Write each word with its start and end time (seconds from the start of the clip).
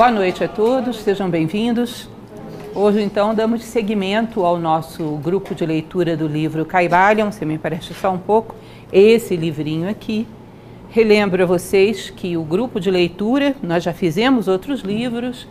Boa 0.00 0.10
noite 0.10 0.42
a 0.42 0.48
todos, 0.48 0.96
sejam 1.00 1.28
bem-vindos. 1.28 2.08
Hoje, 2.74 3.02
então, 3.02 3.34
damos 3.34 3.62
seguimento 3.62 4.46
ao 4.46 4.58
nosso 4.58 5.04
grupo 5.16 5.54
de 5.54 5.66
leitura 5.66 6.16
do 6.16 6.26
livro 6.26 6.64
Caibalion, 6.64 7.30
se 7.30 7.44
me 7.44 7.58
parece 7.58 7.92
só 7.92 8.10
um 8.10 8.16
pouco, 8.16 8.56
esse 8.90 9.36
livrinho 9.36 9.90
aqui. 9.90 10.26
Relembro 10.88 11.42
a 11.42 11.46
vocês 11.46 12.08
que 12.08 12.34
o 12.34 12.42
grupo 12.42 12.80
de 12.80 12.90
leitura, 12.90 13.54
nós 13.62 13.84
já 13.84 13.92
fizemos 13.92 14.48
outros 14.48 14.80
livros, 14.80 15.46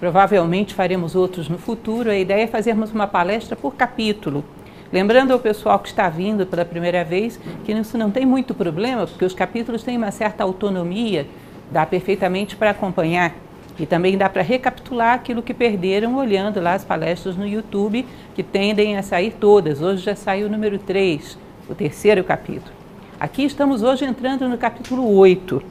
provavelmente 0.00 0.72
faremos 0.72 1.14
outros 1.14 1.50
no 1.50 1.58
futuro. 1.58 2.10
A 2.10 2.16
ideia 2.16 2.44
é 2.44 2.46
fazermos 2.46 2.90
uma 2.92 3.06
palestra 3.06 3.54
por 3.54 3.74
capítulo. 3.74 4.42
Lembrando 4.90 5.32
ao 5.32 5.38
pessoal 5.38 5.78
que 5.78 5.88
está 5.88 6.08
vindo 6.08 6.46
pela 6.46 6.64
primeira 6.64 7.04
vez 7.04 7.38
que 7.66 7.72
isso 7.72 7.98
não 7.98 8.10
tem 8.10 8.24
muito 8.24 8.54
problema, 8.54 9.06
porque 9.06 9.26
os 9.26 9.34
capítulos 9.34 9.82
têm 9.82 9.98
uma 9.98 10.10
certa 10.10 10.42
autonomia, 10.42 11.26
dá 11.70 11.84
perfeitamente 11.84 12.56
para 12.56 12.70
acompanhar. 12.70 13.49
E 13.80 13.86
também 13.86 14.18
dá 14.18 14.28
para 14.28 14.42
recapitular 14.42 15.14
aquilo 15.14 15.42
que 15.42 15.54
perderam 15.54 16.16
olhando 16.16 16.60
lá 16.60 16.74
as 16.74 16.84
palestras 16.84 17.34
no 17.34 17.48
YouTube, 17.48 18.06
que 18.34 18.42
tendem 18.42 18.98
a 18.98 19.02
sair 19.02 19.32
todas. 19.40 19.80
Hoje 19.80 20.02
já 20.02 20.14
saiu 20.14 20.48
o 20.48 20.50
número 20.50 20.78
3, 20.78 21.38
o 21.66 21.74
terceiro 21.74 22.22
capítulo. 22.22 22.70
Aqui 23.18 23.42
estamos 23.42 23.82
hoje 23.82 24.04
entrando 24.04 24.46
no 24.46 24.58
capítulo 24.58 25.10
8. 25.16 25.62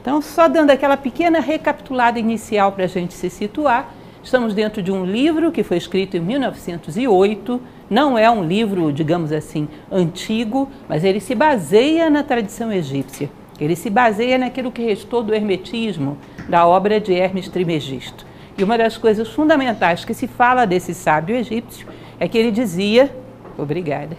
Então, 0.00 0.20
só 0.20 0.48
dando 0.48 0.70
aquela 0.70 0.96
pequena 0.96 1.38
recapitulada 1.38 2.18
inicial 2.18 2.72
para 2.72 2.82
a 2.82 2.88
gente 2.88 3.14
se 3.14 3.30
situar, 3.30 3.94
estamos 4.24 4.54
dentro 4.54 4.82
de 4.82 4.90
um 4.90 5.04
livro 5.04 5.52
que 5.52 5.62
foi 5.62 5.76
escrito 5.76 6.16
em 6.16 6.20
1908. 6.20 7.60
Não 7.88 8.18
é 8.18 8.28
um 8.28 8.42
livro, 8.42 8.92
digamos 8.92 9.30
assim, 9.30 9.68
antigo, 9.88 10.68
mas 10.88 11.04
ele 11.04 11.20
se 11.20 11.36
baseia 11.36 12.10
na 12.10 12.24
tradição 12.24 12.72
egípcia. 12.72 13.30
Ele 13.60 13.76
se 13.76 13.88
baseia 13.88 14.36
naquilo 14.36 14.72
que 14.72 14.82
restou 14.82 15.22
do 15.22 15.32
hermetismo, 15.32 16.18
da 16.48 16.66
obra 16.66 17.00
de 17.00 17.12
Hermes 17.12 17.48
Trimegisto. 17.48 18.26
E 18.56 18.62
uma 18.62 18.76
das 18.76 18.96
coisas 18.96 19.28
fundamentais 19.28 20.04
que 20.04 20.14
se 20.14 20.26
fala 20.26 20.66
desse 20.66 20.94
sábio 20.94 21.36
egípcio 21.36 21.86
é 22.20 22.28
que 22.28 22.36
ele 22.36 22.50
dizia, 22.50 23.14
obrigada, 23.56 24.16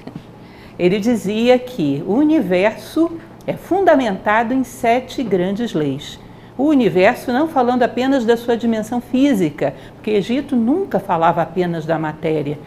ele 0.78 1.00
dizia 1.00 1.60
que 1.60 2.04
o 2.08 2.14
universo 2.14 3.12
é 3.46 3.54
fundamentado 3.54 4.54
em 4.54 4.64
sete 4.64 5.22
grandes 5.22 5.74
leis. 5.74 6.20
O 6.58 6.66
universo 6.66 7.32
não 7.32 7.48
falando 7.48 7.84
apenas 7.84 8.26
da 8.26 8.38
sua 8.38 8.56
dimensão 8.56 9.02
física, 9.02 9.74
porque 9.96 10.12
Egito 10.12 10.56
nunca 10.56 11.00
falava 11.00 11.42
apenas 11.42 11.86
da 11.86 11.98
matéria. 11.98 12.60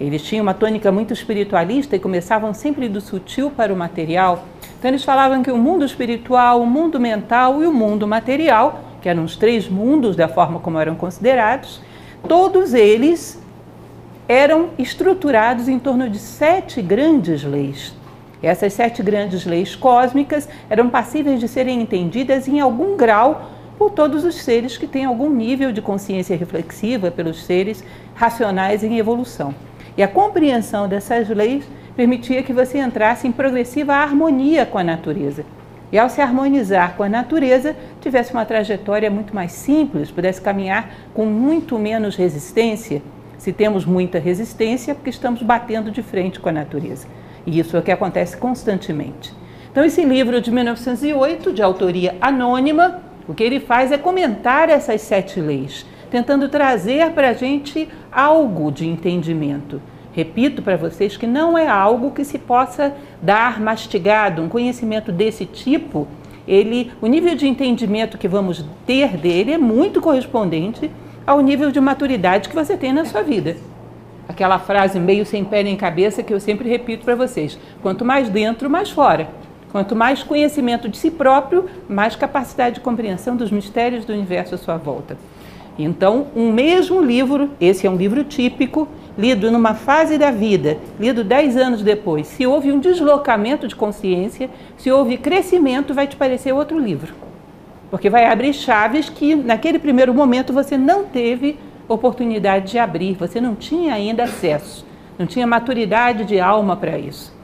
Eles 0.00 0.22
tinham 0.22 0.42
uma 0.42 0.54
tônica 0.54 0.90
muito 0.90 1.12
espiritualista 1.12 1.94
e 1.94 1.98
começavam 2.00 2.54
sempre 2.54 2.88
do 2.88 3.00
sutil 3.00 3.50
para 3.50 3.72
o 3.72 3.76
material. 3.76 4.46
Então 4.78 4.90
eles 4.90 5.04
falavam 5.04 5.42
que 5.42 5.50
o 5.50 5.58
mundo 5.58 5.84
espiritual, 5.84 6.62
o 6.62 6.66
mundo 6.66 6.98
mental 6.98 7.62
e 7.62 7.66
o 7.66 7.72
mundo 7.72 8.06
material 8.06 8.89
que 9.00 9.08
eram 9.08 9.24
os 9.24 9.36
três 9.36 9.68
mundos 9.68 10.16
da 10.16 10.28
forma 10.28 10.60
como 10.60 10.78
eram 10.78 10.94
considerados, 10.94 11.80
todos 12.28 12.74
eles 12.74 13.40
eram 14.28 14.70
estruturados 14.78 15.68
em 15.68 15.78
torno 15.78 16.08
de 16.08 16.18
sete 16.18 16.80
grandes 16.80 17.42
leis. 17.42 17.94
Essas 18.42 18.72
sete 18.72 19.02
grandes 19.02 19.44
leis 19.44 19.74
cósmicas 19.74 20.48
eram 20.68 20.88
passíveis 20.88 21.40
de 21.40 21.48
serem 21.48 21.80
entendidas 21.80 22.46
em 22.48 22.60
algum 22.60 22.96
grau 22.96 23.50
por 23.76 23.90
todos 23.90 24.24
os 24.24 24.36
seres 24.36 24.76
que 24.76 24.86
têm 24.86 25.04
algum 25.04 25.30
nível 25.30 25.72
de 25.72 25.82
consciência 25.82 26.36
reflexiva, 26.36 27.10
pelos 27.10 27.42
seres 27.44 27.82
racionais 28.14 28.84
em 28.84 28.98
evolução. 28.98 29.54
E 29.96 30.02
a 30.02 30.08
compreensão 30.08 30.86
dessas 30.86 31.28
leis 31.28 31.64
permitia 31.96 32.42
que 32.42 32.52
você 32.52 32.78
entrasse 32.78 33.26
em 33.26 33.32
progressiva 33.32 33.94
harmonia 33.94 34.64
com 34.64 34.78
a 34.78 34.84
natureza 34.84 35.44
e 35.92 35.98
ao 35.98 36.08
se 36.08 36.20
harmonizar 36.20 36.94
com 36.96 37.02
a 37.02 37.08
natureza, 37.08 37.74
tivesse 38.00 38.32
uma 38.32 38.44
trajetória 38.44 39.10
muito 39.10 39.34
mais 39.34 39.52
simples, 39.52 40.10
pudesse 40.10 40.40
caminhar 40.40 40.90
com 41.12 41.26
muito 41.26 41.78
menos 41.78 42.16
resistência. 42.16 43.02
Se 43.38 43.52
temos 43.52 43.84
muita 43.84 44.18
resistência, 44.18 44.92
é 44.92 44.94
porque 44.94 45.10
estamos 45.10 45.42
batendo 45.42 45.90
de 45.90 46.02
frente 46.02 46.38
com 46.38 46.48
a 46.48 46.52
natureza. 46.52 47.06
E 47.46 47.58
isso 47.58 47.76
é 47.76 47.80
o 47.80 47.82
que 47.82 47.90
acontece 47.90 48.36
constantemente. 48.36 49.32
Então, 49.70 49.84
esse 49.84 50.04
livro 50.04 50.40
de 50.40 50.50
1908, 50.50 51.52
de 51.52 51.62
autoria 51.62 52.16
anônima, 52.20 53.02
o 53.26 53.34
que 53.34 53.42
ele 53.42 53.60
faz 53.60 53.92
é 53.92 53.98
comentar 53.98 54.68
essas 54.68 55.00
sete 55.00 55.40
leis, 55.40 55.86
tentando 56.10 56.48
trazer 56.48 57.10
para 57.12 57.30
a 57.30 57.32
gente 57.32 57.88
algo 58.10 58.70
de 58.70 58.86
entendimento. 58.86 59.80
Repito 60.12 60.60
para 60.62 60.76
vocês 60.76 61.16
que 61.16 61.26
não 61.26 61.56
é 61.56 61.68
algo 61.68 62.10
que 62.10 62.24
se 62.24 62.38
possa 62.38 62.92
dar 63.22 63.60
mastigado, 63.60 64.42
um 64.42 64.48
conhecimento 64.48 65.12
desse 65.12 65.44
tipo, 65.46 66.08
ele, 66.48 66.90
o 67.00 67.06
nível 67.06 67.34
de 67.36 67.46
entendimento 67.46 68.18
que 68.18 68.26
vamos 68.26 68.64
ter 68.84 69.16
dele 69.16 69.52
é 69.52 69.58
muito 69.58 70.00
correspondente 70.00 70.90
ao 71.26 71.40
nível 71.40 71.70
de 71.70 71.80
maturidade 71.80 72.48
que 72.48 72.54
você 72.54 72.76
tem 72.76 72.92
na 72.92 73.04
sua 73.04 73.22
vida. 73.22 73.56
Aquela 74.28 74.58
frase 74.58 74.98
meio 74.98 75.24
sem 75.24 75.44
pé 75.44 75.62
nem 75.62 75.76
cabeça 75.76 76.22
que 76.22 76.32
eu 76.32 76.40
sempre 76.40 76.68
repito 76.68 77.04
para 77.04 77.14
vocês: 77.14 77.58
quanto 77.82 78.04
mais 78.04 78.28
dentro, 78.28 78.68
mais 78.68 78.90
fora. 78.90 79.28
Quanto 79.70 79.94
mais 79.94 80.24
conhecimento 80.24 80.88
de 80.88 80.96
si 80.96 81.12
próprio, 81.12 81.66
mais 81.88 82.16
capacidade 82.16 82.76
de 82.76 82.80
compreensão 82.80 83.36
dos 83.36 83.52
mistérios 83.52 84.04
do 84.04 84.12
universo 84.12 84.56
à 84.56 84.58
sua 84.58 84.76
volta. 84.76 85.16
Então, 85.82 86.26
um 86.36 86.52
mesmo 86.52 87.00
livro, 87.02 87.50
esse 87.60 87.86
é 87.86 87.90
um 87.90 87.96
livro 87.96 88.22
típico, 88.24 88.86
lido 89.16 89.50
numa 89.50 89.74
fase 89.74 90.18
da 90.18 90.30
vida, 90.30 90.78
lido 90.98 91.24
dez 91.24 91.56
anos 91.56 91.82
depois, 91.82 92.26
se 92.26 92.46
houve 92.46 92.70
um 92.70 92.78
deslocamento 92.78 93.66
de 93.66 93.74
consciência, 93.74 94.50
se 94.76 94.90
houve 94.90 95.16
crescimento, 95.16 95.94
vai 95.94 96.06
te 96.06 96.16
parecer 96.16 96.52
outro 96.52 96.78
livro. 96.78 97.14
Porque 97.90 98.10
vai 98.10 98.26
abrir 98.26 98.52
chaves 98.52 99.08
que 99.08 99.34
naquele 99.34 99.78
primeiro 99.78 100.14
momento 100.14 100.52
você 100.52 100.76
não 100.76 101.04
teve 101.04 101.58
oportunidade 101.88 102.70
de 102.70 102.78
abrir, 102.78 103.14
você 103.14 103.40
não 103.40 103.54
tinha 103.54 103.94
ainda 103.94 104.24
acesso, 104.24 104.86
não 105.18 105.26
tinha 105.26 105.46
maturidade 105.46 106.24
de 106.24 106.38
alma 106.38 106.76
para 106.76 106.98
isso. 106.98 107.34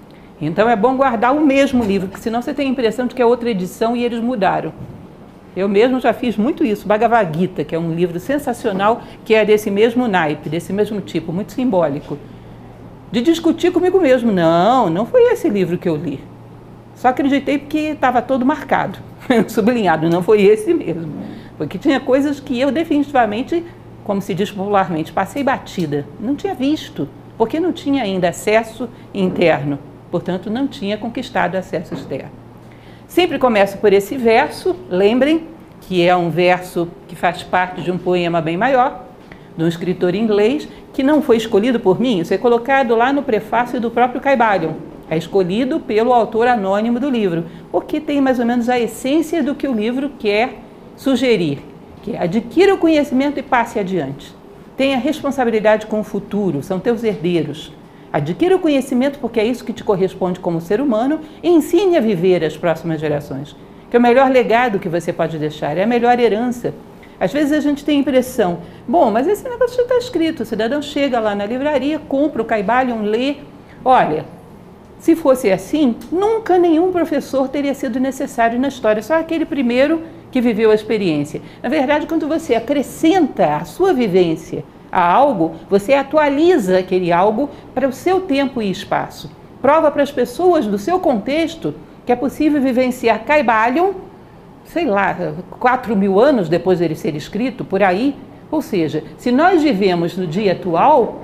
Então 0.41 0.69
é 0.69 0.77
bom 0.77 0.97
guardar 0.97 1.35
o 1.35 1.41
mesmo 1.41 1.83
livro, 1.83 2.09
porque 2.09 2.23
senão 2.23 2.43
você 2.43 2.53
tem 2.53 2.69
a 2.69 2.71
impressão 2.71 3.07
de 3.07 3.15
que 3.15 3.23
é 3.23 3.27
outra 3.27 3.51
edição 3.51 3.97
e 3.97 4.05
eles 4.05 4.21
mudaram. 4.21 4.73
Eu 5.57 5.71
mesmo 5.71 5.99
já 5.99 6.13
fiz 6.13 6.37
muito 6.37 6.63
isso. 6.63 6.87
Bhagavad 6.87 7.37
Gita, 7.37 7.65
que 7.65 7.75
é 7.75 7.79
um 7.79 7.95
livro 7.95 8.21
sensacional, 8.21 9.01
que 9.25 9.35
é 9.35 9.43
desse 9.43 9.71
mesmo 9.71 10.07
naipe, 10.07 10.51
desse 10.51 10.71
mesmo 10.71 11.01
tipo, 11.01 11.33
muito 11.33 11.53
simbólico. 11.53 12.19
De 13.11 13.23
discutir 13.23 13.73
comigo 13.73 13.99
mesmo. 13.99 14.31
Não, 14.31 14.91
não 14.91 15.07
foi 15.07 15.33
esse 15.33 15.49
livro 15.49 15.79
que 15.79 15.89
eu 15.89 15.97
li. 15.97 16.23
Só 16.95 17.09
acreditei 17.09 17.57
porque 17.57 17.79
estava 17.79 18.21
todo 18.21 18.45
marcado, 18.45 18.99
sublinhado. 19.49 20.11
Não 20.11 20.23
foi 20.23 20.43
esse 20.43 20.75
mesmo. 20.75 21.11
Porque 21.57 21.79
tinha 21.79 21.99
coisas 22.01 22.39
que 22.39 22.61
eu 22.61 22.71
definitivamente, 22.71 23.65
como 24.05 24.21
se 24.21 24.35
diz 24.35 24.51
popularmente, 24.51 25.11
passei 25.11 25.43
batida. 25.43 26.07
Não 26.21 26.37
tinha 26.37 26.55
visto, 26.55 27.09
porque 27.39 27.59
não 27.59 27.73
tinha 27.73 28.03
ainda 28.03 28.29
acesso 28.29 28.91
interno. 29.15 29.79
Portanto, 30.11 30.51
não 30.51 30.69
tinha 30.69 30.99
conquistado 30.99 31.57
acesso 31.57 31.95
externo. 31.95 32.46
Sempre 33.09 33.39
começo 33.39 33.79
por 33.79 33.93
esse 33.93 34.17
verso, 34.17 34.75
lembrem 34.91 35.47
que 35.83 36.07
é 36.07 36.15
um 36.17 36.29
verso 36.29 36.89
que 37.07 37.15
faz 37.15 37.43
parte 37.43 37.81
de 37.81 37.91
um 37.91 37.97
poema 37.97 38.41
bem 38.41 38.57
maior, 38.57 39.07
de 39.57 39.63
um 39.63 39.69
escritor 39.69 40.15
inglês, 40.15 40.69
que 40.93 41.03
não 41.03 41.23
foi 41.23 41.37
escolhido 41.37 41.79
por 41.79 42.01
mim, 42.01 42.21
isso 42.21 42.35
é 42.35 42.39
colocado 42.39 42.97
lá 42.97 43.13
no 43.13 43.23
prefácio 43.23 43.81
do 43.81 43.91
próprio 43.91 44.21
Caibalion. 44.21 44.73
É 45.09 45.17
escolhido 45.17 45.79
pelo 45.79 46.13
autor 46.13 46.49
anônimo 46.49 46.99
do 46.99 47.09
livro, 47.09 47.45
porque 47.71 48.01
tem 48.01 48.21
mais 48.21 48.41
ou 48.41 48.45
menos 48.45 48.69
a 48.69 48.79
essência 48.79 49.41
do 49.41 49.55
que 49.55 49.69
o 49.69 49.73
livro 49.73 50.11
quer 50.19 50.55
sugerir, 50.97 51.61
que 52.03 52.13
é 52.13 52.23
adquira 52.23 52.75
o 52.75 52.79
conhecimento 52.79 53.39
e 53.39 53.43
passe 53.43 53.79
adiante. 53.79 54.35
Tenha 54.77 54.99
responsabilidade 54.99 55.87
com 55.87 56.01
o 56.01 56.05
futuro, 56.05 56.63
são 56.63 56.81
teus 56.81 57.05
herdeiros. 57.05 57.73
Adquira 58.13 58.57
o 58.57 58.61
conhecimento, 58.61 59.19
porque 59.19 59.41
é 59.41 59.45
isso 59.45 59.65
que 59.65 59.73
te 59.73 59.85
corresponde 59.85 60.41
como 60.41 60.61
ser 60.61 60.81
humano, 60.81 61.21
e 61.43 61.49
ensine 61.49 61.97
a 61.97 62.01
viver 62.01 62.45
as 62.45 62.57
próximas 62.57 63.01
gerações. 63.01 63.57
Que 63.91 63.97
é 63.97 63.99
o 63.99 64.03
melhor 64.03 64.31
legado 64.31 64.79
que 64.79 64.89
você 64.89 65.13
pode 65.13 65.39
deixar, 65.39 65.77
é 65.77 65.83
a 65.83 65.87
melhor 65.87 66.19
herança. 66.19 66.75
Às 67.19 67.33
vezes 67.33 67.53
a 67.53 67.61
gente 67.61 67.85
tem 67.85 67.97
a 67.97 68.01
impressão, 68.01 68.59
bom, 68.87 69.11
mas 69.11 69.27
esse 69.27 69.49
negócio 69.49 69.77
já 69.77 69.83
está 69.83 69.97
escrito, 69.97 70.43
o 70.43 70.47
cidadão 70.47 70.83
chega 70.83 71.19
lá 71.19 71.35
na 71.35 71.47
livraria, 71.47 71.99
compra 71.99 72.43
o 72.43 72.45
Caibalion, 72.45 73.03
lê. 73.03 73.37
Olha, 73.83 74.27
se 74.99 75.17
fosse 75.17 75.51
assim, 75.51 75.97
nunca 76.13 76.59
nenhum 76.59 76.93
professor 76.93 77.49
teria 77.49 77.75
sido 77.75 77.99
necessário 77.99 78.59
na 78.59 78.69
história, 78.69 79.03
só 79.03 79.15
aquele 79.15 79.47
primeiro 79.47 80.03
que 80.31 80.41
viveu 80.41 80.71
a 80.71 80.75
experiência. 80.75 81.41
Na 81.63 81.69
verdade, 81.69 82.07
quando 82.07 82.29
você 82.29 82.55
acrescenta 82.55 83.57
a 83.57 83.65
sua 83.65 83.95
vivência 83.95 84.65
a 84.97 85.13
algo, 85.13 85.57
você 85.69 85.93
atualiza 85.93 86.79
aquele 86.79 87.13
algo 87.13 87.51
para 87.75 87.87
o 87.87 87.93
seu 87.93 88.23
tempo 88.23 88.63
e 88.63 88.71
espaço. 88.71 89.31
Prova 89.61 89.91
para 89.91 90.03
as 90.03 90.11
pessoas 90.11 90.67
do 90.67 90.79
seu 90.79 90.99
contexto 90.99 91.75
que 92.07 92.13
é 92.13 92.17
possível 92.17 92.63
vivenciar 92.63 93.23
Caibalion, 93.25 93.93
sei 94.65 94.87
lá, 94.87 95.15
4 95.51 95.95
mil 95.95 96.19
anos 96.19 96.49
depois 96.49 96.79
dele 96.79 96.95
ser 96.95 97.15
escrito, 97.15 97.63
por 97.63 97.83
aí. 97.83 98.17
Ou 98.51 98.63
seja, 98.63 99.05
se 99.19 99.31
nós 99.31 99.63
vivemos 99.63 100.17
no 100.17 100.27
dia 100.27 100.53
atual, 100.53 101.21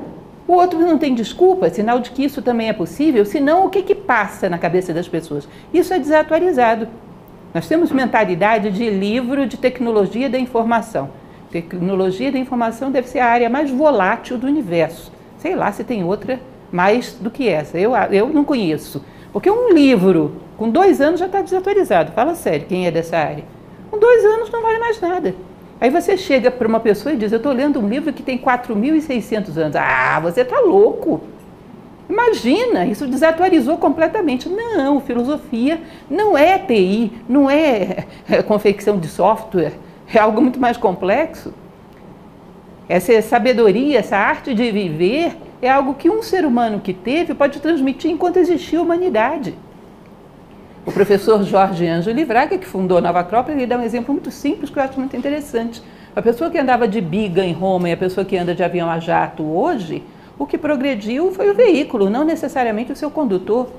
o 0.47 0.53
outro 0.53 0.79
não 0.79 0.99
tem 0.99 1.15
desculpa, 1.15 1.71
sinal 1.71 1.99
de 1.99 2.11
que 2.11 2.23
isso 2.23 2.43
também 2.43 2.69
é 2.69 2.75
possível, 2.75 3.25
senão 3.25 3.65
o 3.65 3.71
que, 3.71 3.81
que 3.81 3.95
passa 3.95 4.51
na 4.51 4.59
cabeça 4.59 4.93
das 4.93 5.09
pessoas? 5.09 5.49
Isso 5.73 5.95
é 5.95 5.99
desatualizado. 5.99 6.89
Nós 7.55 7.67
temos 7.67 7.91
mentalidade 7.91 8.71
de 8.71 8.91
livro 8.91 9.47
de 9.47 9.57
tecnologia 9.57 10.29
da 10.29 10.39
informação 10.39 11.22
Tecnologia 11.53 12.33
da 12.33 12.39
informação 12.39 12.91
deve 12.91 13.07
ser 13.09 13.19
a 13.19 13.27
área 13.27 13.51
mais 13.51 13.71
volátil 13.71 14.39
do 14.39 14.47
universo. 14.47 15.13
Sei 15.37 15.55
lá 15.55 15.71
se 15.71 15.85
tem 15.85 16.03
outra 16.03 16.41
mais 16.73 17.13
do 17.13 17.31
que 17.31 17.47
essa. 17.47 17.79
Eu, 17.79 17.93
eu 18.11 18.29
não 18.31 18.43
conheço. 18.43 19.05
Porque 19.35 19.51
um 19.51 19.71
livro 19.71 20.33
com 20.57 20.71
dois 20.71 20.99
anos 21.03 21.21
já 21.21 21.27
está 21.27 21.43
desatualizado. 21.43 22.13
Fala 22.13 22.35
sério, 22.35 22.67
quem 22.67 22.87
é 22.87 22.91
dessa 22.91 23.19
área? 23.19 23.45
Com 23.91 23.99
dois 23.99 24.25
anos 24.25 24.51
não 24.51 24.63
vale 24.63 24.79
mais 24.79 24.99
nada. 24.99 25.35
Aí 25.79 25.91
você 25.91 26.17
chega 26.17 26.51
para 26.51 26.67
uma 26.67 26.81
pessoa 26.81 27.13
e 27.13 27.19
diz: 27.19 27.31
Eu 27.33 27.37
estou 27.37 27.53
lendo 27.53 27.79
um 27.79 27.87
livro 27.87 28.15
que 28.15 28.23
tem 28.23 28.39
4.600 28.39 29.57
anos. 29.59 29.77
Ah, 29.77 30.21
você 30.23 30.41
está 30.41 30.59
louco. 30.59 31.21
Imagina, 32.09 32.87
isso 32.87 33.07
desatualizou 33.07 33.77
completamente. 33.77 34.49
Não, 34.49 35.01
filosofia 35.01 35.81
não 36.09 36.37
é 36.37 36.59
TI, 36.59 37.13
não 37.29 37.51
é, 37.51 38.07
é 38.29 38.43
confecção 38.43 38.99
de 38.99 39.09
software, 39.09 39.73
é 40.13 40.21
algo 40.21 40.41
muito 40.41 40.61
mais 40.61 40.77
complexo. 40.77 41.53
Essa 42.89 43.21
sabedoria, 43.23 43.99
essa 43.99 44.17
arte 44.17 44.55
de 44.55 44.71
viver, 44.71 45.37
é 45.61 45.71
algo 45.71 45.95
que 45.95 46.11
um 46.11 46.23
ser 46.23 46.45
humano 46.45 46.81
que 46.81 46.93
teve 46.93 47.35
pode 47.35 47.61
transmitir 47.61 48.11
enquanto 48.11 48.37
existia 48.37 48.79
a 48.79 48.83
humanidade. 48.83 49.55
O 50.85 50.91
professor 50.91 51.43
Jorge 51.45 51.87
Ângelo 51.87 52.27
Braga, 52.27 52.59
que 52.59 52.67
fundou 52.67 52.99
a 52.99 53.01
Nova 53.01 53.21
Acrópole, 53.21 53.57
ele 53.57 53.67
dá 53.67 53.79
um 53.79 53.83
exemplo 53.83 54.13
muito 54.13 54.33
simples 54.33 54.69
que 54.69 54.79
eu 54.79 54.83
acho 54.83 54.99
muito 54.99 55.17
interessante. 55.17 55.81
A 56.15 56.21
pessoa 56.21 56.51
que 56.51 56.59
andava 56.59 56.89
de 56.89 57.01
biga 57.01 57.45
em 57.45 57.53
Roma 57.53 57.89
e 57.89 57.93
a 57.93 57.97
pessoa 57.97 58.25
que 58.25 58.37
anda 58.37 58.55
de 58.55 58.65
avião 58.65 58.91
a 58.91 58.99
jato 58.99 59.45
hoje, 59.45 60.03
o 60.37 60.45
que 60.45 60.59
progrediu 60.59 61.31
foi 61.31 61.51
o 61.51 61.55
veículo, 61.55 62.11
não 62.11 62.25
necessariamente 62.25 62.91
o 62.91 62.97
seu 62.97 63.11
condutor. 63.11 63.71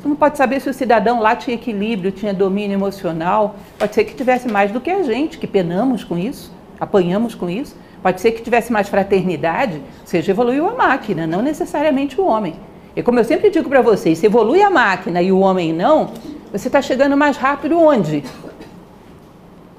Você 0.00 0.08
não 0.08 0.14
pode 0.14 0.38
saber 0.38 0.60
se 0.60 0.70
o 0.70 0.74
cidadão 0.74 1.20
lá 1.20 1.34
tinha 1.34 1.56
equilíbrio, 1.56 2.12
tinha 2.12 2.32
domínio 2.32 2.76
emocional. 2.76 3.56
Pode 3.78 3.94
ser 3.94 4.04
que 4.04 4.14
tivesse 4.14 4.48
mais 4.48 4.70
do 4.70 4.80
que 4.80 4.90
a 4.90 5.02
gente, 5.02 5.38
que 5.38 5.46
penamos 5.46 6.04
com 6.04 6.16
isso, 6.16 6.52
apanhamos 6.78 7.34
com 7.34 7.50
isso. 7.50 7.76
Pode 8.00 8.20
ser 8.20 8.30
que 8.30 8.42
tivesse 8.42 8.72
mais 8.72 8.88
fraternidade, 8.88 9.82
ou 10.00 10.06
seja, 10.06 10.30
evoluiu 10.30 10.68
a 10.68 10.74
máquina, 10.74 11.26
não 11.26 11.42
necessariamente 11.42 12.20
o 12.20 12.24
homem. 12.24 12.54
E 12.94 13.02
como 13.02 13.18
eu 13.18 13.24
sempre 13.24 13.50
digo 13.50 13.68
para 13.68 13.82
vocês, 13.82 14.18
se 14.18 14.26
evolui 14.26 14.62
a 14.62 14.70
máquina 14.70 15.20
e 15.20 15.32
o 15.32 15.40
homem 15.40 15.72
não, 15.72 16.12
você 16.52 16.68
está 16.68 16.80
chegando 16.80 17.16
mais 17.16 17.36
rápido 17.36 17.76
onde? 17.78 18.22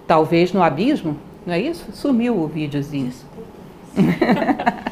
Talvez 0.05 0.51
no 0.51 0.61
abismo, 0.61 1.15
não 1.45 1.53
é 1.53 1.61
isso? 1.61 1.85
Sumiu 1.93 2.37
o 2.37 2.47
videozinho. 2.47 3.13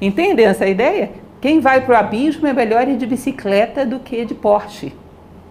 Entendem 0.00 0.46
essa 0.46 0.66
ideia? 0.66 1.25
Quem 1.46 1.60
vai 1.60 1.80
para 1.80 1.94
o 1.94 1.96
abismo 1.96 2.44
é 2.48 2.52
melhor 2.52 2.88
ir 2.88 2.96
de 2.96 3.06
bicicleta 3.06 3.86
do 3.86 4.00
que 4.00 4.24
de 4.24 4.34
Porsche. 4.34 4.92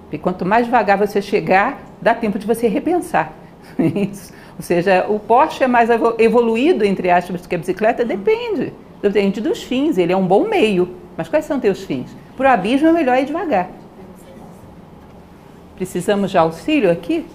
Porque 0.01 0.17
quanto 0.17 0.45
mais 0.45 0.65
devagar 0.65 0.97
você 0.97 1.21
chegar, 1.21 1.81
dá 2.01 2.13
tempo 2.13 2.37
de 2.37 2.45
você 2.45 2.67
repensar. 2.67 3.31
Isso. 3.79 4.33
Ou 4.57 4.61
seja, 4.61 5.05
o 5.07 5.17
Porsche 5.17 5.63
é 5.63 5.67
mais 5.67 5.89
evoluído, 6.19 6.83
entre 6.83 7.09
aspas, 7.09 7.39
do 7.39 7.47
que 7.47 7.55
a 7.55 7.57
bicicleta? 7.57 8.03
Depende. 8.03 8.73
Depende 9.01 9.39
dos 9.39 9.63
fins. 9.63 9.97
Ele 9.97 10.11
é 10.11 10.17
um 10.17 10.27
bom 10.27 10.45
meio. 10.49 10.97
Mas 11.15 11.29
quais 11.29 11.45
são 11.45 11.61
teus 11.61 11.85
fins? 11.85 12.13
Para 12.35 12.49
o 12.49 12.51
abismo 12.51 12.89
é 12.89 12.91
melhor 12.91 13.17
ir 13.17 13.27
devagar. 13.27 13.69
Precisamos 15.77 16.29
de 16.29 16.37
auxílio 16.37 16.91
aqui? 16.91 17.25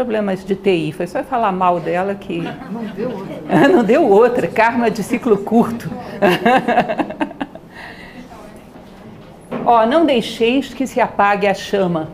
Problemas 0.00 0.42
de 0.46 0.56
TI. 0.56 0.92
Foi 0.92 1.06
só 1.06 1.22
falar 1.22 1.52
mal 1.52 1.78
dela 1.78 2.14
que. 2.14 2.40
Não 2.40 2.84
deu 2.96 3.10
outra. 3.10 3.68
Não 3.68 3.84
deu 3.84 4.08
outra. 4.08 4.48
Karma 4.48 4.90
de 4.90 5.02
ciclo 5.02 5.36
curto. 5.36 5.90
Ó, 9.66 9.84
não 9.84 10.06
deixeis 10.06 10.72
que 10.72 10.86
se 10.86 11.02
apague 11.02 11.46
a 11.46 11.52
chama 11.52 12.08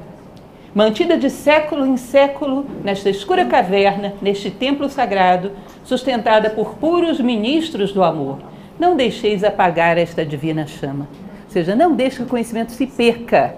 mantida 0.75 1.17
de 1.17 1.31
século 1.31 1.87
em 1.87 1.97
século 1.97 2.67
nesta 2.83 3.09
escura 3.09 3.45
caverna, 3.45 4.15
neste 4.21 4.51
templo 4.51 4.91
sagrado, 4.91 5.53
sustentada 5.85 6.51
por 6.51 6.75
puros 6.75 7.21
ministros 7.21 7.93
do 7.93 8.03
amor. 8.03 8.41
Não 8.81 8.97
deixeis 8.97 9.45
apagar 9.45 9.97
esta 9.97 10.27
divina 10.27 10.67
chama. 10.67 11.09
Ou 11.45 11.51
seja, 11.51 11.77
não 11.77 11.95
deixe 11.95 12.17
que 12.17 12.25
o 12.25 12.27
conhecimento 12.27 12.73
se 12.73 12.85
perca. 12.85 13.55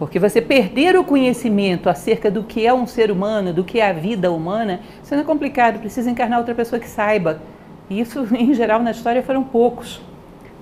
Porque 0.00 0.18
você 0.18 0.40
perder 0.40 0.96
o 0.96 1.04
conhecimento 1.04 1.90
acerca 1.90 2.30
do 2.30 2.42
que 2.42 2.66
é 2.66 2.72
um 2.72 2.86
ser 2.86 3.10
humano, 3.10 3.52
do 3.52 3.62
que 3.62 3.80
é 3.80 3.86
a 3.86 3.92
vida 3.92 4.32
humana, 4.32 4.80
isso 5.02 5.14
não 5.14 5.20
é 5.20 5.24
complicado, 5.24 5.78
precisa 5.78 6.10
encarnar 6.10 6.38
outra 6.38 6.54
pessoa 6.54 6.80
que 6.80 6.88
saiba. 6.88 7.42
E 7.90 8.00
isso, 8.00 8.26
em 8.34 8.54
geral, 8.54 8.82
na 8.82 8.92
história 8.92 9.22
foram 9.22 9.44
poucos. 9.44 10.00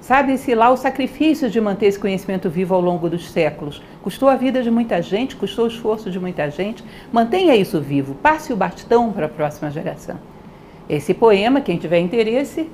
Sabe-se 0.00 0.56
lá 0.56 0.70
o 0.70 0.76
sacrifício 0.76 1.48
de 1.48 1.60
manter 1.60 1.86
esse 1.86 2.00
conhecimento 2.00 2.50
vivo 2.50 2.74
ao 2.74 2.80
longo 2.80 3.08
dos 3.08 3.30
séculos. 3.30 3.80
Custou 4.02 4.28
a 4.28 4.34
vida 4.34 4.60
de 4.60 4.72
muita 4.72 5.00
gente, 5.00 5.36
custou 5.36 5.66
o 5.66 5.68
esforço 5.68 6.10
de 6.10 6.18
muita 6.18 6.50
gente. 6.50 6.82
Mantenha 7.12 7.54
isso 7.54 7.80
vivo, 7.80 8.16
passe 8.16 8.52
o 8.52 8.56
bastão 8.56 9.12
para 9.12 9.26
a 9.26 9.28
próxima 9.28 9.70
geração. 9.70 10.16
Esse 10.88 11.14
poema, 11.14 11.60
quem 11.60 11.78
tiver 11.78 12.00
interesse, 12.00 12.68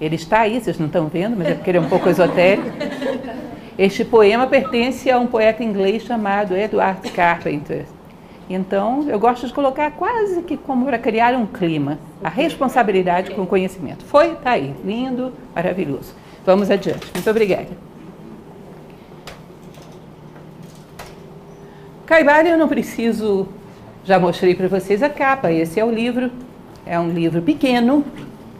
ele 0.00 0.16
está 0.16 0.40
aí, 0.40 0.60
vocês 0.60 0.80
não 0.80 0.86
estão 0.86 1.06
vendo, 1.06 1.36
mas 1.36 1.46
é 1.46 1.54
porque 1.54 1.70
ele 1.70 1.78
é 1.78 1.80
um 1.80 1.88
pouco 1.88 2.08
esotérico. 2.08 2.66
Este 3.78 4.06
poema 4.06 4.46
pertence 4.46 5.10
a 5.10 5.18
um 5.18 5.26
poeta 5.26 5.62
inglês 5.62 6.02
chamado 6.02 6.56
Edward 6.56 7.10
Carpenter. 7.10 7.84
Então, 8.48 9.06
eu 9.06 9.18
gosto 9.18 9.46
de 9.46 9.52
colocar 9.52 9.90
quase 9.90 10.40
que 10.42 10.56
como 10.56 10.86
para 10.86 10.98
criar 10.98 11.34
um 11.34 11.44
clima, 11.44 11.98
a 12.24 12.30
responsabilidade 12.30 13.32
com 13.32 13.42
o 13.42 13.46
conhecimento. 13.46 14.02
Foi, 14.06 14.32
está 14.32 14.52
aí, 14.52 14.74
lindo, 14.82 15.30
maravilhoso. 15.54 16.14
Vamos 16.46 16.70
adiante. 16.70 17.06
Muito 17.12 17.28
obrigada. 17.28 17.68
Caibara, 22.06 22.48
eu 22.48 22.56
não 22.56 22.68
preciso, 22.68 23.46
já 24.04 24.18
mostrei 24.18 24.54
para 24.54 24.68
vocês 24.68 25.02
a 25.02 25.10
capa. 25.10 25.52
Esse 25.52 25.78
é 25.78 25.84
o 25.84 25.90
livro, 25.90 26.30
é 26.86 26.98
um 26.98 27.10
livro 27.10 27.42
pequeno, 27.42 28.04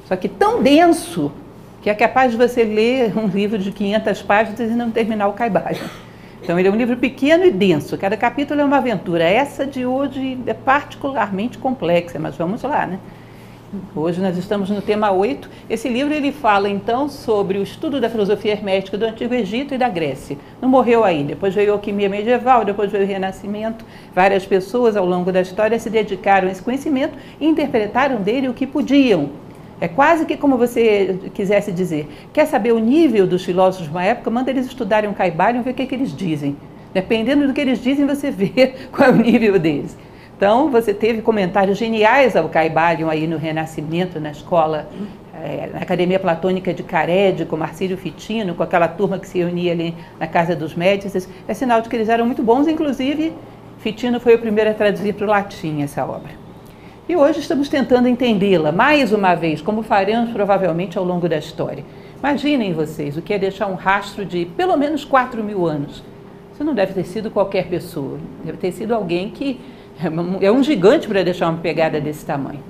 só 0.06 0.14
que 0.14 0.28
tão 0.28 0.62
denso 0.62 1.32
que 1.86 1.90
é 1.90 1.94
capaz 1.94 2.32
de 2.32 2.36
você 2.36 2.64
ler 2.64 3.16
um 3.16 3.28
livro 3.28 3.56
de 3.56 3.70
500 3.70 4.20
páginas 4.22 4.72
e 4.72 4.74
não 4.74 4.90
terminar 4.90 5.28
o 5.28 5.34
Caibara. 5.34 5.78
Então, 6.42 6.58
ele 6.58 6.66
é 6.66 6.70
um 6.72 6.74
livro 6.74 6.96
pequeno 6.96 7.44
e 7.44 7.50
denso, 7.52 7.96
cada 7.96 8.16
capítulo 8.16 8.60
é 8.60 8.64
uma 8.64 8.78
aventura. 8.78 9.22
Essa 9.22 9.64
de 9.64 9.86
hoje 9.86 10.36
é 10.48 10.52
particularmente 10.52 11.58
complexa, 11.58 12.18
mas 12.18 12.34
vamos 12.34 12.64
lá, 12.64 12.86
né? 12.86 12.98
Hoje 13.94 14.20
nós 14.20 14.36
estamos 14.36 14.68
no 14.68 14.82
tema 14.82 15.12
8. 15.12 15.48
Esse 15.70 15.88
livro 15.88 16.12
ele 16.12 16.32
fala 16.32 16.68
então 16.68 17.08
sobre 17.08 17.56
o 17.56 17.62
estudo 17.62 18.00
da 18.00 18.10
filosofia 18.10 18.50
hermética 18.50 18.98
do 18.98 19.04
Antigo 19.04 19.34
Egito 19.34 19.72
e 19.72 19.78
da 19.78 19.88
Grécia. 19.88 20.36
Não 20.60 20.68
morreu 20.68 21.04
aí. 21.04 21.22
Depois 21.22 21.54
veio 21.54 21.70
a 21.70 21.74
alquimia 21.74 22.08
medieval, 22.08 22.64
depois 22.64 22.90
veio 22.90 23.04
o 23.04 23.06
Renascimento. 23.06 23.84
Várias 24.12 24.44
pessoas 24.44 24.96
ao 24.96 25.06
longo 25.06 25.30
da 25.30 25.40
história 25.40 25.78
se 25.78 25.88
dedicaram 25.88 26.48
a 26.48 26.50
esse 26.50 26.62
conhecimento 26.62 27.16
e 27.40 27.46
interpretaram 27.46 28.22
dele 28.22 28.48
o 28.48 28.54
que 28.54 28.66
podiam. 28.66 29.45
É 29.80 29.88
quase 29.88 30.24
que 30.24 30.36
como 30.36 30.56
você 30.56 31.18
quisesse 31.34 31.70
dizer. 31.70 32.08
Quer 32.32 32.46
saber 32.46 32.72
o 32.72 32.78
nível 32.78 33.26
dos 33.26 33.44
filósofos 33.44 33.86
de 33.86 33.92
uma 33.92 34.04
época? 34.04 34.30
Manda 34.30 34.50
eles 34.50 34.66
estudarem 34.66 35.08
um 35.08 35.12
Caibalion 35.12 35.60
e 35.60 35.64
ver 35.64 35.70
o 35.70 35.74
que, 35.74 35.82
é 35.82 35.86
que 35.86 35.94
eles 35.94 36.16
dizem. 36.16 36.56
Dependendo 36.94 37.46
do 37.46 37.52
que 37.52 37.60
eles 37.60 37.82
dizem, 37.82 38.06
você 38.06 38.30
vê 38.30 38.74
qual 38.90 39.10
é 39.10 39.12
o 39.12 39.16
nível 39.16 39.58
deles. 39.58 39.96
Então, 40.36 40.70
você 40.70 40.92
teve 40.94 41.22
comentários 41.22 41.78
geniais 41.78 42.36
ao 42.36 42.48
Caibalion 42.48 43.08
aí 43.08 43.26
no 43.26 43.36
Renascimento, 43.36 44.20
na 44.20 44.30
escola, 44.30 44.88
é, 45.34 45.68
na 45.72 45.80
Academia 45.80 46.18
Platônica 46.18 46.72
de 46.72 46.82
Carédio, 46.82 47.46
com 47.46 47.56
Marcílio 47.56 47.96
Fitino, 47.96 48.54
com 48.54 48.62
aquela 48.62 48.88
turma 48.88 49.18
que 49.18 49.28
se 49.28 49.38
reunia 49.38 49.72
ali 49.72 49.94
na 50.18 50.26
Casa 50.26 50.56
dos 50.56 50.74
Médicis. 50.74 51.28
É 51.46 51.54
sinal 51.54 51.80
de 51.80 51.88
que 51.88 51.96
eles 51.96 52.08
eram 52.08 52.26
muito 52.26 52.42
bons, 52.42 52.66
inclusive 52.68 53.32
Fitino 53.78 54.18
foi 54.18 54.34
o 54.34 54.38
primeiro 54.38 54.70
a 54.70 54.74
traduzir 54.74 55.14
para 55.14 55.26
o 55.26 55.28
latim 55.28 55.82
essa 55.82 56.04
obra. 56.04 56.45
E 57.08 57.14
hoje 57.14 57.38
estamos 57.38 57.68
tentando 57.68 58.08
entendê-la, 58.08 58.72
mais 58.72 59.12
uma 59.12 59.36
vez, 59.36 59.62
como 59.62 59.84
faremos 59.84 60.30
provavelmente 60.30 60.98
ao 60.98 61.04
longo 61.04 61.28
da 61.28 61.36
história. 61.36 61.84
Imaginem 62.18 62.72
vocês 62.72 63.16
o 63.16 63.22
que 63.22 63.32
é 63.32 63.38
deixar 63.38 63.68
um 63.68 63.74
rastro 63.74 64.24
de 64.24 64.44
pelo 64.44 64.76
menos 64.76 65.04
4 65.04 65.44
mil 65.44 65.64
anos. 65.64 66.02
Isso 66.52 66.64
não 66.64 66.74
deve 66.74 66.94
ter 66.94 67.04
sido 67.04 67.30
qualquer 67.30 67.68
pessoa, 67.68 68.18
deve 68.44 68.58
ter 68.58 68.72
sido 68.72 68.92
alguém 68.92 69.30
que 69.30 69.60
é 70.40 70.50
um 70.50 70.64
gigante 70.64 71.06
para 71.06 71.22
deixar 71.22 71.48
uma 71.48 71.58
pegada 71.58 72.00
desse 72.00 72.26
tamanho. 72.26 72.64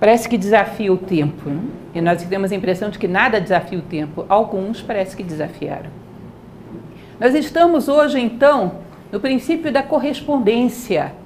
Parece 0.00 0.28
que 0.28 0.36
desafia 0.36 0.92
o 0.92 0.96
tempo. 0.96 1.48
Né? 1.48 1.62
E 1.94 2.00
nós 2.00 2.20
temos 2.24 2.50
a 2.50 2.56
impressão 2.56 2.90
de 2.90 2.98
que 2.98 3.06
nada 3.06 3.40
desafia 3.40 3.78
o 3.78 3.82
tempo. 3.82 4.26
Alguns 4.28 4.82
parece 4.82 5.16
que 5.16 5.22
desafiaram. 5.22 5.90
Nós 7.20 7.36
estamos 7.36 7.86
hoje, 7.86 8.18
então, 8.18 8.78
no 9.12 9.20
princípio 9.20 9.70
da 9.70 9.80
correspondência. 9.80 11.19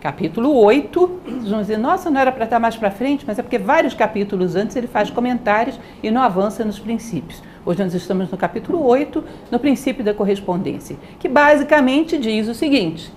Capítulo 0.00 0.56
8. 0.56 1.20
Vocês 1.26 1.48
vão 1.50 1.60
dizer, 1.60 1.76
nossa, 1.76 2.08
não 2.08 2.18
era 2.18 2.32
para 2.32 2.44
estar 2.44 2.58
mais 2.58 2.74
para 2.74 2.90
frente, 2.90 3.22
mas 3.26 3.38
é 3.38 3.42
porque 3.42 3.58
vários 3.58 3.92
capítulos 3.92 4.56
antes 4.56 4.74
ele 4.74 4.86
faz 4.86 5.10
comentários 5.10 5.78
e 6.02 6.10
não 6.10 6.22
avança 6.22 6.64
nos 6.64 6.78
princípios. 6.78 7.42
Hoje 7.66 7.84
nós 7.84 7.92
estamos 7.92 8.30
no 8.30 8.38
capítulo 8.38 8.82
8, 8.82 9.22
no 9.50 9.58
princípio 9.58 10.02
da 10.02 10.14
correspondência, 10.14 10.96
que 11.18 11.28
basicamente 11.28 12.16
diz 12.16 12.48
o 12.48 12.54
seguinte: 12.54 13.12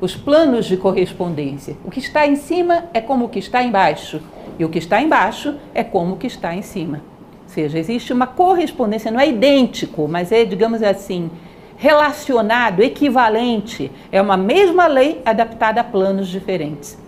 os 0.00 0.16
planos 0.16 0.66
de 0.66 0.76
correspondência. 0.76 1.76
O 1.84 1.90
que 1.90 2.00
está 2.00 2.26
em 2.26 2.34
cima 2.34 2.86
é 2.92 3.00
como 3.00 3.26
o 3.26 3.28
que 3.28 3.38
está 3.38 3.62
embaixo, 3.62 4.20
e 4.58 4.64
o 4.64 4.68
que 4.68 4.78
está 4.78 5.00
embaixo 5.00 5.54
é 5.72 5.84
como 5.84 6.14
o 6.14 6.16
que 6.16 6.26
está 6.26 6.52
em 6.52 6.62
cima. 6.62 7.00
Ou 7.44 7.48
seja, 7.48 7.78
existe 7.78 8.12
uma 8.12 8.26
correspondência, 8.26 9.12
não 9.12 9.20
é 9.20 9.28
idêntico, 9.28 10.08
mas 10.08 10.32
é, 10.32 10.44
digamos 10.44 10.82
assim, 10.82 11.30
relacionado, 11.76 12.80
equivalente. 12.80 13.90
É 14.10 14.20
uma 14.20 14.36
mesma 14.36 14.86
lei 14.86 15.20
adaptada 15.24 15.80
a 15.80 15.84
planos 15.84 16.28
diferentes. 16.28 16.98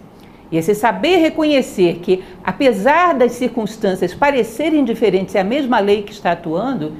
E 0.50 0.56
esse 0.56 0.74
saber 0.74 1.16
reconhecer 1.16 1.98
que, 1.98 2.22
apesar 2.44 3.14
das 3.14 3.32
circunstâncias 3.32 4.14
parecerem 4.14 4.84
diferentes, 4.84 5.34
é 5.34 5.40
a 5.40 5.44
mesma 5.44 5.80
lei 5.80 6.02
que 6.02 6.12
está 6.12 6.32
atuando, 6.32 6.94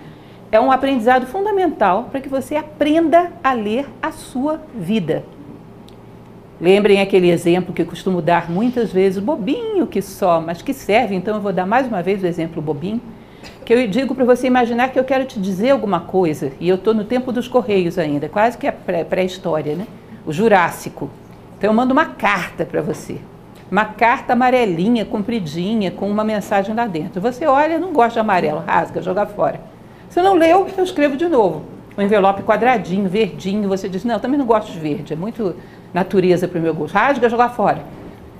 é 0.50 0.60
um 0.60 0.70
aprendizado 0.70 1.26
fundamental 1.26 2.08
para 2.10 2.20
que 2.20 2.28
você 2.28 2.56
aprenda 2.56 3.32
a 3.42 3.52
ler 3.52 3.86
a 4.02 4.10
sua 4.10 4.60
vida. 4.74 5.24
Lembrem 6.60 7.00
aquele 7.00 7.30
exemplo 7.30 7.74
que 7.74 7.82
eu 7.82 7.86
costumo 7.86 8.22
dar 8.22 8.50
muitas 8.50 8.90
vezes, 8.90 9.22
bobinho 9.22 9.86
que 9.86 10.00
só, 10.00 10.40
mas 10.40 10.62
que 10.62 10.72
serve, 10.72 11.14
então 11.14 11.36
eu 11.36 11.40
vou 11.40 11.52
dar 11.52 11.66
mais 11.66 11.86
uma 11.86 12.02
vez 12.02 12.22
o 12.22 12.26
exemplo 12.26 12.62
bobinho, 12.62 13.00
que 13.64 13.72
eu 13.72 13.86
digo 13.88 14.14
para 14.14 14.24
você 14.24 14.46
imaginar 14.46 14.88
que 14.88 14.98
eu 14.98 15.04
quero 15.04 15.24
te 15.24 15.40
dizer 15.40 15.70
alguma 15.70 16.00
coisa, 16.00 16.52
e 16.60 16.68
eu 16.68 16.76
estou 16.76 16.94
no 16.94 17.04
tempo 17.04 17.32
dos 17.32 17.48
Correios 17.48 17.98
ainda, 17.98 18.28
quase 18.28 18.56
que 18.56 18.66
a 18.66 18.72
pré-história, 18.72 19.74
né? 19.74 19.86
O 20.24 20.32
Jurássico. 20.32 21.10
Então 21.58 21.70
eu 21.70 21.74
mando 21.74 21.92
uma 21.92 22.06
carta 22.06 22.64
para 22.64 22.82
você, 22.82 23.18
uma 23.70 23.84
carta 23.84 24.34
amarelinha, 24.34 25.04
compridinha, 25.04 25.90
com 25.90 26.08
uma 26.08 26.22
mensagem 26.22 26.74
lá 26.74 26.86
dentro. 26.86 27.20
Você 27.20 27.46
olha, 27.46 27.78
não 27.78 27.92
gosta 27.92 28.14
de 28.14 28.18
amarelo, 28.20 28.62
rasga, 28.66 29.02
joga 29.02 29.26
fora. 29.26 29.60
Se 30.08 30.20
não 30.22 30.34
leu, 30.34 30.68
eu 30.76 30.84
escrevo 30.84 31.16
de 31.16 31.26
novo. 31.28 31.62
Um 31.96 32.02
envelope 32.02 32.42
quadradinho, 32.42 33.08
verdinho, 33.08 33.68
você 33.68 33.88
diz, 33.88 34.04
não, 34.04 34.20
também 34.20 34.38
não 34.38 34.44
gosto 34.44 34.70
de 34.70 34.78
verde, 34.78 35.14
é 35.14 35.16
muito 35.16 35.56
natureza 35.94 36.46
para 36.46 36.58
o 36.58 36.62
meu 36.62 36.74
gosto. 36.74 36.94
Rasga, 36.94 37.28
jogar 37.28 37.48
fora. 37.48 37.80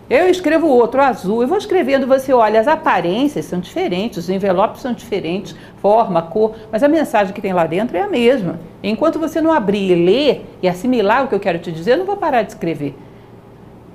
Eu 0.09 0.31
escrevo 0.31 0.69
outro 0.69 1.03
azul, 1.03 1.43
eu 1.43 1.49
vou 1.49 1.59
escrevendo, 1.59 2.07
você 2.07 2.33
olha, 2.33 2.61
as 2.61 2.69
aparências 2.69 3.45
são 3.45 3.59
diferentes, 3.59 4.19
os 4.19 4.31
envelopes 4.31 4.81
são 4.81 4.93
diferentes, 4.93 5.53
forma, 5.83 6.23
cor, 6.23 6.55
mas 6.71 6.85
a 6.85 6.89
mensagem 6.89 7.35
que 7.35 7.41
tem 7.41 7.53
lá 7.53 7.67
dentro 7.67 7.97
é 7.97 8.03
a 8.03 8.09
mesma. 8.09 8.61
Enquanto 8.85 9.19
você 9.19 9.41
não 9.41 9.53
abrir 9.53 9.91
e 9.91 10.05
ler 10.07 10.47
e 10.63 10.69
assimilar 10.69 11.25
o 11.25 11.29
que 11.29 11.35
eu 11.35 11.41
quero 11.41 11.59
te 11.59 11.73
dizer, 11.73 11.95
eu 11.95 11.99
não 11.99 12.07
vou 12.07 12.17
parar 12.17 12.43
de 12.43 12.53
escrever. 12.53 12.97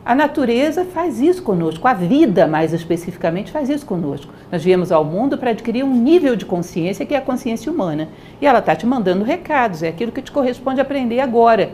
A 0.04 0.14
natureza 0.14 0.84
faz 0.84 1.22
isso 1.22 1.44
conosco, 1.44 1.88
a 1.88 1.94
vida 1.94 2.46
mais 2.46 2.74
especificamente 2.74 3.50
faz 3.50 3.70
isso 3.70 3.86
conosco. 3.86 4.34
Nós 4.52 4.62
viemos 4.62 4.92
ao 4.92 5.06
mundo 5.06 5.38
para 5.38 5.52
adquirir 5.52 5.86
um 5.86 5.96
nível 5.96 6.36
de 6.36 6.46
consciência 6.46 7.06
que 7.06 7.14
é 7.14 7.20
a 7.20 7.22
consciência 7.22 7.72
humana. 7.72 8.10
E 8.42 8.46
ela 8.46 8.60
está 8.60 8.76
te 8.76 8.86
mandando 8.86 9.24
recados, 9.24 9.82
é 9.82 9.88
aquilo 9.88 10.12
que 10.12 10.22
te 10.22 10.32
corresponde 10.32 10.82
aprender 10.82 11.22
agora. 11.22 11.72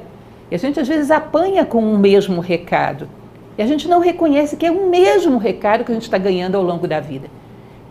E 0.51 0.53
a 0.56 0.60
gente 0.60 0.79
às 0.79 0.88
vezes 0.88 1.10
apanha 1.10 1.65
com 1.65 1.82
o 1.82 1.98
mesmo 1.98 2.39
recado. 2.39 3.10
E 3.57 3.61
a 3.61 3.65
gente 3.65 3.87
não 3.87 3.99
reconhece 3.99 4.55
que 4.55 4.65
é 4.65 4.71
o 4.71 4.89
mesmo 4.89 5.37
recado 5.37 5.83
que 5.83 5.91
a 5.91 5.95
gente 5.95 6.03
está 6.03 6.17
ganhando 6.17 6.55
ao 6.55 6.63
longo 6.63 6.87
da 6.87 6.99
vida. 6.99 7.27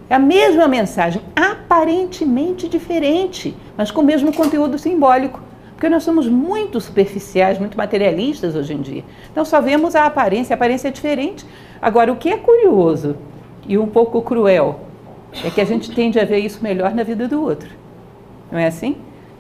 É 0.09 0.15
a 0.15 0.19
mesma 0.19 0.69
mensagem, 0.69 1.21
aparentemente 1.35 2.69
diferente, 2.69 3.57
mas 3.77 3.91
com 3.91 4.01
o 4.01 4.05
mesmo 4.05 4.33
conteúdo 4.33 4.79
simbólico. 4.79 5.41
Porque 5.73 5.89
nós 5.89 6.05
somos 6.05 6.27
muito 6.27 6.81
superficiais, 6.81 7.59
muito 7.59 7.77
materialistas 7.77 8.55
hoje 8.55 8.73
em 8.73 8.81
dia. 8.81 9.05
Então 9.31 9.45
só 9.45 9.61
vemos 9.61 9.95
a 9.95 10.07
aparência, 10.07 10.55
a 10.55 10.57
aparência 10.57 10.89
é 10.89 10.91
diferente. 10.91 11.45
Agora, 11.83 12.11
o 12.13 12.17
que 12.17 12.31
é 12.31 12.37
curioso 12.37 13.17
e 13.69 13.77
um 13.77 13.87
pouco 13.87 14.23
cruel 14.23 14.81
é 15.45 15.51
que 15.51 15.61
a 15.61 15.65
gente 15.65 15.93
tende 15.95 16.19
a 16.19 16.25
ver 16.25 16.39
isso 16.39 16.63
melhor 16.63 16.95
na 16.95 17.03
vida 17.03 17.29
do 17.29 17.43
outro. 17.43 17.69
Não 18.51 18.59
é 18.59 18.69
assim? 18.69 18.97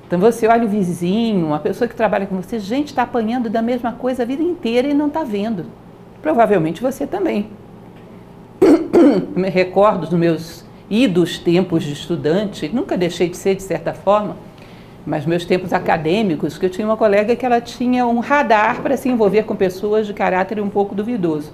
Então 0.06 0.18
você 0.18 0.46
olha 0.46 0.64
o 0.64 0.68
vizinho, 0.68 1.46
uma 1.46 1.58
pessoa 1.58 1.88
que 1.88 1.94
trabalha 1.94 2.26
com 2.26 2.36
você, 2.36 2.58
gente 2.58 2.88
está 2.88 3.02
apanhando 3.02 3.48
da 3.48 3.62
mesma 3.62 3.92
coisa 3.92 4.22
a 4.22 4.26
vida 4.26 4.42
inteira 4.42 4.88
e 4.88 4.94
não 4.94 5.06
está 5.06 5.24
vendo. 5.24 5.66
Provavelmente 6.26 6.82
você 6.82 7.06
também. 7.06 7.46
Me 9.36 9.46
recordo 9.48 10.08
dos 10.08 10.18
meus 10.18 10.64
idos 10.90 11.38
tempos 11.38 11.84
de 11.84 11.92
estudante, 11.92 12.68
nunca 12.68 12.96
deixei 12.98 13.28
de 13.28 13.36
ser 13.36 13.54
de 13.54 13.62
certa 13.62 13.94
forma, 13.94 14.36
mas 15.06 15.24
meus 15.24 15.44
tempos 15.44 15.72
acadêmicos, 15.72 16.58
que 16.58 16.66
eu 16.66 16.70
tinha 16.70 16.84
uma 16.84 16.96
colega 16.96 17.36
que 17.36 17.46
ela 17.46 17.60
tinha 17.60 18.04
um 18.08 18.18
radar 18.18 18.82
para 18.82 18.96
se 18.96 19.08
envolver 19.08 19.44
com 19.44 19.54
pessoas 19.54 20.04
de 20.04 20.12
caráter 20.12 20.58
um 20.58 20.68
pouco 20.68 20.96
duvidoso. 20.96 21.52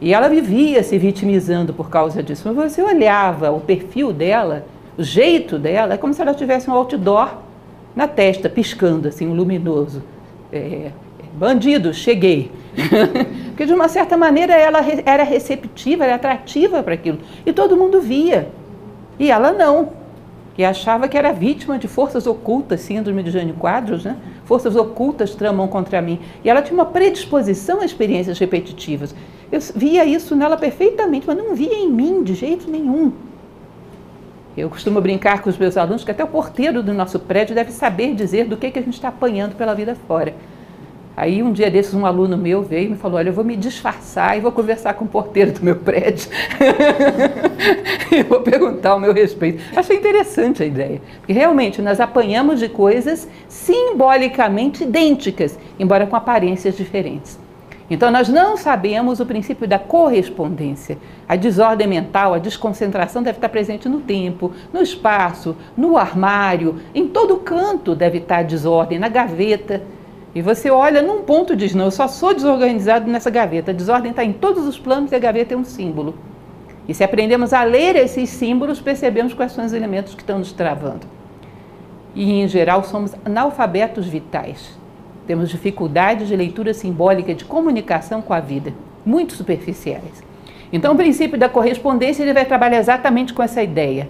E 0.00 0.12
ela 0.12 0.28
vivia 0.28 0.82
se 0.82 0.98
vitimizando 0.98 1.72
por 1.72 1.88
causa 1.88 2.20
disso. 2.20 2.52
Mas 2.52 2.72
você 2.72 2.82
olhava 2.82 3.52
o 3.52 3.60
perfil 3.60 4.12
dela, 4.12 4.66
o 4.98 5.04
jeito 5.04 5.56
dela, 5.56 5.94
é 5.94 5.96
como 5.96 6.12
se 6.12 6.20
ela 6.20 6.34
tivesse 6.34 6.68
um 6.68 6.72
outdoor 6.72 7.32
na 7.94 8.08
testa, 8.08 8.50
piscando 8.50 9.06
assim, 9.06 9.28
um 9.28 9.34
luminoso. 9.34 10.02
É, 10.52 10.90
bandido, 11.32 11.92
cheguei. 11.92 12.50
Porque 13.48 13.66
de 13.66 13.72
uma 13.72 13.88
certa 13.88 14.16
maneira 14.16 14.54
ela 14.54 14.80
era 15.04 15.22
receptiva, 15.22 16.04
era 16.04 16.14
atrativa 16.14 16.82
para 16.82 16.94
aquilo. 16.94 17.18
E 17.44 17.52
todo 17.52 17.76
mundo 17.76 18.00
via. 18.00 18.48
E 19.18 19.30
ela 19.30 19.52
não 19.52 20.02
que 20.54 20.64
achava 20.64 21.08
que 21.08 21.16
era 21.16 21.32
vítima 21.32 21.78
de 21.78 21.88
forças 21.88 22.26
ocultas, 22.26 22.80
síndrome 22.80 23.22
de 23.22 23.30
Jânio 23.30 23.54
Quadros, 23.54 24.04
né? 24.04 24.16
Forças 24.44 24.76
ocultas 24.76 25.34
tramam 25.34 25.66
contra 25.66 26.02
mim. 26.02 26.20
E 26.44 26.50
ela 26.50 26.60
tinha 26.60 26.74
uma 26.74 26.84
predisposição 26.84 27.80
a 27.80 27.84
experiências 27.84 28.38
repetitivas. 28.38 29.14
Eu 29.50 29.60
via 29.74 30.04
isso 30.04 30.36
nela 30.36 30.56
perfeitamente, 30.56 31.26
mas 31.26 31.36
não 31.36 31.54
via 31.54 31.74
em 31.74 31.90
mim 31.90 32.22
de 32.22 32.34
jeito 32.34 32.70
nenhum. 32.70 33.12
Eu 34.54 34.68
costumo 34.68 35.00
brincar 35.00 35.40
com 35.40 35.48
os 35.48 35.56
meus 35.56 35.78
alunos 35.78 36.04
que 36.04 36.10
até 36.10 36.22
o 36.22 36.28
porteiro 36.28 36.82
do 36.82 36.92
nosso 36.92 37.18
prédio 37.18 37.54
deve 37.54 37.72
saber 37.72 38.14
dizer 38.14 38.46
do 38.46 38.56
que, 38.56 38.70
que 38.70 38.78
a 38.78 38.82
gente 38.82 38.94
está 38.94 39.08
apanhando 39.08 39.56
pela 39.56 39.74
vida 39.74 39.96
fora. 40.06 40.34
Aí 41.16 41.42
um 41.42 41.52
dia 41.52 41.70
desses 41.70 41.92
um 41.92 42.06
aluno 42.06 42.36
meu 42.38 42.62
veio 42.62 42.86
e 42.86 42.90
me 42.90 42.96
falou, 42.96 43.18
olha, 43.18 43.28
eu 43.28 43.34
vou 43.34 43.44
me 43.44 43.56
disfarçar 43.56 44.36
e 44.36 44.40
vou 44.40 44.50
conversar 44.50 44.94
com 44.94 45.04
o 45.04 45.08
porteiro 45.08 45.52
do 45.52 45.62
meu 45.62 45.76
prédio. 45.76 46.30
e 48.10 48.22
vou 48.22 48.40
perguntar 48.40 48.94
o 48.94 49.00
meu 49.00 49.12
respeito. 49.12 49.62
Achei 49.76 49.96
interessante 49.96 50.62
a 50.62 50.66
ideia, 50.66 51.02
porque 51.18 51.32
realmente 51.34 51.82
nós 51.82 52.00
apanhamos 52.00 52.60
de 52.60 52.68
coisas 52.68 53.28
simbolicamente 53.46 54.84
idênticas, 54.84 55.58
embora 55.78 56.06
com 56.06 56.16
aparências 56.16 56.76
diferentes. 56.76 57.38
Então 57.90 58.10
nós 58.10 58.26
não 58.26 58.56
sabemos 58.56 59.20
o 59.20 59.26
princípio 59.26 59.68
da 59.68 59.78
correspondência. 59.78 60.96
A 61.28 61.36
desordem 61.36 61.86
mental, 61.86 62.32
a 62.32 62.38
desconcentração 62.38 63.22
deve 63.22 63.36
estar 63.36 63.50
presente 63.50 63.86
no 63.86 64.00
tempo, 64.00 64.50
no 64.72 64.80
espaço, 64.80 65.54
no 65.76 65.98
armário, 65.98 66.80
em 66.94 67.06
todo 67.06 67.36
canto 67.36 67.94
deve 67.94 68.16
estar 68.16 68.38
a 68.38 68.42
desordem, 68.42 68.98
na 68.98 69.08
gaveta. 69.08 69.82
E 70.34 70.40
você 70.40 70.70
olha 70.70 71.02
num 71.02 71.22
ponto 71.22 71.52
e 71.52 71.56
diz: 71.56 71.74
Não, 71.74 71.86
eu 71.86 71.90
só 71.90 72.08
sou 72.08 72.32
desorganizado 72.32 73.10
nessa 73.10 73.30
gaveta. 73.30 73.70
A 73.70 73.74
desordem 73.74 74.10
está 74.10 74.24
em 74.24 74.32
todos 74.32 74.66
os 74.66 74.78
planos 74.78 75.12
e 75.12 75.14
a 75.14 75.18
gaveta 75.18 75.54
é 75.54 75.56
um 75.56 75.64
símbolo. 75.64 76.14
E 76.88 76.94
se 76.94 77.04
aprendemos 77.04 77.52
a 77.52 77.62
ler 77.62 77.96
esses 77.96 78.30
símbolos, 78.30 78.80
percebemos 78.80 79.34
quais 79.34 79.52
são 79.52 79.64
os 79.64 79.72
elementos 79.72 80.14
que 80.14 80.22
estão 80.22 80.38
nos 80.38 80.52
travando. 80.52 81.06
E, 82.14 82.40
em 82.40 82.48
geral, 82.48 82.82
somos 82.82 83.14
analfabetos 83.24 84.06
vitais. 84.06 84.78
Temos 85.26 85.48
dificuldades 85.48 86.28
de 86.28 86.34
leitura 86.34 86.74
simbólica, 86.74 87.34
de 87.34 87.44
comunicação 87.44 88.20
com 88.20 88.34
a 88.34 88.40
vida, 88.40 88.74
muito 89.06 89.34
superficiais. 89.34 90.22
Então, 90.72 90.94
o 90.94 90.96
princípio 90.96 91.38
da 91.38 91.48
correspondência 91.48 92.22
ele 92.22 92.34
vai 92.34 92.44
trabalhar 92.44 92.78
exatamente 92.78 93.32
com 93.32 93.42
essa 93.42 93.62
ideia 93.62 94.08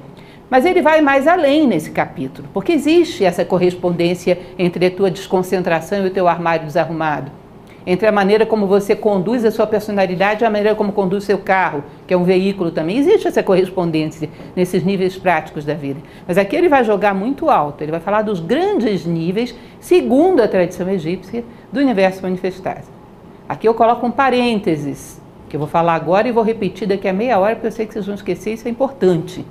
mas 0.52 0.66
ele 0.66 0.82
vai 0.82 1.00
mais 1.00 1.26
além 1.26 1.66
nesse 1.66 1.90
capítulo, 1.92 2.46
porque 2.52 2.72
existe 2.72 3.24
essa 3.24 3.42
correspondência 3.42 4.38
entre 4.58 4.84
a 4.84 4.90
tua 4.90 5.10
desconcentração 5.10 6.04
e 6.04 6.08
o 6.08 6.10
teu 6.10 6.28
armário 6.28 6.66
desarrumado, 6.66 7.32
entre 7.86 8.06
a 8.06 8.12
maneira 8.12 8.44
como 8.44 8.66
você 8.66 8.94
conduz 8.94 9.46
a 9.46 9.50
sua 9.50 9.66
personalidade 9.66 10.44
e 10.44 10.46
a 10.46 10.50
maneira 10.50 10.74
como 10.74 10.92
conduz 10.92 11.24
seu 11.24 11.38
carro, 11.38 11.82
que 12.06 12.12
é 12.12 12.16
um 12.18 12.24
veículo 12.24 12.70
também. 12.70 12.98
Existe 12.98 13.28
essa 13.28 13.42
correspondência 13.42 14.28
nesses 14.54 14.84
níveis 14.84 15.16
práticos 15.16 15.64
da 15.64 15.72
vida. 15.72 16.00
Mas 16.28 16.36
aqui 16.36 16.54
ele 16.54 16.68
vai 16.68 16.84
jogar 16.84 17.14
muito 17.14 17.48
alto, 17.48 17.82
ele 17.82 17.90
vai 17.90 18.00
falar 18.00 18.20
dos 18.20 18.38
grandes 18.38 19.06
níveis, 19.06 19.54
segundo 19.80 20.42
a 20.42 20.48
tradição 20.48 20.86
egípcia, 20.90 21.46
do 21.72 21.80
universo 21.80 22.20
manifestado. 22.20 22.84
Aqui 23.48 23.66
eu 23.66 23.72
coloco 23.72 24.06
um 24.06 24.10
parênteses, 24.10 25.18
que 25.48 25.56
eu 25.56 25.60
vou 25.60 25.68
falar 25.68 25.94
agora 25.94 26.28
e 26.28 26.30
vou 26.30 26.44
repetir 26.44 26.86
daqui 26.86 27.08
a 27.08 27.12
meia 27.14 27.38
hora, 27.38 27.54
porque 27.54 27.68
eu 27.68 27.72
sei 27.72 27.86
que 27.86 27.94
vocês 27.94 28.04
vão 28.04 28.16
esquecer, 28.16 28.52
isso 28.52 28.68
é 28.68 28.70
importante. 28.70 29.46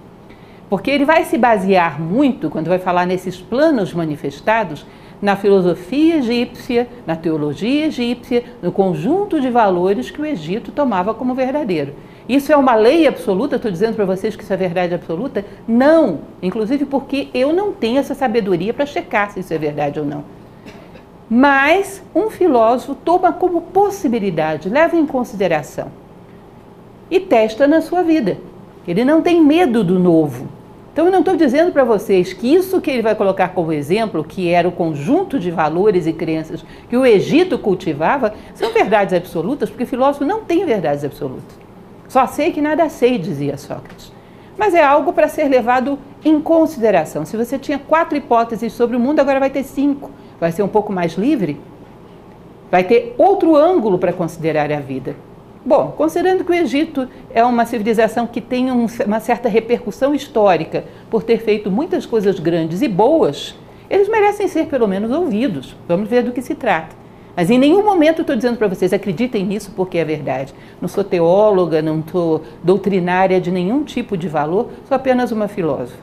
Porque 0.72 0.90
ele 0.90 1.04
vai 1.04 1.25
se 1.25 1.38
basear 1.38 2.00
muito, 2.00 2.50
quando 2.50 2.70
vai 2.70 2.80
falar 2.80 3.06
nesses 3.06 3.42
planos 3.42 3.94
manifestados, 3.94 4.86
na 5.22 5.36
filosofia 5.36 6.16
egípcia, 6.16 6.88
na 7.06 7.13
teologia 7.13 7.88
egípcia, 7.88 8.46
no 8.62 8.72
conjunto 8.72 9.42
de 9.42 9.50
valores 9.50 10.10
que 10.10 10.22
o 10.22 10.25
Egito 10.25 10.72
tomava 10.72 11.13
como 11.13 11.36
verdadeiro. 11.36 11.94
Isso 12.28 12.54
é 12.54 12.56
uma 12.56 12.74
lei 12.74 13.06
absoluta? 13.06 13.58
Estou 13.58 13.70
dizendo 13.70 13.98
para 13.98 14.06
vocês 14.06 14.34
que 14.34 14.44
isso 14.44 14.54
é 14.54 14.56
verdade 14.56 14.96
absoluta? 14.96 15.44
Não! 15.68 16.22
Inclusive 16.42 16.86
porque 16.86 17.28
eu 17.34 17.51
não 17.51 17.74
tenho 17.74 18.00
essa 18.00 18.16
sabedoria 18.16 18.74
para 18.74 18.86
checar 18.86 19.30
se 19.30 19.42
isso 19.42 19.54
é 19.54 19.58
verdade 19.58 20.00
ou 20.00 20.06
não. 20.06 20.24
Mas 21.30 22.01
um 22.16 22.30
filósofo 22.30 22.96
toma 22.96 23.34
como 23.34 23.60
possibilidade, 23.60 24.70
leva 24.70 24.96
em 24.96 25.06
consideração 25.06 25.92
e 27.10 27.20
testa 27.20 27.68
na 27.68 27.82
sua 27.82 28.01
vida. 28.04 28.38
Ele 28.88 29.04
não 29.04 29.22
tem 29.22 29.44
medo 29.44 29.84
do 29.84 30.00
novo. 30.00 30.61
Então 30.91 31.05
eu 31.05 31.12
não 31.12 31.19
estou 31.19 31.38
dizendo 31.38 31.71
para 31.71 31.86
vocês 31.86 32.33
que 32.33 32.53
isso 32.53 32.81
que 32.81 32.91
ele 32.91 33.01
vai 33.01 33.15
colocar 33.15 33.50
como 33.50 33.71
exemplo, 33.71 34.25
que 34.25 34.50
era 34.50 34.67
o 34.67 34.71
conjunto 34.74 35.39
de 35.39 35.50
valores 35.50 36.05
e 36.05 36.12
crenças 36.12 36.65
que 36.89 36.98
o 36.98 37.05
Egito 37.05 37.57
cultivava, 37.57 38.33
são 38.53 38.74
verdades 38.74 39.13
absolutas, 39.13 39.69
porque 39.69 39.86
filósofo 39.86 40.25
não 40.25 40.41
tem 40.41 40.65
verdades 40.65 41.05
absolutas. 41.05 41.57
Só 42.10 42.27
sei 42.27 42.51
que 42.51 42.62
nada 42.62 42.89
sei, 42.89 43.17
dizia 43.17 43.57
Sócrates. 43.57 44.12
Mas 44.57 44.74
é 44.74 44.83
algo 44.83 45.13
para 45.13 45.29
ser 45.29 45.45
levado 45.48 45.98
em 46.25 46.41
consideração. 46.41 47.25
Se 47.25 47.38
você 47.38 47.57
tinha 47.57 47.79
quatro 47.79 48.17
hipóteses 48.17 48.74
sobre 48.74 48.98
o 48.98 49.00
mundo, 49.00 49.21
agora 49.21 49.39
vai 49.39 49.50
ter 49.50 49.63
cinco. 49.63 50.12
Vai 50.41 50.51
ser 50.51 50.62
um 50.62 50.67
pouco 50.67 50.91
mais 50.91 51.13
livre? 51.13 51.57
Vai 52.69 52.83
ter 52.83 53.15
outro 53.17 53.55
ângulo 53.55 53.98
para 53.98 54.12
considerar 54.12 54.69
a 54.74 54.79
vida. 54.81 55.15
Bom, 55.63 55.94
considerando 55.96 56.44
que 56.44 56.51
o 56.51 56.56
Egito 56.56 57.08
é 57.32 57.46
uma 57.46 57.65
civilização 57.65 58.25
que 58.25 58.41
tem 58.41 58.72
um, 58.72 58.88
uma 59.06 59.20
certa 59.20 59.48
repercussão 59.48 60.15
histórica 60.15 60.86
por 61.08 61.22
ter 61.22 61.38
feito 61.38 61.70
muitas 61.70 62.03
coisas 62.03 62.39
grandes 62.39 62.82
e 62.82 62.88
boas, 62.88 63.56
eles 63.88 64.10
merecem 64.10 64.48
ser 64.48 64.65
pelo 64.65 64.88
menos 64.88 65.12
ouvidos. 65.12 65.75
Vamos 65.88 66.10
ver 66.10 66.24
do 66.24 66.32
que 66.32 66.41
se 66.41 66.56
trata. 66.56 66.96
Mas 67.36 67.51
em 67.51 67.60
nenhum 67.60 67.86
momento 67.86 68.22
estou 68.22 68.36
dizendo 68.36 68.58
para 68.58 68.68
vocês, 68.68 68.91
acreditem 68.91 69.46
nisso 69.46 69.72
porque 69.75 70.00
é 70.00 70.03
verdade. 70.03 70.51
Não 70.82 70.88
sou 70.88 71.03
teóloga, 71.03 71.80
não 71.80 72.03
sou 72.12 72.41
doutrinária 72.63 73.39
de 73.39 73.51
nenhum 73.51 73.84
tipo 73.84 74.18
de 74.18 74.27
valor, 74.27 74.70
sou 74.88 74.96
apenas 74.96 75.32
uma 75.32 75.48
filósofa. 75.48 76.00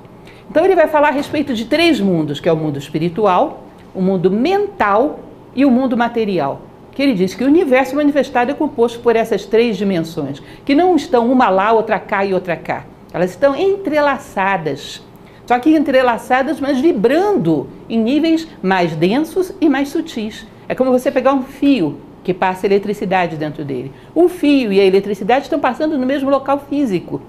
Então 0.49 0.65
ele 0.65 0.77
vai 0.77 0.87
falar 0.87 1.09
a 1.09 1.13
respeito 1.13 1.53
de 1.53 1.65
três 1.65 2.01
mundos, 2.01 2.39
que 2.39 2.49
é 2.49 2.53
o 2.53 2.57
mundo 2.57 2.79
espiritual, 2.79 3.65
o 3.93 4.01
mundo 4.01 4.31
mental 4.31 5.19
e 5.55 5.65
o 5.65 5.71
mundo 5.71 5.97
material 5.97 6.68
que 6.99 7.03
ele 7.05 7.15
diz 7.15 7.33
que 7.33 7.45
o 7.45 7.47
universo 7.47 7.95
manifestado 7.95 8.51
é 8.51 8.55
composto 8.55 8.99
por 8.99 9.15
essas 9.15 9.45
três 9.45 9.77
dimensões, 9.77 10.43
que 10.65 10.75
não 10.75 10.97
estão 10.97 11.31
uma 11.31 11.49
lá, 11.49 11.71
outra 11.71 11.97
cá 12.01 12.25
e 12.25 12.35
outra 12.35 12.57
cá. 12.57 12.87
Elas 13.13 13.31
estão 13.31 13.55
entrelaçadas. 13.55 15.01
Só 15.47 15.61
que 15.61 15.71
entrelaçadas, 15.71 16.61
mas 16.61 16.81
vibrando 16.81 17.69
em 17.89 18.01
níveis 18.01 18.49
mais 18.61 18.97
densos 18.97 19.53
e 19.61 19.69
mais 19.69 19.91
sutis. 19.91 20.45
É 20.69 20.75
como 20.75 20.91
você 20.91 21.09
pegar 21.09 21.35
um 21.35 21.45
fio 21.45 22.01
que 22.25 22.35
passa 22.35 22.67
eletricidade 22.67 23.37
dentro 23.37 23.65
dele. 23.65 23.93
O 24.13 24.29
fio 24.29 24.73
e 24.73 24.81
a 24.81 24.85
eletricidade 24.85 25.45
estão 25.45 25.61
passando 25.61 25.97
no 25.97 26.05
mesmo 26.05 26.29
local 26.29 26.67
físico. 26.69 27.23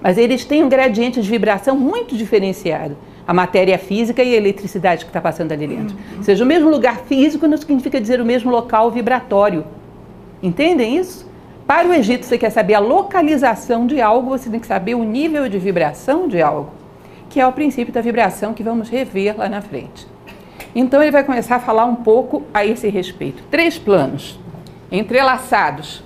Mas 0.00 0.16
eles 0.16 0.42
têm 0.46 0.64
um 0.64 0.70
gradiente 0.70 1.20
de 1.20 1.28
vibração 1.28 1.76
muito 1.76 2.16
diferenciado 2.16 2.96
a 3.26 3.32
matéria 3.32 3.78
física 3.78 4.22
e 4.22 4.34
a 4.34 4.36
eletricidade 4.36 5.04
que 5.04 5.10
está 5.10 5.20
passando 5.20 5.52
ali 5.52 5.66
dentro. 5.66 5.96
Ou 6.16 6.22
seja, 6.22 6.44
o 6.44 6.46
mesmo 6.46 6.68
lugar 6.68 6.98
físico 7.00 7.46
não 7.46 7.56
significa 7.56 8.00
dizer 8.00 8.20
o 8.20 8.24
mesmo 8.24 8.50
local 8.50 8.90
vibratório. 8.90 9.64
Entendem 10.42 10.98
isso? 10.98 11.26
Para 11.66 11.88
o 11.88 11.94
Egito, 11.94 12.26
você 12.26 12.36
quer 12.36 12.50
saber 12.50 12.74
a 12.74 12.78
localização 12.78 13.86
de 13.86 14.00
algo, 14.00 14.28
você 14.28 14.50
tem 14.50 14.60
que 14.60 14.66
saber 14.66 14.94
o 14.94 15.02
nível 15.02 15.48
de 15.48 15.58
vibração 15.58 16.28
de 16.28 16.42
algo, 16.42 16.70
que 17.30 17.40
é 17.40 17.46
o 17.46 17.52
princípio 17.52 17.92
da 17.92 18.02
vibração 18.02 18.52
que 18.52 18.62
vamos 18.62 18.90
rever 18.90 19.34
lá 19.38 19.48
na 19.48 19.62
frente. 19.62 20.06
Então, 20.74 21.00
ele 21.00 21.10
vai 21.10 21.24
começar 21.24 21.56
a 21.56 21.60
falar 21.60 21.86
um 21.86 21.94
pouco 21.94 22.42
a 22.52 22.66
esse 22.66 22.88
respeito. 22.88 23.42
Três 23.50 23.78
planos 23.78 24.38
entrelaçados, 24.92 26.04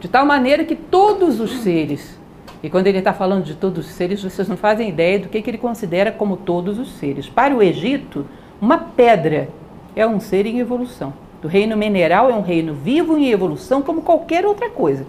de 0.00 0.08
tal 0.08 0.26
maneira 0.26 0.64
que 0.64 0.74
todos 0.74 1.38
os 1.38 1.58
seres 1.58 2.18
e 2.62 2.70
quando 2.70 2.86
ele 2.86 2.98
está 2.98 3.12
falando 3.12 3.44
de 3.44 3.54
todos 3.54 3.86
os 3.86 3.92
seres, 3.92 4.22
vocês 4.22 4.46
não 4.46 4.56
fazem 4.56 4.88
ideia 4.88 5.18
do 5.18 5.28
que, 5.28 5.42
que 5.42 5.50
ele 5.50 5.58
considera 5.58 6.12
como 6.12 6.36
todos 6.36 6.78
os 6.78 6.92
seres. 6.92 7.28
Para 7.28 7.54
o 7.54 7.62
Egito, 7.62 8.24
uma 8.60 8.78
pedra 8.78 9.48
é 9.96 10.06
um 10.06 10.20
ser 10.20 10.46
em 10.46 10.60
evolução. 10.60 11.12
O 11.42 11.48
reino 11.48 11.76
mineral 11.76 12.30
é 12.30 12.34
um 12.34 12.40
reino 12.40 12.72
vivo 12.72 13.18
em 13.18 13.30
evolução, 13.30 13.82
como 13.82 14.02
qualquer 14.02 14.46
outra 14.46 14.70
coisa. 14.70 15.04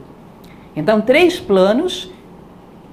Então, 0.75 0.99
três 0.99 1.39
planos 1.39 2.09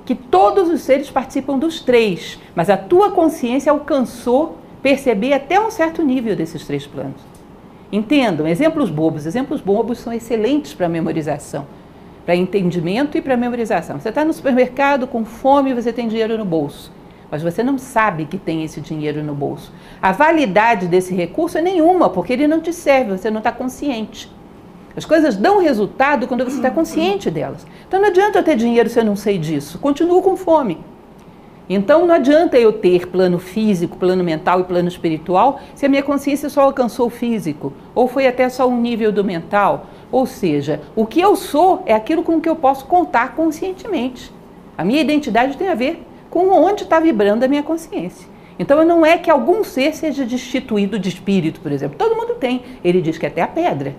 que 0.05 0.15
todos 0.15 0.69
os 0.69 0.83
seres 0.83 1.09
participam 1.09 1.59
dos 1.59 1.81
três, 1.81 2.39
mas 2.55 2.69
a 2.69 2.77
tua 2.77 3.13
consciência 3.13 3.73
alcançou 3.73 4.59
perceber 4.83 5.33
até 5.33 5.59
um 5.59 5.71
certo 5.71 6.03
nível 6.03 6.37
desses 6.37 6.67
três 6.67 6.87
planos. 6.87 7.21
Entendam, 7.91 8.47
exemplos 8.47 8.91
bobos. 8.91 9.25
Exemplos 9.25 9.61
bobos 9.63 9.99
são 9.99 10.13
excelentes 10.13 10.75
para 10.75 10.89
memorização 10.89 11.67
para 12.31 12.37
entendimento 12.37 13.19
e 13.19 13.21
para 13.21 13.37
memorização. 13.37 13.99
Você 13.99 14.09
está 14.09 14.25
no 14.25 14.33
supermercado 14.33 15.05
com 15.09 15.25
fome 15.25 15.71
e 15.71 15.75
você 15.75 15.93
tem 15.93 16.07
dinheiro 16.07 16.39
no 16.39 16.45
bolso, 16.45 16.93
mas 17.29 17.43
você 17.43 17.61
não 17.61 17.77
sabe 17.77 18.25
que 18.25 18.39
tem 18.39 18.63
esse 18.63 18.81
dinheiro 18.81 19.21
no 19.25 19.35
bolso. 19.35 19.73
A 20.01 20.13
validade 20.13 20.87
desse 20.87 21.13
recurso 21.13 21.59
é 21.59 21.61
nenhuma, 21.61 22.09
porque 22.09 22.33
ele 22.33 22.47
não 22.47 22.61
te 22.61 22.73
serve, 22.73 23.19
você 23.19 23.33
não 23.33 23.39
está 23.39 23.51
consciente. 23.51 24.31
As 24.97 25.05
coisas 25.05 25.35
dão 25.35 25.59
resultado 25.59 26.29
quando 26.29 26.45
você 26.45 26.59
está 26.59 26.71
consciente 26.71 27.33
delas. 27.33 27.67
Então 27.89 28.01
não 28.01 28.07
adianta 28.07 28.39
eu 28.39 28.45
ter 28.45 28.55
dinheiro 28.55 28.89
se 28.89 29.01
eu 29.01 29.05
não 29.05 29.17
sei 29.17 29.37
disso. 29.37 29.81
Continuo 29.81 30.23
com 30.23 30.37
fome. 30.37 30.79
Então 31.73 32.05
não 32.05 32.17
adianta 32.17 32.59
eu 32.59 32.73
ter 32.73 33.07
plano 33.07 33.39
físico, 33.39 33.97
plano 33.97 34.25
mental 34.25 34.59
e 34.59 34.65
plano 34.65 34.89
espiritual 34.89 35.61
se 35.73 35.87
a 35.87 35.89
minha 35.89 36.03
consciência 36.03 36.49
só 36.51 36.63
alcançou 36.63 37.07
o 37.07 37.11
físico, 37.11 37.73
ou 37.95 38.09
foi 38.09 38.27
até 38.27 38.49
só 38.49 38.69
um 38.69 38.81
nível 38.81 39.13
do 39.13 39.23
mental, 39.23 39.87
ou 40.11 40.27
seja, 40.27 40.81
o 40.97 41.07
que 41.07 41.21
eu 41.21 41.37
sou 41.37 41.85
é 41.87 41.95
aquilo 41.95 42.25
com 42.25 42.41
que 42.41 42.49
eu 42.49 42.57
posso 42.57 42.87
contar 42.87 43.37
conscientemente. 43.37 44.33
A 44.77 44.85
minha 44.85 45.01
identidade 45.01 45.57
tem 45.57 45.69
a 45.69 45.75
ver 45.77 46.05
com 46.29 46.49
onde 46.49 46.83
está 46.83 46.99
vibrando 46.99 47.45
a 47.45 47.49
minha 47.49 47.63
consciência. 47.63 48.29
Então 48.59 48.85
não 48.85 49.07
é 49.07 49.17
que 49.17 49.31
algum 49.31 49.63
ser 49.63 49.95
seja 49.95 50.25
destituído 50.25 50.99
de 50.99 51.09
espírito, 51.09 51.61
por 51.61 51.71
exemplo. 51.71 51.97
Todo 51.97 52.17
mundo 52.17 52.35
tem. 52.35 52.63
Ele 52.83 53.01
diz 53.01 53.17
que 53.17 53.27
até 53.27 53.43
a 53.43 53.47
pedra. 53.47 53.95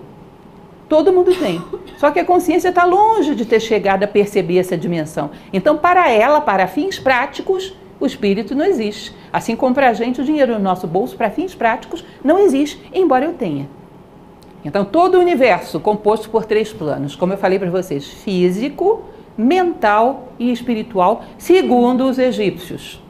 Todo 0.92 1.10
mundo 1.10 1.34
tem. 1.34 1.58
Só 1.96 2.10
que 2.10 2.20
a 2.20 2.24
consciência 2.24 2.68
está 2.68 2.84
longe 2.84 3.34
de 3.34 3.46
ter 3.46 3.60
chegado 3.60 4.02
a 4.02 4.06
perceber 4.06 4.58
essa 4.58 4.76
dimensão. 4.76 5.30
Então, 5.50 5.78
para 5.78 6.10
ela, 6.10 6.38
para 6.38 6.66
fins 6.66 6.98
práticos, 6.98 7.74
o 7.98 8.04
espírito 8.04 8.54
não 8.54 8.66
existe. 8.66 9.16
Assim 9.32 9.56
como 9.56 9.74
para 9.74 9.88
a 9.88 9.94
gente, 9.94 10.20
o 10.20 10.24
dinheiro 10.24 10.52
no 10.52 10.58
nosso 10.58 10.86
bolso, 10.86 11.16
para 11.16 11.30
fins 11.30 11.54
práticos, 11.54 12.04
não 12.22 12.38
existe, 12.38 12.78
embora 12.92 13.24
eu 13.24 13.32
tenha. 13.32 13.70
Então, 14.62 14.84
todo 14.84 15.14
o 15.14 15.20
universo 15.20 15.80
composto 15.80 16.28
por 16.28 16.44
três 16.44 16.74
planos, 16.74 17.16
como 17.16 17.32
eu 17.32 17.38
falei 17.38 17.58
para 17.58 17.70
vocês: 17.70 18.06
físico, 18.06 19.02
mental 19.34 20.34
e 20.38 20.52
espiritual, 20.52 21.24
segundo 21.38 22.06
os 22.06 22.18
egípcios. 22.18 23.02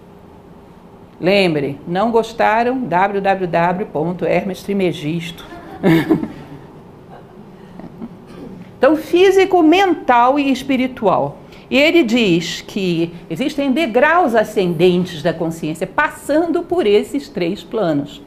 Lembre, 1.20 1.80
não 1.88 2.12
gostaram? 2.12 2.78
www.hermestrimegisto. 2.78 5.44
então, 8.82 8.96
físico, 8.96 9.62
mental 9.62 10.40
e 10.40 10.50
espiritual. 10.50 11.38
E 11.70 11.78
ele 11.78 12.02
diz 12.02 12.62
que 12.62 13.14
existem 13.30 13.70
degraus 13.70 14.34
ascendentes 14.34 15.22
da 15.22 15.32
consciência, 15.32 15.86
passando 15.86 16.64
por 16.64 16.84
esses 16.84 17.28
três 17.28 17.62
planos. 17.62 18.20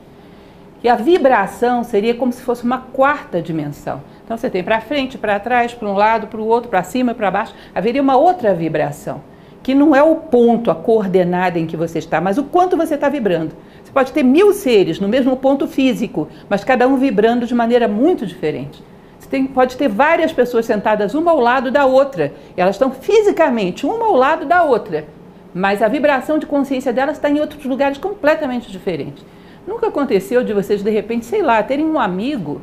E 0.82 0.88
a 0.88 0.96
vibração 0.96 1.84
seria 1.84 2.16
como 2.16 2.32
se 2.32 2.42
fosse 2.42 2.64
uma 2.64 2.78
quarta 2.78 3.42
dimensão. 3.42 4.02
Então 4.24 4.38
você 4.38 4.50
tem 4.50 4.64
para 4.64 4.80
frente, 4.80 5.18
para 5.18 5.42
trás, 5.42 5.74
para 5.74 5.90
um 5.90 5.94
lado, 5.94 6.28
para 6.28 6.40
o 6.40 6.48
outro, 6.48 6.70
para 6.70 6.84
cima, 6.84 7.14
para 7.14 7.30
baixo. 7.30 7.54
Haveria 7.76 8.02
uma 8.02 8.16
outra 8.16 8.54
vibração, 8.54 9.22
que 9.62 9.76
não 9.76 9.94
é 9.94 10.02
o 10.02 10.16
ponto, 10.16 10.72
a 10.72 10.76
coordenada 10.76 11.60
em 11.60 11.68
que 11.68 11.76
você 11.76 12.00
está, 12.00 12.22
mas 12.22 12.38
o 12.38 12.46
quanto 12.46 12.78
você 12.78 12.96
está 12.96 13.10
vibrando. 13.10 13.54
Você 13.84 13.92
pode 13.92 14.14
ter 14.14 14.24
mil 14.24 14.54
seres 14.54 15.02
no 15.02 15.10
mesmo 15.10 15.36
ponto 15.36 15.68
físico, 15.68 16.30
mas 16.48 16.64
cada 16.64 16.88
um 16.88 16.96
vibrando 16.96 17.46
de 17.46 17.54
maneira 17.54 17.90
muito 17.90 18.26
diferente. 18.26 18.82
Tem, 19.30 19.46
pode 19.46 19.76
ter 19.78 19.88
várias 19.88 20.32
pessoas 20.32 20.66
sentadas 20.66 21.14
uma 21.14 21.32
ao 21.32 21.40
lado 21.40 21.72
da 21.72 21.86
outra, 21.86 22.34
elas 22.56 22.76
estão 22.76 22.92
fisicamente 22.92 23.86
uma 23.86 24.06
ao 24.06 24.16
lado 24.16 24.46
da 24.46 24.64
outra, 24.64 25.06
mas 25.54 25.82
a 25.82 25.88
vibração 25.88 26.38
de 26.38 26.46
consciência 26.46 26.94
delas 26.94 27.18
está 27.18 27.30
em 27.30 27.40
outros 27.40 27.64
lugares 27.66 27.98
completamente 27.98 28.72
diferentes. 28.72 29.26
Nunca 29.68 29.88
aconteceu 29.88 30.44
de 30.44 30.54
vocês, 30.54 30.84
de 30.84 30.90
repente, 30.90 31.26
sei 31.26 31.42
lá, 31.42 31.62
terem 31.64 31.86
um 31.86 32.00
amigo 32.00 32.62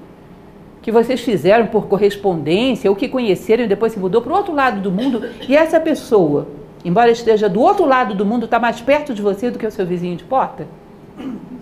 que 0.81 0.93
vocês 0.93 1.21
fizeram 1.21 1.67
por 1.67 1.87
correspondência 1.87 2.91
ou 2.91 2.97
que 2.97 3.09
conheceram 3.09 3.65
e 3.65 3.69
depois 3.69 3.93
se 3.93 3.99
mudou 3.99 4.21
para 4.21 4.33
o 4.33 4.37
outro 4.37 4.55
lado 4.55 4.81
do 4.81 4.91
mundo 4.91 5.23
e 5.49 5.57
essa 5.57 5.81
pessoa, 5.81 6.49
embora 6.85 7.11
esteja 7.11 7.49
do 7.49 7.61
outro 7.61 7.87
lado 7.87 8.15
do 8.15 8.27
mundo, 8.27 8.45
está 8.45 8.59
mais 8.59 8.81
perto 8.81 9.15
de 9.15 9.23
você 9.23 9.51
do 9.51 9.59
que 9.59 9.67
o 9.67 9.71
seu 9.71 9.87
vizinho 9.87 10.17
de 10.17 10.25
porta? 10.25 10.67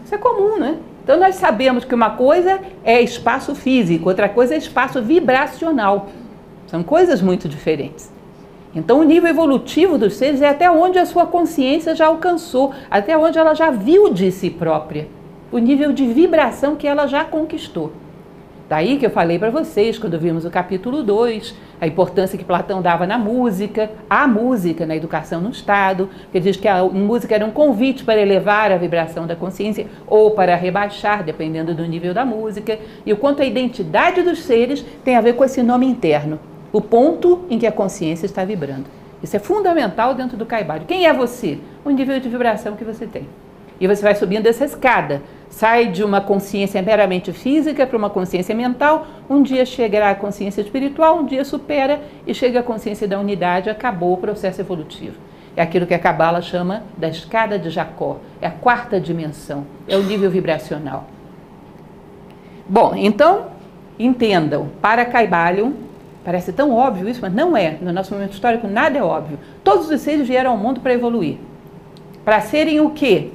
Isso 0.05 0.15
é 0.15 0.19
comum, 0.19 0.59
né? 0.59 0.79
Então 1.03 1.19
nós 1.19 1.37
sabemos 1.37 1.85
que 1.85 1.95
uma 1.95 2.11
coisa 2.11 2.61
é 2.85 3.01
espaço 3.01 3.55
físico, 3.55 4.09
outra 4.09 4.29
coisa 4.29 4.55
é 4.55 4.59
espaço 4.59 5.03
vibracional. 5.03 6.09
São 6.67 6.83
coisas 6.83 7.21
muito 7.21 7.49
diferentes. 7.49 8.13
Então 8.75 9.01
o 9.01 9.05
nível 9.05 9.29
evolutivo 9.29 9.99
dos 9.99 10.15
seres 10.15 10.41
é 10.43 10.49
até 10.49 10.71
onde 10.71 10.99
a 10.99 11.07
sua 11.07 11.27
consciência 11.27 11.95
já 11.95 12.07
alcançou, 12.07 12.73
até 12.91 13.17
onde 13.19 13.39
ela 13.39 13.55
já 13.55 13.71
viu 13.71 14.13
de 14.13 14.31
si 14.31 14.51
própria 14.51 15.09
o 15.53 15.59
nível 15.59 15.93
de 15.93 16.07
vibração 16.07 16.77
que 16.77 16.87
ela 16.87 17.07
já 17.07 17.25
conquistou. 17.25 17.93
Daí 18.71 18.99
que 18.99 19.05
eu 19.05 19.11
falei 19.11 19.37
para 19.37 19.51
vocês, 19.51 19.99
quando 19.99 20.17
vimos 20.17 20.45
o 20.45 20.51
capítulo 20.51 21.03
2, 21.03 21.57
a 21.81 21.89
importância 21.89 22.39
que 22.39 22.45
Platão 22.45 22.81
dava 22.81 23.05
na 23.05 23.19
música, 23.19 23.91
a 24.09 24.29
música 24.29 24.87
na 24.87 24.95
educação 24.95 25.41
no 25.41 25.51
Estado, 25.51 26.09
que 26.31 26.39
diz 26.39 26.57
que 26.57 26.69
a 26.69 26.85
música 26.85 27.35
era 27.35 27.45
um 27.45 27.51
convite 27.51 28.05
para 28.05 28.21
elevar 28.21 28.71
a 28.71 28.77
vibração 28.77 29.27
da 29.27 29.35
consciência 29.35 29.89
ou 30.07 30.31
para 30.31 30.55
rebaixar, 30.55 31.25
dependendo 31.25 31.75
do 31.75 31.85
nível 31.85 32.15
da 32.15 32.25
música, 32.25 32.79
e 33.05 33.13
o 33.13 33.17
quanto 33.17 33.43
a 33.43 33.45
identidade 33.45 34.23
dos 34.23 34.39
seres 34.39 34.87
tem 35.03 35.17
a 35.17 35.21
ver 35.21 35.33
com 35.33 35.43
esse 35.43 35.65
nome 35.65 35.87
interno, 35.87 36.39
o 36.73 36.81
ponto 36.81 37.47
em 37.51 37.59
que 37.59 37.67
a 37.67 37.73
consciência 37.73 38.25
está 38.25 38.45
vibrando. 38.45 38.85
Isso 39.21 39.35
é 39.35 39.41
fundamental 39.41 40.15
dentro 40.15 40.37
do 40.37 40.47
Caibário. 40.47 40.87
Quem 40.87 41.09
é 41.09 41.13
você? 41.13 41.59
O 41.85 41.91
nível 41.91 42.21
de 42.21 42.29
vibração 42.29 42.77
que 42.77 42.85
você 42.85 43.05
tem. 43.05 43.27
E 43.81 43.89
você 43.89 44.03
vai 44.03 44.15
subindo 44.15 44.47
essa 44.47 44.65
escada 44.65 45.23
sai 45.51 45.89
de 45.89 46.03
uma 46.05 46.21
consciência 46.21 46.81
meramente 46.81 47.33
física 47.33 47.87
para 47.87 47.99
uma 47.99 48.09
consciência 48.09 48.55
mental, 48.55 49.07
um 49.29 49.43
dia 49.43 49.67
chegará 49.67 50.11
à 50.11 50.15
consciência 50.15 50.61
espiritual, 50.61 51.19
um 51.19 51.27
dia 51.27 51.45
supera 51.45 52.01
e 52.27 52.33
chega 52.33 52.61
à 52.61 52.63
consciência 52.63 53.07
da 53.07 53.19
unidade, 53.19 53.69
acabou 53.69 54.15
o 54.15 54.17
processo 54.17 54.61
evolutivo. 54.61 55.19
É 55.57 55.63
aquilo 55.63 55.87
que 55.87 55.93
a 55.93 55.99
Cabala 55.99 56.41
chama 56.41 56.85
da 56.97 57.09
escada 57.09 57.59
de 57.59 57.69
Jacó. 57.69 58.19
É 58.41 58.47
a 58.47 58.51
quarta 58.53 59.01
dimensão, 59.01 59.67
é 59.89 59.97
o 59.97 60.03
nível 60.03 60.31
vibracional. 60.31 61.07
Bom, 62.69 62.95
então, 62.95 63.47
entendam, 63.99 64.69
para 64.81 65.05
Caibalion, 65.05 65.73
parece 66.25 66.53
tão 66.53 66.73
óbvio 66.73 67.09
isso, 67.09 67.21
mas 67.21 67.35
não 67.35 67.57
é. 67.57 67.77
No 67.83 67.93
nosso 67.93 68.15
momento 68.15 68.33
histórico, 68.33 68.69
nada 68.69 68.97
é 68.97 69.03
óbvio. 69.03 69.39
Todos 69.65 69.91
os 69.91 70.01
seres 70.01 70.29
vieram 70.29 70.53
ao 70.53 70.57
mundo 70.57 70.81
para 70.81 70.95
evoluir. 70.95 71.39
Para 72.25 72.41
serem 72.41 72.81
o 72.81 72.91
quê? 72.91 73.33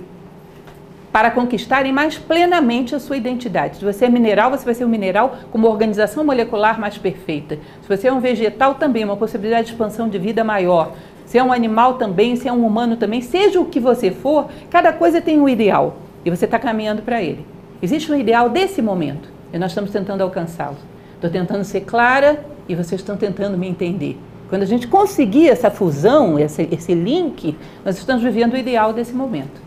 Para 1.15 1.31
conquistarem 1.31 1.93
mais 1.93 2.17
plenamente 2.17 2.93
a 2.93 2.99
sua 2.99 3.15
identidade. 3.15 3.77
Se 3.77 3.85
você 3.85 4.03
é 4.03 4.09
mineral, 4.09 4.51
você 4.51 4.65
vai 4.65 4.73
ser 4.73 4.83
um 4.83 4.89
mineral 4.89 5.37
com 5.49 5.57
uma 5.57 5.69
organização 5.69 6.25
molecular 6.25 6.77
mais 6.77 6.97
perfeita. 6.97 7.57
Se 7.81 7.87
você 7.87 8.09
é 8.09 8.11
um 8.11 8.19
vegetal, 8.19 8.75
também 8.75 9.05
uma 9.05 9.15
possibilidade 9.15 9.67
de 9.67 9.71
expansão 9.71 10.09
de 10.09 10.19
vida 10.19 10.43
maior. 10.43 10.91
Se 11.25 11.37
é 11.37 11.41
um 11.41 11.53
animal 11.53 11.93
também, 11.93 12.35
se 12.35 12.49
é 12.49 12.51
um 12.51 12.65
humano 12.67 12.97
também, 12.97 13.21
seja 13.21 13.61
o 13.61 13.65
que 13.67 13.79
você 13.79 14.11
for, 14.11 14.49
cada 14.69 14.91
coisa 14.91 15.21
tem 15.21 15.39
um 15.39 15.47
ideal 15.47 15.95
e 16.25 16.29
você 16.29 16.43
está 16.43 16.59
caminhando 16.59 17.01
para 17.01 17.23
ele. 17.23 17.47
Existe 17.81 18.11
um 18.11 18.19
ideal 18.19 18.49
desse 18.49 18.81
momento 18.81 19.29
e 19.53 19.57
nós 19.57 19.71
estamos 19.71 19.91
tentando 19.91 20.19
alcançá-lo. 20.19 20.75
Estou 21.13 21.29
tentando 21.29 21.63
ser 21.63 21.85
clara 21.85 22.45
e 22.67 22.75
vocês 22.75 22.99
estão 22.99 23.15
tentando 23.15 23.57
me 23.57 23.69
entender. 23.69 24.19
Quando 24.49 24.63
a 24.63 24.67
gente 24.67 24.85
conseguir 24.89 25.47
essa 25.47 25.71
fusão, 25.71 26.37
esse, 26.37 26.67
esse 26.69 26.93
link, 26.93 27.55
nós 27.85 27.97
estamos 27.97 28.21
vivendo 28.21 28.51
o 28.51 28.57
ideal 28.57 28.91
desse 28.91 29.13
momento. 29.13 29.64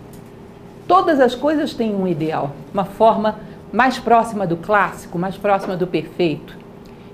Todas 0.89 1.21
as 1.21 1.35
coisas 1.35 1.75
têm 1.75 1.95
um 1.95 2.09
ideal, 2.09 2.53
uma 2.73 2.87
forma 2.87 3.39
mais 3.71 3.99
próxima 3.99 4.47
do 4.47 4.57
clássico, 4.57 5.19
mais 5.19 5.37
próxima 5.37 5.77
do 5.77 5.87
perfeito. 5.87 6.57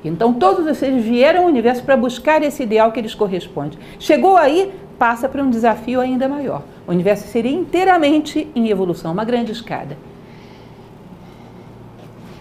Então 0.05 0.33
todos 0.33 0.65
vocês 0.65 1.05
vieram 1.05 1.41
ao 1.41 1.47
universo 1.47 1.83
para 1.83 1.97
buscar 1.97 2.41
esse 2.45 2.63
ideal 2.63 2.93
que 2.93 3.01
lhes 3.01 3.15
corresponde. 3.15 3.77
Chegou 3.99 4.37
aí, 4.37 4.73
passa 4.97 5.29
para 5.29 5.43
um 5.43 5.51
desafio 5.51 6.01
ainda 6.01 6.29
maior. 6.29 6.63
O 6.87 6.93
universo 6.93 7.27
seria 7.27 7.51
inteiramente 7.51 8.49
em 8.55 8.69
evolução, 8.69 9.13
uma 9.13 9.25
grande 9.25 9.51
escada. 9.51 9.99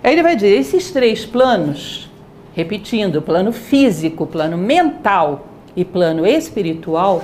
Aí 0.04 0.14
ele 0.14 0.22
vai 0.22 0.36
dizer: 0.36 0.56
esses 0.56 0.92
três 0.92 1.26
planos, 1.26 2.12
repetindo, 2.54 3.24
plano 3.24 3.52
físico, 3.52 4.28
plano 4.28 4.58
mental 4.58 5.48
e 5.76 5.84
plano 5.84 6.28
espiritual, 6.28 7.24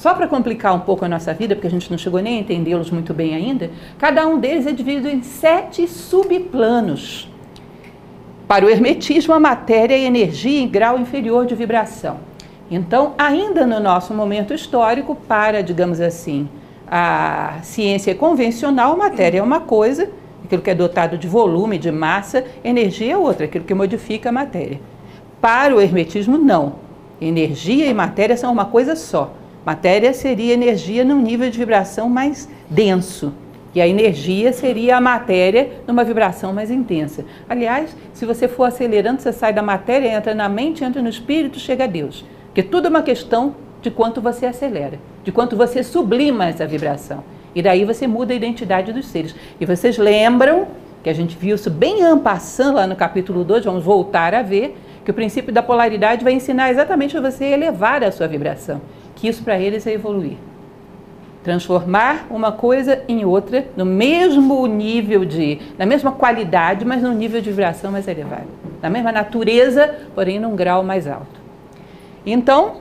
só 0.00 0.14
para 0.14 0.26
complicar 0.26 0.74
um 0.74 0.80
pouco 0.80 1.04
a 1.04 1.08
nossa 1.08 1.34
vida, 1.34 1.54
porque 1.54 1.66
a 1.66 1.70
gente 1.70 1.90
não 1.90 1.98
chegou 1.98 2.22
nem 2.22 2.38
a 2.38 2.40
entendê-los 2.40 2.90
muito 2.90 3.12
bem 3.12 3.34
ainda, 3.34 3.70
cada 3.98 4.26
um 4.26 4.40
deles 4.40 4.66
é 4.66 4.72
dividido 4.72 5.10
em 5.10 5.22
sete 5.22 5.86
subplanos. 5.86 7.28
Para 8.48 8.64
o 8.64 8.70
hermetismo, 8.70 9.34
a 9.34 9.38
matéria 9.38 9.98
e 9.98 10.06
energia 10.06 10.58
em 10.58 10.66
grau 10.66 10.98
inferior 10.98 11.44
de 11.44 11.54
vibração. 11.54 12.16
Então, 12.70 13.12
ainda 13.18 13.66
no 13.66 13.78
nosso 13.78 14.14
momento 14.14 14.54
histórico, 14.54 15.14
para, 15.14 15.62
digamos 15.62 16.00
assim, 16.00 16.48
a 16.90 17.58
ciência 17.62 18.14
convencional, 18.14 18.96
matéria 18.96 19.40
é 19.40 19.42
uma 19.42 19.60
coisa, 19.60 20.08
aquilo 20.42 20.62
que 20.62 20.70
é 20.70 20.74
dotado 20.74 21.18
de 21.18 21.28
volume, 21.28 21.76
de 21.76 21.92
massa, 21.92 22.42
energia 22.64 23.12
é 23.12 23.18
outra, 23.18 23.44
aquilo 23.44 23.66
que 23.66 23.74
modifica 23.74 24.30
a 24.30 24.32
matéria. 24.32 24.80
Para 25.42 25.76
o 25.76 25.80
hermetismo, 25.80 26.38
não. 26.38 26.76
Energia 27.20 27.84
e 27.84 27.92
matéria 27.92 28.34
são 28.34 28.50
uma 28.50 28.64
coisa 28.64 28.96
só. 28.96 29.34
Matéria 29.64 30.14
seria 30.14 30.54
energia 30.54 31.04
num 31.04 31.20
nível 31.20 31.50
de 31.50 31.58
vibração 31.58 32.08
mais 32.08 32.48
denso. 32.68 33.32
E 33.74 33.80
a 33.80 33.86
energia 33.86 34.52
seria 34.52 34.96
a 34.96 35.00
matéria 35.00 35.70
numa 35.86 36.02
vibração 36.02 36.52
mais 36.52 36.70
intensa. 36.70 37.24
Aliás, 37.48 37.94
se 38.12 38.24
você 38.24 38.48
for 38.48 38.64
acelerando, 38.64 39.20
você 39.20 39.32
sai 39.32 39.52
da 39.52 39.62
matéria, 39.62 40.08
entra 40.08 40.34
na 40.34 40.48
mente, 40.48 40.82
entra 40.82 41.00
no 41.00 41.08
espírito, 41.08 41.60
chega 41.60 41.84
a 41.84 41.86
Deus. 41.86 42.24
Porque 42.46 42.62
tudo 42.62 42.86
é 42.86 42.90
uma 42.90 43.02
questão 43.02 43.54
de 43.80 43.90
quanto 43.90 44.20
você 44.20 44.46
acelera, 44.46 44.98
de 45.22 45.30
quanto 45.30 45.56
você 45.56 45.84
sublima 45.84 46.46
essa 46.46 46.66
vibração. 46.66 47.22
E 47.54 47.62
daí 47.62 47.84
você 47.84 48.06
muda 48.06 48.32
a 48.32 48.36
identidade 48.36 48.92
dos 48.92 49.06
seres. 49.06 49.36
E 49.60 49.66
vocês 49.66 49.98
lembram 49.98 50.66
que 51.02 51.10
a 51.10 51.14
gente 51.14 51.36
viu 51.36 51.54
isso 51.54 51.70
bem 51.70 52.02
ampassando 52.02 52.76
lá 52.76 52.86
no 52.86 52.96
capítulo 52.96 53.44
2, 53.44 53.64
vamos 53.64 53.84
voltar 53.84 54.34
a 54.34 54.42
ver, 54.42 54.76
que 55.04 55.10
o 55.10 55.14
princípio 55.14 55.52
da 55.52 55.62
polaridade 55.62 56.24
vai 56.24 56.32
ensinar 56.32 56.70
exatamente 56.70 57.16
a 57.16 57.20
você 57.20 57.44
elevar 57.44 58.02
a 58.02 58.10
sua 58.10 58.26
vibração 58.26 58.80
que 59.20 59.28
isso 59.28 59.44
para 59.44 59.60
eles 59.60 59.86
é 59.86 59.92
evoluir. 59.92 60.38
Transformar 61.44 62.26
uma 62.30 62.52
coisa 62.52 63.02
em 63.06 63.24
outra 63.24 63.66
no 63.76 63.84
mesmo 63.84 64.66
nível 64.66 65.26
de, 65.26 65.58
na 65.76 65.84
mesma 65.84 66.10
qualidade, 66.10 66.84
mas 66.86 67.02
num 67.02 67.12
nível 67.12 67.40
de 67.40 67.50
vibração 67.50 67.92
mais 67.92 68.08
elevado. 68.08 68.48
Na 68.80 68.88
mesma 68.88 69.12
natureza, 69.12 69.94
porém 70.14 70.40
num 70.40 70.56
grau 70.56 70.82
mais 70.82 71.06
alto. 71.06 71.38
Então, 72.24 72.76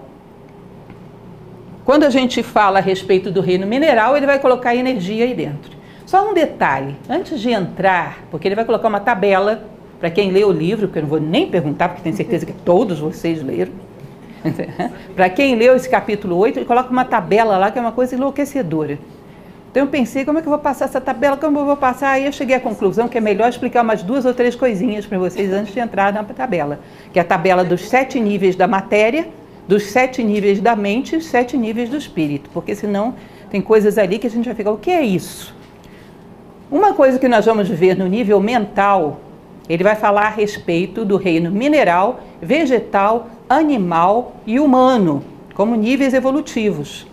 quando 1.84 2.06
a 2.06 2.10
gente 2.10 2.42
fala 2.42 2.80
a 2.80 2.82
respeito 2.82 3.30
do 3.30 3.42
reino 3.42 3.68
mineral, 3.68 4.16
ele 4.16 4.26
vai 4.26 4.40
colocar 4.40 4.74
energia 4.74 5.26
aí 5.26 5.34
dentro. 5.34 5.78
Só 6.06 6.30
um 6.30 6.34
detalhe, 6.34 6.96
antes 7.10 7.40
de 7.40 7.52
entrar, 7.52 8.24
porque 8.32 8.48
ele 8.48 8.56
vai 8.56 8.66
colocar 8.66 8.88
uma 8.88 9.00
tabela 9.00 9.66
para 10.00 10.10
quem 10.10 10.32
lê 10.32 10.44
o 10.44 10.52
livro, 10.52 10.88
que 10.88 10.98
eu 10.98 11.04
não 11.04 11.10
vou 11.10 11.20
nem 11.20 11.48
perguntar, 11.50 11.90
porque 11.90 12.02
tenho 12.02 12.16
certeza 12.16 12.46
que 12.46 12.54
todos 12.54 13.00
vocês 13.00 13.44
leram 13.44 13.74
Para 15.16 15.30
quem 15.30 15.56
leu 15.56 15.76
esse 15.76 15.90
capítulo 15.90 16.38
8, 16.38 16.60
ele 16.60 16.66
coloca 16.66 16.90
uma 16.90 17.06
tabela 17.06 17.58
lá 17.58 17.72
que 17.72 17.78
é 17.78 17.82
uma 17.82 17.92
coisa 17.92 18.16
enlouquecedora. 18.16 19.00
Então 19.72 19.84
eu 19.84 19.88
pensei, 19.88 20.26
como 20.26 20.40
é 20.40 20.42
que 20.42 20.48
eu 20.48 20.52
vou 20.52 20.60
passar 20.60 20.86
essa 20.86 21.00
tabela? 21.00 21.38
Como 21.38 21.60
eu 21.60 21.66
vou 21.66 21.78
passar? 21.78 22.12
Aí 22.12 22.26
eu 22.26 22.32
cheguei 22.32 22.56
à 22.56 22.60
conclusão 22.60 23.08
que 23.08 23.18
é 23.18 23.22
melhor 23.22 23.50
explicar 23.50 23.84
umas 23.84 24.02
duas 24.02 24.26
ou 24.26 24.34
três 24.34 24.56
coisinhas 24.56 25.06
para 25.06 25.20
vocês 25.20 25.54
antes 25.54 25.74
de 25.74 25.80
entrar 25.80 26.12
na 26.12 26.24
tabela. 26.24 26.80
Que 27.14 27.20
é 27.20 27.22
a 27.22 27.26
tabela 27.26 27.64
dos 27.64 27.88
sete 27.88 28.20
níveis 28.20 28.56
da 28.56 28.68
matéria, 28.68 29.28
dos 29.68 29.84
sete 29.84 30.24
níveis 30.24 30.60
da 30.60 30.76
mente 30.76 31.14
e 31.14 31.18
os 31.20 31.28
sete 31.28 31.56
níveis 31.56 31.88
do 31.88 31.98
espírito. 31.98 32.50
Porque 32.52 32.74
senão 32.74 33.14
tem 33.52 33.62
coisas 33.62 34.00
ali 34.00 34.18
que 34.18 34.26
a 34.26 34.30
gente 34.30 34.46
vai 34.46 34.56
ficar, 34.56 34.72
o 34.72 34.78
que 34.78 34.90
é 34.90 35.04
isso? 35.04 35.56
Uma 36.72 36.94
coisa 36.94 37.20
que 37.20 37.28
nós 37.28 37.46
vamos 37.46 37.70
ver 37.70 37.96
no 37.96 38.08
nível 38.08 38.40
mental, 38.40 39.22
ele 39.68 39.84
vai 39.84 39.96
falar 39.96 40.28
a 40.28 40.30
respeito 40.30 41.06
do 41.06 41.16
reino 41.16 41.52
mineral, 41.52 42.22
vegetal, 42.42 43.30
animal 43.50 44.36
e 44.46 44.60
humano, 44.60 45.24
como 45.56 45.76
níveis 45.76 46.14
evolutivos. 46.14 47.08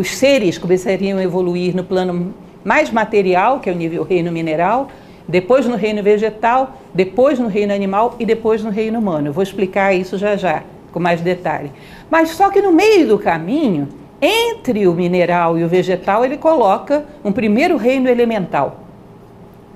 Os 0.00 0.16
seres 0.16 0.56
começariam 0.56 1.18
a 1.18 1.22
evoluir 1.22 1.76
no 1.76 1.84
plano 1.84 2.34
mais 2.64 2.90
material, 2.90 3.60
que 3.60 3.68
é 3.68 3.72
o 3.72 3.76
nível 3.76 4.02
reino 4.02 4.32
mineral, 4.32 4.88
depois 5.28 5.66
no 5.66 5.76
reino 5.76 6.02
vegetal, 6.02 6.78
depois 6.94 7.38
no 7.38 7.46
reino 7.46 7.74
animal 7.74 8.16
e 8.18 8.24
depois 8.24 8.64
no 8.64 8.70
reino 8.70 8.98
humano. 8.98 9.28
Eu 9.28 9.32
vou 9.34 9.42
explicar 9.42 9.92
isso 9.92 10.16
já 10.16 10.34
já, 10.34 10.62
com 10.90 10.98
mais 10.98 11.20
detalhe. 11.20 11.70
Mas 12.10 12.30
só 12.30 12.48
que 12.48 12.62
no 12.62 12.72
meio 12.72 13.06
do 13.06 13.18
caminho, 13.18 13.88
entre 14.20 14.86
o 14.86 14.94
mineral 14.94 15.58
e 15.58 15.64
o 15.64 15.68
vegetal, 15.68 16.24
ele 16.24 16.38
coloca 16.38 17.04
um 17.22 17.32
primeiro 17.32 17.76
reino 17.76 18.08
elemental. 18.08 18.80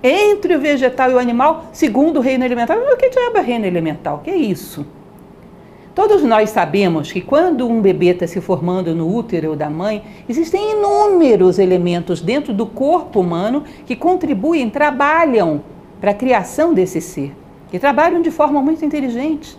Entre 0.02 0.56
o 0.56 0.60
vegetal 0.60 1.10
e 1.10 1.14
o 1.14 1.18
animal, 1.18 1.66
segundo 1.74 2.20
reino 2.20 2.44
elemental. 2.44 2.78
O 2.78 2.96
que 2.96 3.10
diabo 3.10 3.36
é 3.36 3.42
reino 3.42 3.66
elemental? 3.66 4.16
O 4.16 4.20
que 4.20 4.30
é 4.30 4.36
isso? 4.36 4.86
Todos 5.96 6.22
nós 6.22 6.50
sabemos 6.50 7.10
que 7.10 7.22
quando 7.22 7.66
um 7.66 7.80
bebê 7.80 8.08
está 8.08 8.26
se 8.26 8.38
formando 8.38 8.94
no 8.94 9.10
útero 9.16 9.56
da 9.56 9.70
mãe, 9.70 10.04
existem 10.28 10.72
inúmeros 10.72 11.58
elementos 11.58 12.20
dentro 12.20 12.52
do 12.52 12.66
corpo 12.66 13.18
humano 13.18 13.64
que 13.86 13.96
contribuem, 13.96 14.68
trabalham 14.68 15.62
para 15.98 16.10
a 16.10 16.14
criação 16.14 16.74
desse 16.74 17.00
ser, 17.00 17.34
e 17.72 17.78
trabalham 17.78 18.20
de 18.20 18.30
forma 18.30 18.60
muito 18.60 18.84
inteligente. 18.84 19.56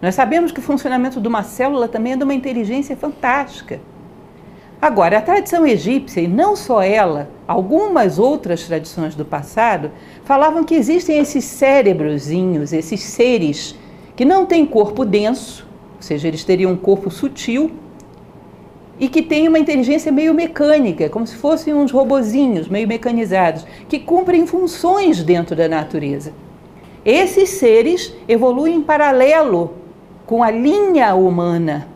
Nós 0.00 0.14
sabemos 0.14 0.52
que 0.52 0.60
o 0.60 0.62
funcionamento 0.62 1.20
de 1.20 1.26
uma 1.26 1.42
célula 1.42 1.88
também 1.88 2.12
é 2.12 2.16
de 2.16 2.22
uma 2.22 2.34
inteligência 2.34 2.96
fantástica. 2.96 3.80
Agora, 4.80 5.18
a 5.18 5.22
tradição 5.22 5.66
egípcia, 5.66 6.20
e 6.20 6.28
não 6.28 6.54
só 6.54 6.82
ela, 6.82 7.28
algumas 7.48 8.20
outras 8.20 8.62
tradições 8.62 9.16
do 9.16 9.24
passado, 9.24 9.90
falavam 10.22 10.62
que 10.62 10.76
existem 10.76 11.18
esses 11.18 11.44
cérebrozinhos, 11.44 12.72
esses 12.72 13.00
seres 13.00 13.74
que 14.16 14.24
não 14.24 14.46
têm 14.46 14.64
corpo 14.64 15.04
denso, 15.04 15.66
ou 15.96 16.02
seja, 16.02 16.28
eles 16.28 16.44
teriam 16.44 16.72
um 16.72 16.76
corpo 16.76 17.10
sutil 17.10 17.70
e 18.98 19.08
que 19.08 19.22
têm 19.22 19.48
uma 19.48 19.58
inteligência 19.58 20.12
meio 20.12 20.32
mecânica, 20.32 21.08
como 21.08 21.26
se 21.26 21.34
fossem 21.34 21.74
uns 21.74 21.90
robozinhos 21.90 22.68
meio 22.68 22.86
mecanizados, 22.86 23.66
que 23.88 23.98
cumprem 23.98 24.46
funções 24.46 25.22
dentro 25.22 25.56
da 25.56 25.68
natureza. 25.68 26.32
Esses 27.04 27.50
seres 27.50 28.14
evoluem 28.28 28.76
em 28.76 28.82
paralelo 28.82 29.74
com 30.26 30.42
a 30.42 30.50
linha 30.50 31.14
humana 31.14 31.88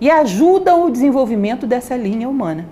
e 0.00 0.10
ajudam 0.10 0.86
o 0.86 0.90
desenvolvimento 0.90 1.66
dessa 1.66 1.96
linha 1.96 2.28
humana. 2.28 2.68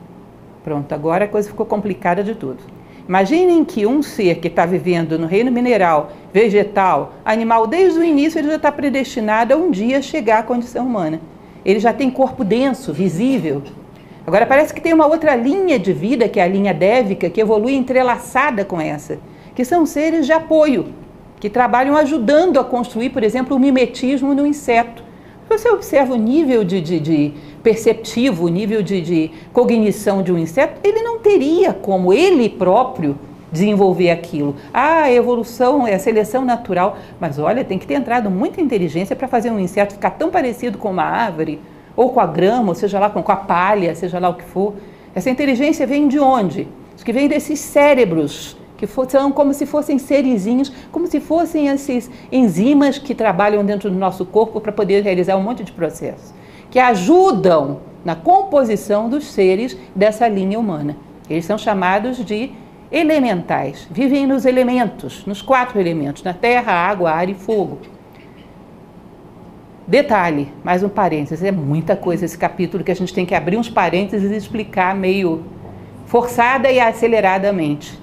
Pronto, 0.63 0.93
agora 0.93 1.25
a 1.25 1.29
coisa 1.29 1.49
ficou 1.49 1.65
complicada 1.65 2.23
de 2.23 2.35
tudo. 2.35 2.59
Imaginem 3.07 3.65
que 3.67 3.87
um 3.87 4.03
ser 4.03 4.37
que 4.37 4.49
está 4.49 4.65
vivendo 4.65 5.19
no 5.19 5.27
reino 5.27 5.53
mineral, 5.53 6.13
vegetal, 6.33 7.13
animal, 7.23 7.67
desde 7.67 7.99
o 7.99 8.05
início 8.05 8.39
ele 8.39 8.49
já 8.49 8.57
está 8.57 8.73
predestinado 8.73 9.53
a 9.53 9.57
um 9.57 9.71
dia 9.71 10.01
chegar 10.01 10.39
à 10.39 10.43
condição 10.43 10.87
humana. 10.87 11.21
Ele 11.65 11.79
já 11.79 11.93
tem 11.93 12.11
corpo 12.11 12.43
denso, 12.43 12.95
visível. 12.95 13.63
Agora 14.27 14.47
parece 14.47 14.73
que 14.73 14.81
tem 14.81 14.95
uma 14.95 15.07
outra 15.07 15.37
linha 15.37 15.79
de 15.79 15.93
vida, 15.93 16.29
que 16.29 16.41
é 16.41 16.45
a 16.45 16.49
linha 16.49 16.73
dévica, 16.73 17.29
que 17.29 17.43
evolui 17.43 17.75
entrelaçada 17.75 18.65
com 18.65 18.81
essa, 18.81 19.19
que 19.55 19.67
são 19.67 19.85
seres 19.85 20.25
de 20.25 20.33
apoio, 20.33 20.87
que 21.39 21.51
trabalham 21.51 21.95
ajudando 21.99 22.59
a 22.59 22.65
construir, 22.65 23.11
por 23.11 23.23
exemplo, 23.23 23.55
o 23.55 23.61
mimetismo 23.61 24.35
no 24.35 24.47
inseto. 24.47 25.05
você 25.47 25.69
observa 25.69 26.15
o 26.15 26.17
nível 26.17 26.65
de, 26.65 26.81
de, 26.81 26.99
de 26.99 27.35
perceptivo, 27.65 28.45
o 28.45 28.49
nível 28.49 28.83
de, 28.83 29.01
de 29.01 29.31
cognição 29.53 30.23
de 30.23 30.31
um 30.31 30.39
inseto, 30.39 30.79
ele 30.85 31.03
não 31.03 31.19
teria 31.19 31.73
como 31.73 32.13
ele 32.13 32.49
próprio 32.49 33.19
desenvolver 33.51 34.11
aquilo. 34.11 34.55
Ah, 34.73 35.03
a 35.03 35.13
evolução 35.13 35.87
é 35.87 35.95
a 35.95 35.99
seleção 35.99 36.45
natural, 36.45 36.99
mas 37.19 37.39
olha, 37.39 37.65
tem 37.65 37.79
que 37.79 37.87
ter 37.87 37.95
entrado 37.95 38.31
muita 38.31 38.61
inteligência 38.61 39.17
para 39.17 39.27
fazer 39.27 39.51
um 39.51 39.59
inseto 39.59 39.95
ficar 39.95 40.11
tão 40.11 40.31
parecido 40.31 40.79
com 40.79 40.91
uma 40.91 41.05
árvore, 41.05 41.61
ou 41.97 42.11
com 42.11 42.21
a 42.21 42.27
grama, 42.27 42.71
ou 42.71 42.75
seja 42.75 42.99
lá 42.99 43.09
com 43.09 43.21
a 43.31 43.37
palha, 43.37 43.95
seja 43.95 44.19
lá 44.19 44.29
o 44.29 44.35
que 44.35 44.45
for. 44.45 44.75
Essa 45.15 45.31
inteligência 45.31 45.87
vem 45.87 46.09
de 46.09 46.19
onde? 46.19 46.69
Acho 46.95 47.05
que 47.05 47.13
vem 47.13 47.29
desses 47.29 47.59
cérebros 47.61 48.57
que 48.77 48.87
são 49.09 49.31
como 49.33 49.55
se 49.55 49.65
fossem 49.67 49.99
serizinhos, 49.99 50.71
como 50.91 51.07
se 51.07 51.21
fossem 51.21 51.69
esses 51.69 52.11
enzimas 52.31 52.99
que 52.99 53.15
trabalham 53.15 53.65
dentro 53.65 53.89
do 53.89 53.97
nosso 53.97 54.27
corpo 54.27 54.61
para 54.61 54.73
poder 54.73 55.03
realizar 55.03 55.37
um 55.37 55.43
monte 55.43 55.63
de 55.63 55.73
processos, 55.73 56.35
que 56.75 56.81
ajudam 56.81 57.79
na 58.05 58.17
composição 58.17 59.09
dos 59.09 59.27
seres 59.27 59.79
dessa 59.95 60.27
linha 60.27 60.59
humana. 60.59 60.97
Eles 61.31 61.45
são 61.45 61.57
chamados 61.57 62.17
de 62.17 62.51
elementais, 62.91 63.87
vivem 63.89 64.27
nos 64.27 64.45
elementos, 64.45 65.25
nos 65.25 65.41
quatro 65.41 65.79
elementos, 65.79 66.25
na 66.25 66.35
terra, 66.35 66.73
água, 66.73 67.13
ar 67.13 67.29
e 67.29 67.35
fogo. 67.35 67.79
Detalhe, 69.87 70.49
mais 70.65 70.83
um 70.83 70.89
parênteses, 70.89 71.45
é 71.45 71.53
muita 71.53 71.95
coisa 71.95 72.25
esse 72.25 72.37
capítulo 72.37 72.83
que 72.83 72.91
a 72.91 72.97
gente 72.97 73.15
tem 73.15 73.25
que 73.25 73.37
abrir 73.37 73.57
uns 73.57 73.71
parênteses 73.71 74.33
e 74.33 74.37
explicar 74.37 74.97
meio 74.97 75.45
forçada 76.07 76.73
e 76.73 76.81
aceleradamente. 76.81 77.97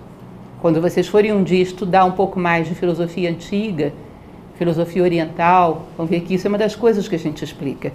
Quando 0.62 0.80
vocês 0.80 1.10
forem 1.10 1.34
um 1.34 1.44
dia 1.44 1.62
estudar 1.62 2.06
um 2.06 2.14
pouco 2.14 2.40
mais 2.40 2.70
de 2.70 2.74
filosofia 2.74 3.30
antiga, 3.30 3.92
filosofia 4.56 5.04
oriental, 5.04 5.88
vão 5.98 6.08
ver 6.08 6.22
que 6.22 6.36
isso 6.36 6.48
é 6.48 6.50
uma 6.50 6.58
das 6.58 6.74
coisas 6.74 7.06
que 7.10 7.16
a 7.16 7.20
gente 7.20 7.44
explica. 7.44 7.92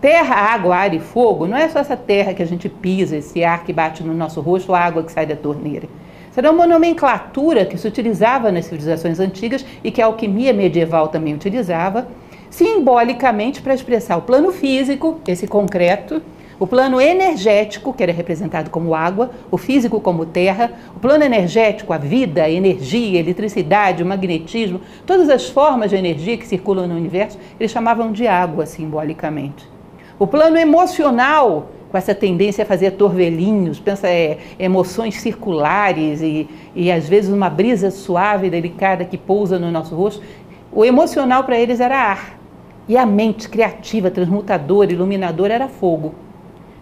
Terra, 0.00 0.34
água, 0.34 0.76
ar 0.76 0.92
e 0.92 1.00
fogo 1.00 1.46
não 1.46 1.56
é 1.56 1.68
só 1.70 1.78
essa 1.78 1.96
terra 1.96 2.34
que 2.34 2.42
a 2.42 2.46
gente 2.46 2.68
pisa, 2.68 3.16
esse 3.16 3.42
ar 3.42 3.64
que 3.64 3.72
bate 3.72 4.02
no 4.02 4.12
nosso 4.12 4.42
rosto, 4.42 4.74
a 4.74 4.78
água 4.78 5.02
que 5.02 5.10
sai 5.10 5.24
da 5.24 5.36
torneira. 5.36 5.88
Era 6.36 6.50
uma 6.50 6.66
nomenclatura 6.66 7.64
que 7.64 7.78
se 7.78 7.88
utilizava 7.88 8.52
nas 8.52 8.66
civilizações 8.66 9.18
antigas 9.18 9.64
e 9.82 9.90
que 9.90 10.02
a 10.02 10.06
alquimia 10.06 10.52
medieval 10.52 11.08
também 11.08 11.32
utilizava, 11.32 12.08
simbolicamente 12.50 13.62
para 13.62 13.72
expressar 13.72 14.18
o 14.18 14.22
plano 14.22 14.52
físico, 14.52 15.18
esse 15.26 15.46
concreto, 15.46 16.20
o 16.60 16.66
plano 16.66 17.00
energético, 17.00 17.94
que 17.94 18.02
era 18.02 18.12
representado 18.12 18.68
como 18.68 18.94
água, 18.94 19.30
o 19.50 19.56
físico 19.56 19.98
como 19.98 20.26
terra, 20.26 20.72
o 20.94 21.00
plano 21.00 21.24
energético, 21.24 21.94
a 21.94 21.98
vida, 21.98 22.42
a 22.42 22.50
energia, 22.50 23.18
a 23.18 23.22
eletricidade, 23.22 24.02
o 24.02 24.06
magnetismo, 24.06 24.82
todas 25.06 25.30
as 25.30 25.48
formas 25.48 25.88
de 25.88 25.96
energia 25.96 26.36
que 26.36 26.46
circulam 26.46 26.86
no 26.86 26.96
universo, 26.96 27.38
eles 27.58 27.72
chamavam 27.72 28.12
de 28.12 28.26
água 28.26 28.66
simbolicamente. 28.66 29.75
O 30.18 30.26
plano 30.26 30.56
emocional, 30.56 31.68
com 31.90 31.98
essa 31.98 32.14
tendência 32.14 32.62
a 32.62 32.66
fazer 32.66 32.92
torvelinhos, 32.92 33.78
pensa 33.78 34.08
é, 34.08 34.38
emoções 34.58 35.20
circulares 35.20 36.22
e, 36.22 36.48
e 36.74 36.90
às 36.90 37.06
vezes 37.06 37.30
uma 37.30 37.50
brisa 37.50 37.90
suave 37.90 38.46
e 38.46 38.50
delicada 38.50 39.04
que 39.04 39.18
pousa 39.18 39.58
no 39.58 39.70
nosso 39.70 39.94
rosto. 39.94 40.22
O 40.72 40.84
emocional 40.84 41.44
para 41.44 41.58
eles 41.58 41.80
era 41.80 41.98
ar. 41.98 42.38
E 42.88 42.96
a 42.96 43.04
mente 43.04 43.48
criativa, 43.48 44.10
transmutadora, 44.10 44.92
iluminadora 44.92 45.52
era 45.52 45.68
fogo. 45.68 46.14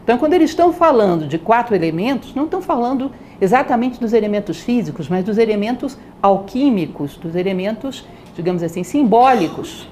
Então, 0.05 0.18
quando 0.18 0.35
eles 0.35 0.51
estão 0.51 0.73
falando 0.73 1.27
de 1.27 1.38
quatro 1.38 1.75
elementos, 1.75 2.35
não 2.35 2.44
estão 2.44 2.61
falando 2.61 3.11
exatamente 3.40 3.99
dos 3.99 4.12
elementos 4.12 4.61
físicos, 4.61 5.09
mas 5.09 5.25
dos 5.25 5.38
elementos 5.38 5.99
alquímicos, 6.23 7.16
dos 7.16 7.35
elementos, 7.35 8.07
digamos 8.37 8.62
assim, 8.62 8.85
simbólicos. 8.85 9.88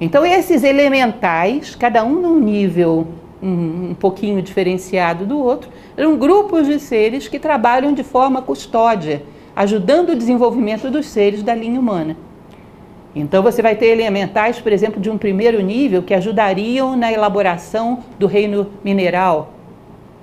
Então, 0.00 0.26
esses 0.26 0.64
elementais, 0.64 1.74
cada 1.74 2.04
um 2.04 2.20
num 2.20 2.40
nível 2.40 3.06
um, 3.42 3.90
um 3.90 3.94
pouquinho 3.94 4.42
diferenciado 4.42 5.24
do 5.24 5.38
outro, 5.38 5.70
eram 5.96 6.16
grupos 6.16 6.66
de 6.66 6.80
seres 6.80 7.28
que 7.28 7.38
trabalham 7.38 7.92
de 7.92 8.02
forma 8.02 8.42
custódia, 8.42 9.22
ajudando 9.54 10.10
o 10.10 10.16
desenvolvimento 10.16 10.90
dos 10.90 11.06
seres 11.06 11.42
da 11.42 11.54
linha 11.54 11.78
humana. 11.78 12.16
Então, 13.14 13.42
você 13.42 13.62
vai 13.62 13.76
ter 13.76 13.86
elementais, 13.86 14.58
por 14.58 14.72
exemplo, 14.72 15.00
de 15.00 15.08
um 15.08 15.16
primeiro 15.16 15.62
nível 15.62 16.02
que 16.02 16.12
ajudariam 16.12 16.96
na 16.96 17.12
elaboração 17.12 18.00
do 18.18 18.26
reino 18.26 18.66
mineral, 18.82 19.53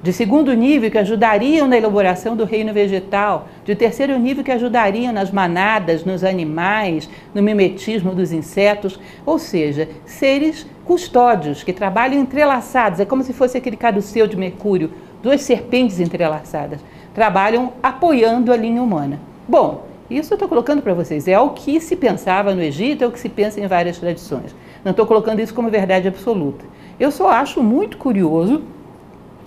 de 0.04 0.12
segundo 0.12 0.54
nível 0.54 0.90
que 0.90 0.98
ajudariam 0.98 1.68
na 1.68 1.78
elaboração 1.78 2.36
do 2.36 2.44
reino 2.44 2.74
vegetal, 2.74 3.48
de 3.64 3.76
terceiro 3.76 4.18
nível 4.18 4.44
que 4.44 4.52
ajudariam 4.52 5.14
nas 5.14 5.30
manadas, 5.30 6.04
nos 6.04 6.24
animais, 6.24 7.08
no 7.36 7.44
mimetismo 7.44 8.16
dos 8.16 8.32
insetos, 8.32 9.00
ou 9.26 9.38
seja, 9.38 9.88
seres 10.06 10.66
custódios 10.86 11.64
que 11.64 11.72
trabalham 11.72 12.20
entrelaçados, 12.20 13.00
é 13.00 13.06
como 13.06 13.24
se 13.24 13.32
fosse 13.32 13.58
aquele 13.58 13.78
caduceu 13.78 14.26
de 14.26 14.36
Mercúrio, 14.36 14.92
duas 15.22 15.42
serpentes 15.42 16.00
entrelaçadas, 16.00 16.80
trabalham 17.14 17.74
apoiando 17.84 18.52
a 18.52 18.58
linha 18.58 18.82
humana. 18.82 19.20
Bom, 19.48 19.86
isso 20.10 20.34
eu 20.34 20.36
estou 20.36 20.50
colocando 20.50 20.82
para 20.82 20.94
vocês. 20.94 21.28
É 21.28 21.40
o 21.40 21.52
que 21.52 21.80
se 21.80 21.96
pensava 21.96 22.54
no 22.54 22.62
Egito, 22.62 23.04
é 23.04 23.08
o 23.08 23.12
que 23.12 23.20
se 23.20 23.30
pensa 23.30 23.62
em 23.62 23.68
várias 23.68 23.98
tradições. 23.98 24.56
Não 24.84 24.92
estou 24.92 25.06
colocando 25.06 25.40
isso 25.40 25.54
como 25.54 25.70
verdade 25.70 26.08
absoluta. 26.08 26.66
Eu 27.00 27.12
só 27.12 27.30
acho 27.30 27.62
muito 27.64 27.98
curioso, 27.98 28.62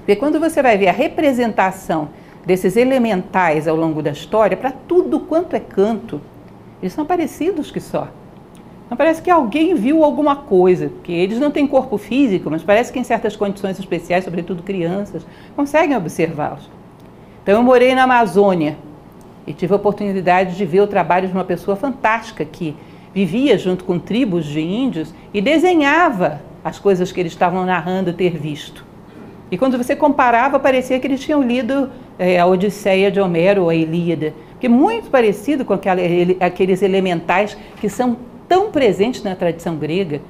porque 0.05 0.17
quando 0.17 0.39
você 0.39 0.63
vai 0.63 0.77
ver 0.77 0.89
a 0.89 0.93
representação 0.93 2.11
desses 2.45 2.77
elementais 2.77 3.67
ao 3.67 3.75
longo 3.75 4.03
da 4.03 4.11
história, 4.11 4.55
para 4.55 4.71
tudo 4.71 5.19
quanto 5.19 5.57
é 5.57 5.61
canto, 5.61 6.21
eles 6.83 6.93
são 6.93 7.07
parecidos 7.07 7.71
que 7.71 7.81
só. 7.81 8.09
Não 8.91 8.99
parece 8.99 9.23
que 9.23 9.31
alguém 9.31 9.75
viu 9.75 10.05
alguma 10.05 10.37
coisa, 10.37 10.91
porque 10.91 11.11
eles 11.11 11.41
não 11.41 11.51
têm 11.51 11.67
corpo 11.67 11.97
físico, 11.97 12.51
mas 12.51 12.63
parece 12.63 12.93
que 12.93 12.99
em 12.99 13.03
certas 13.03 13.35
condições 13.35 13.79
especiais, 13.79 14.25
sobretudo 14.25 14.63
crianças, 14.63 15.27
conseguem 15.57 15.97
observá-los. 15.97 16.69
Então 17.43 17.55
eu 17.55 17.63
morei 17.63 17.95
na 17.95 18.03
Amazônia, 18.03 18.77
e 19.47 19.55
tive 19.55 19.73
a 19.73 19.77
oportunidade 19.77 20.55
de 20.55 20.67
ver 20.67 20.83
o 20.83 20.87
trabalho 20.87 21.29
de 21.29 21.33
uma 21.33 21.45
pessoa 21.45 21.77
fantástica 21.77 22.45
que 22.45 22.77
vivia 23.15 23.57
junto 23.57 23.85
com 23.85 23.99
tribos 23.99 24.45
de 24.45 24.61
índios 24.61 25.15
e 25.33 25.41
desenhava 25.41 26.43
as 26.63 26.79
coisas 26.79 27.11
que 27.11 27.21
eles 27.21 27.33
estavam 27.33 27.65
narrando 27.65 28.13
ter 28.13 28.37
visto. 28.37 28.85
E 29.51 29.59
quando 29.59 29.77
você 29.77 29.95
comparava, 29.95 30.59
parecia 30.59 30.99
que 30.99 31.07
eles 31.07 31.21
tinham 31.21 31.43
lido 31.43 31.91
é, 32.19 32.39
a 32.39 32.47
Odisseia 32.47 33.11
de 33.11 33.21
Homero 33.21 33.65
ou 33.65 33.69
a 33.69 33.75
Ilíada, 33.75 34.33
que 34.59 34.67
é 34.67 34.69
muito 34.69 35.11
parecido 35.11 35.65
com 35.65 35.75
aquela, 35.75 36.01
aqueles 36.41 36.83
elementais 36.83 37.57
que 37.81 37.89
são 37.89 38.17
tão 38.49 38.71
presentes 38.71 39.23
na 39.23 39.35
tradição 39.35 39.77
grega, 39.77 40.21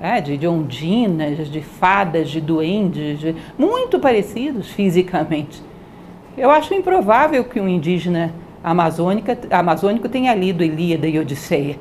tá? 0.00 0.20
de, 0.20 0.36
de, 0.36 0.46
ondinas, 0.46 1.50
de 1.50 1.60
fadas, 1.60 2.30
de 2.30 2.40
duendes, 2.40 3.18
de, 3.18 3.34
muito 3.58 3.98
parecidos 3.98 4.68
fisicamente. 4.68 5.62
Eu 6.36 6.50
acho 6.50 6.74
improvável 6.74 7.42
que 7.44 7.58
um 7.58 7.68
indígena 7.68 8.32
amazônica, 8.62 9.38
amazônico 9.50 10.08
tenha 10.08 10.34
lido 10.34 10.62
Ilíada 10.62 11.06
e 11.06 11.18
Odisseia. 11.18 11.78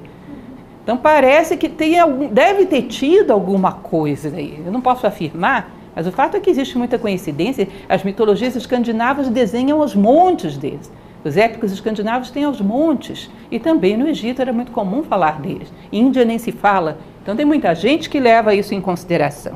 Então 0.83 0.95
parece 0.95 1.57
que 1.57 1.67
tem 1.67 1.95
deve 2.31 2.67
ter 2.67 2.83
tido 2.83 3.31
alguma 3.31 3.71
coisa 3.71 4.29
aí. 4.35 4.61
Eu 4.63 4.71
não 4.71 4.81
posso 4.81 5.07
afirmar, 5.07 5.71
mas 5.95 6.05
o 6.05 6.11
fato 6.11 6.35
é 6.35 6.39
que 6.39 6.49
existe 6.49 6.77
muita 6.77 6.99
coincidência. 6.99 7.67
As 7.87 8.03
mitologias 8.03 8.55
escandinavas 8.55 9.29
desenham 9.29 9.79
os 9.79 9.95
montes 9.95 10.57
deles. 10.57 10.91
Os 11.23 11.37
épicos 11.37 11.71
escandinavos 11.71 12.29
têm 12.29 12.45
os 12.45 12.59
montes. 12.59 13.31
E 13.49 13.59
também 13.59 13.95
no 13.95 14.07
Egito 14.07 14.41
era 14.41 14.51
muito 14.51 14.71
comum 14.71 15.03
falar 15.03 15.39
deles. 15.39 15.71
Índia 15.91 16.25
nem 16.25 16.37
se 16.37 16.51
fala. 16.51 16.99
Então 17.23 17.35
tem 17.35 17.45
muita 17.45 17.73
gente 17.73 18.09
que 18.09 18.19
leva 18.19 18.53
isso 18.53 18.75
em 18.75 18.81
consideração. 18.81 19.53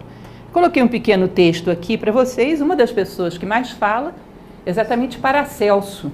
Coloquei 0.54 0.82
um 0.82 0.88
pequeno 0.88 1.28
texto 1.28 1.69
aqui 1.69 1.97
para 1.97 2.12
vocês. 2.12 2.62
Uma 2.62 2.75
das 2.75 2.91
pessoas 2.91 3.38
que 3.38 3.45
mais 3.45 3.71
fala 3.71 4.15
exatamente 4.65 5.17
Paracelso, 5.17 6.12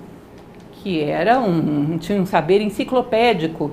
que 0.73 1.01
era 1.01 1.39
um, 1.39 1.97
tinha 1.97 2.19
um 2.19 2.25
saber 2.25 2.61
enciclopédico 2.61 3.71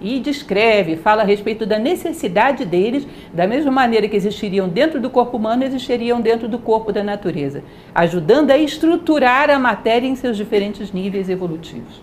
e 0.00 0.20
descreve, 0.20 0.96
fala 0.96 1.22
a 1.22 1.24
respeito 1.24 1.66
da 1.66 1.78
necessidade 1.78 2.64
deles, 2.64 3.06
da 3.32 3.46
mesma 3.46 3.70
maneira 3.70 4.08
que 4.08 4.16
existiriam 4.16 4.68
dentro 4.68 5.00
do 5.00 5.10
corpo 5.10 5.36
humano, 5.36 5.64
existiriam 5.64 6.20
dentro 6.20 6.48
do 6.48 6.58
corpo 6.58 6.92
da 6.92 7.02
natureza, 7.02 7.62
ajudando 7.94 8.50
a 8.50 8.58
estruturar 8.58 9.50
a 9.50 9.58
matéria 9.58 10.06
em 10.06 10.16
seus 10.16 10.36
diferentes 10.36 10.92
níveis 10.92 11.28
evolutivos. 11.28 12.02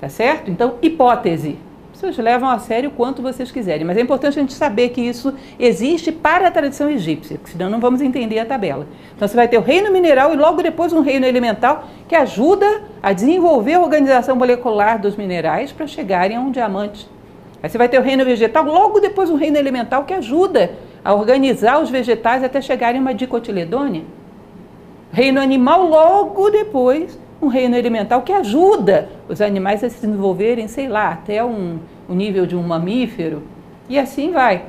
Tá 0.00 0.08
certo? 0.08 0.50
Então, 0.50 0.76
hipótese. 0.80 1.58
Vocês 1.98 2.16
levam 2.16 2.48
a 2.48 2.60
sério 2.60 2.92
quanto 2.92 3.20
vocês 3.20 3.50
quiserem, 3.50 3.84
mas 3.84 3.96
é 3.96 4.00
importante 4.00 4.38
a 4.38 4.40
gente 4.40 4.52
saber 4.52 4.90
que 4.90 5.00
isso 5.00 5.34
existe 5.58 6.12
para 6.12 6.46
a 6.46 6.50
tradição 6.50 6.88
egípcia, 6.88 7.40
senão 7.46 7.68
não 7.68 7.80
vamos 7.80 8.00
entender 8.00 8.38
a 8.38 8.46
tabela. 8.46 8.86
Então 9.16 9.26
você 9.26 9.34
vai 9.34 9.48
ter 9.48 9.58
o 9.58 9.62
reino 9.62 9.90
mineral 9.90 10.32
e 10.32 10.36
logo 10.36 10.62
depois 10.62 10.92
um 10.92 11.00
reino 11.00 11.26
elemental 11.26 11.88
que 12.06 12.14
ajuda 12.14 12.84
a 13.02 13.12
desenvolver 13.12 13.74
a 13.74 13.80
organização 13.80 14.36
molecular 14.36 15.00
dos 15.00 15.16
minerais 15.16 15.72
para 15.72 15.88
chegarem 15.88 16.36
a 16.36 16.40
um 16.40 16.52
diamante. 16.52 17.10
Aí 17.60 17.68
você 17.68 17.76
vai 17.76 17.88
ter 17.88 17.98
o 17.98 18.02
reino 18.02 18.24
vegetal, 18.24 18.64
logo 18.64 19.00
depois 19.00 19.28
um 19.28 19.34
reino 19.34 19.56
elemental 19.56 20.04
que 20.04 20.14
ajuda 20.14 20.70
a 21.04 21.12
organizar 21.12 21.82
os 21.82 21.90
vegetais 21.90 22.44
até 22.44 22.60
chegarem 22.60 23.00
a 23.00 23.02
uma 23.02 23.12
dicotiledônia. 23.12 24.04
Reino 25.10 25.40
animal, 25.40 25.84
logo 25.88 26.48
depois 26.48 27.18
um 27.40 27.46
reino 27.46 27.76
elemental 27.76 28.22
que 28.22 28.32
ajuda 28.32 29.08
os 29.28 29.40
animais 29.40 29.84
a 29.84 29.88
se 29.88 30.00
desenvolverem, 30.06 30.66
sei 30.66 30.88
lá, 30.88 31.10
até 31.10 31.44
um, 31.44 31.78
um 32.08 32.14
nível 32.14 32.46
de 32.46 32.56
um 32.56 32.62
mamífero, 32.62 33.42
e 33.88 33.98
assim 33.98 34.32
vai. 34.32 34.64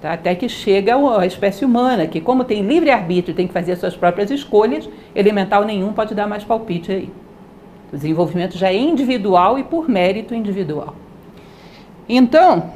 Tá? 0.00 0.12
Até 0.12 0.34
que 0.34 0.48
chega 0.48 0.94
a 0.96 1.26
espécie 1.26 1.64
humana, 1.64 2.06
que 2.06 2.20
como 2.20 2.44
tem 2.44 2.62
livre-arbítrio 2.62 3.34
tem 3.34 3.46
que 3.46 3.52
fazer 3.52 3.76
suas 3.76 3.96
próprias 3.96 4.30
escolhas, 4.30 4.88
elemental 5.14 5.64
nenhum 5.64 5.92
pode 5.92 6.14
dar 6.14 6.26
mais 6.26 6.44
palpite 6.44 6.92
aí. 6.92 7.10
O 7.92 7.96
desenvolvimento 7.96 8.58
já 8.58 8.68
é 8.68 8.76
individual 8.76 9.58
e 9.58 9.64
por 9.64 9.88
mérito 9.88 10.34
individual. 10.34 10.94
Então, 12.08 12.70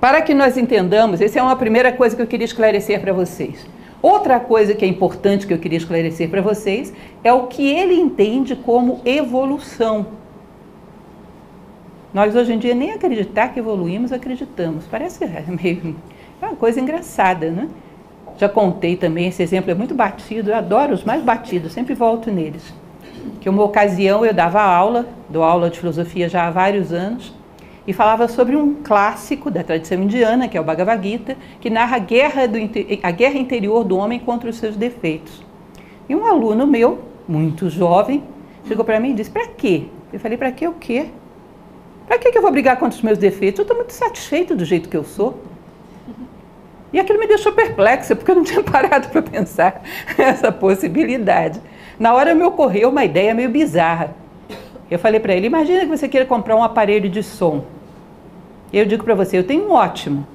para 0.00 0.20
que 0.20 0.34
nós 0.34 0.56
entendamos, 0.56 1.20
essa 1.20 1.38
é 1.38 1.42
uma 1.42 1.56
primeira 1.56 1.92
coisa 1.92 2.14
que 2.14 2.22
eu 2.22 2.26
queria 2.26 2.44
esclarecer 2.44 3.00
para 3.00 3.12
vocês. 3.12 3.66
Outra 4.02 4.40
coisa 4.40 4.74
que 4.74 4.84
é 4.84 4.88
importante 4.88 5.46
que 5.46 5.54
eu 5.54 5.58
queria 5.58 5.78
esclarecer 5.78 6.28
para 6.28 6.42
vocês 6.42 6.92
é 7.22 7.32
o 7.32 7.46
que 7.46 7.70
ele 7.70 7.94
entende 7.94 8.56
como 8.56 9.00
evolução. 9.04 10.06
Nós 12.12 12.34
hoje 12.34 12.52
em 12.52 12.58
dia 12.58 12.74
nem 12.74 12.90
acreditar 12.90 13.48
que 13.48 13.60
evoluímos 13.60 14.12
acreditamos. 14.12 14.84
Parece 14.90 15.24
meio 15.48 15.96
é 16.42 16.46
uma 16.46 16.56
coisa 16.56 16.80
engraçada, 16.80 17.50
né? 17.50 17.68
Já 18.36 18.48
contei 18.48 18.96
também, 18.96 19.28
esse 19.28 19.42
exemplo 19.42 19.70
é 19.70 19.74
muito 19.74 19.94
batido, 19.94 20.50
eu 20.50 20.56
adoro 20.56 20.92
os 20.92 21.04
mais 21.04 21.22
batidos, 21.22 21.72
sempre 21.72 21.94
volto 21.94 22.30
neles. 22.30 22.74
Que 23.40 23.48
uma 23.48 23.62
ocasião 23.62 24.26
eu 24.26 24.34
dava 24.34 24.60
aula, 24.60 25.06
dou 25.28 25.44
aula 25.44 25.70
de 25.70 25.78
filosofia 25.78 26.28
já 26.28 26.48
há 26.48 26.50
vários 26.50 26.92
anos, 26.92 27.32
e 27.86 27.92
falava 27.92 28.28
sobre 28.28 28.56
um 28.56 28.74
clássico 28.82 29.50
da 29.50 29.62
tradição 29.62 30.02
indiana, 30.02 30.48
que 30.48 30.56
é 30.56 30.60
o 30.60 30.64
Bhagavad 30.64 31.06
Gita, 31.06 31.36
que 31.60 31.68
narra 31.68 31.96
a 31.96 31.98
guerra, 31.98 32.46
do, 32.46 32.58
a 33.02 33.10
guerra 33.10 33.38
interior 33.38 33.84
do 33.84 33.96
homem 33.96 34.20
contra 34.20 34.48
os 34.48 34.56
seus 34.56 34.76
defeitos. 34.76 35.42
E 36.08 36.14
um 36.14 36.24
aluno 36.24 36.66
meu, 36.66 37.00
muito 37.26 37.68
jovem, 37.68 38.22
chegou 38.66 38.84
para 38.84 39.00
mim 39.00 39.10
e 39.10 39.14
disse: 39.14 39.30
Para 39.30 39.48
quê? 39.48 39.84
Eu 40.12 40.20
falei: 40.20 40.38
Para 40.38 40.52
quê 40.52 40.68
o 40.68 40.74
quê? 40.74 41.06
Para 42.06 42.18
que, 42.18 42.36
eu 42.36 42.42
vou 42.42 42.50
brigar 42.50 42.78
contra 42.78 42.96
os 42.96 43.02
meus 43.02 43.18
defeitos? 43.18 43.60
Eu 43.60 43.62
estou 43.62 43.76
muito 43.76 43.92
satisfeito 43.92 44.54
do 44.54 44.64
jeito 44.64 44.88
que 44.88 44.96
eu 44.96 45.04
sou. 45.04 45.40
E 46.92 47.00
aquilo 47.00 47.18
me 47.18 47.26
deixou 47.26 47.52
perplexa, 47.52 48.14
porque 48.14 48.30
eu 48.30 48.34
não 48.34 48.44
tinha 48.44 48.62
parado 48.62 49.08
para 49.08 49.22
pensar 49.22 49.82
essa 50.18 50.52
possibilidade. 50.52 51.60
Na 51.98 52.14
hora 52.14 52.34
me 52.34 52.42
ocorreu 52.42 52.90
uma 52.90 53.04
ideia 53.04 53.34
meio 53.34 53.48
bizarra. 53.48 54.21
Eu 54.92 54.98
falei 54.98 55.18
para 55.18 55.34
ele: 55.34 55.46
imagina 55.46 55.80
que 55.80 55.86
você 55.86 56.06
queira 56.06 56.26
comprar 56.26 56.54
um 56.54 56.62
aparelho 56.62 57.08
de 57.08 57.22
som. 57.22 57.64
Eu 58.70 58.84
digo 58.84 59.02
para 59.02 59.14
você: 59.14 59.38
eu 59.38 59.44
tenho 59.44 59.66
um 59.66 59.72
ótimo. 59.72 60.26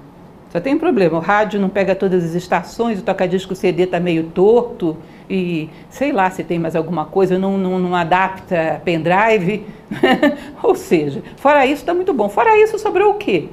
Só 0.50 0.60
tem 0.60 0.74
um 0.74 0.80
problema: 0.80 1.15
o 1.15 1.22
rádio 1.22 1.60
não 1.60 1.70
pega 1.70 1.93
todas 1.93 2.26
as 2.26 2.34
estações, 2.34 3.00
o 3.00 3.04
toca-disco 3.04 3.54
CD 3.54 3.84
está 3.84 4.00
meio 4.00 4.24
torto, 4.24 4.98
e 5.30 5.70
sei 5.91 6.12
lá 6.12 6.32
se 6.32 6.43
tem 6.43 6.58
mais 6.58 6.76
alguma 6.76 7.06
coisa, 7.06 7.38
não, 7.38 7.56
não, 7.56 7.78
não 7.78 7.96
adapta 7.96 8.82
pendrive. 8.84 9.63
Ou 10.63 10.74
seja, 10.74 11.22
fora 11.36 11.63
isso 11.63 11.84
está 11.84 11.93
muito 11.93 12.12
bom. 12.12 12.28
Fora 12.28 12.60
isso, 12.60 12.80
sobrou 12.80 13.12
o 13.12 13.13
quê? 13.15 13.50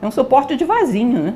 É 0.00 0.06
um 0.06 0.12
suporte 0.12 0.54
de 0.54 0.64
vasinho, 0.64 1.18
né? 1.18 1.34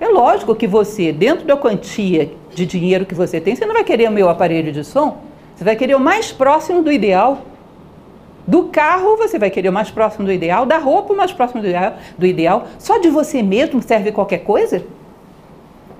É 0.00 0.08
lógico 0.08 0.54
que 0.54 0.66
você, 0.66 1.12
dentro 1.12 1.44
da 1.44 1.58
quantia 1.58 2.32
de 2.54 2.64
dinheiro 2.64 3.04
que 3.04 3.14
você 3.14 3.38
tem, 3.38 3.54
você 3.54 3.66
não 3.66 3.74
vai 3.74 3.84
querer 3.84 4.08
o 4.08 4.12
meu 4.12 4.30
aparelho 4.30 4.72
de 4.72 4.82
som, 4.82 5.18
você 5.54 5.62
vai 5.62 5.76
querer 5.76 5.94
o 5.94 6.00
mais 6.00 6.32
próximo 6.32 6.82
do 6.82 6.90
ideal. 6.90 7.42
Do 8.46 8.64
carro, 8.64 9.16
você 9.16 9.38
vai 9.38 9.50
querer 9.50 9.70
o 9.70 9.72
mais 9.72 9.90
próximo 9.90 10.26
do 10.26 10.32
ideal, 10.32 10.66
da 10.66 10.78
roupa, 10.78 11.12
o 11.12 11.16
mais 11.16 11.32
próximo 11.32 11.62
do 11.62 11.68
ideal. 11.68 11.94
Do 12.18 12.26
ideal. 12.26 12.66
Só 12.78 12.98
de 12.98 13.08
você 13.08 13.42
mesmo 13.42 13.82
serve 13.82 14.12
qualquer 14.12 14.38
coisa? 14.38 14.84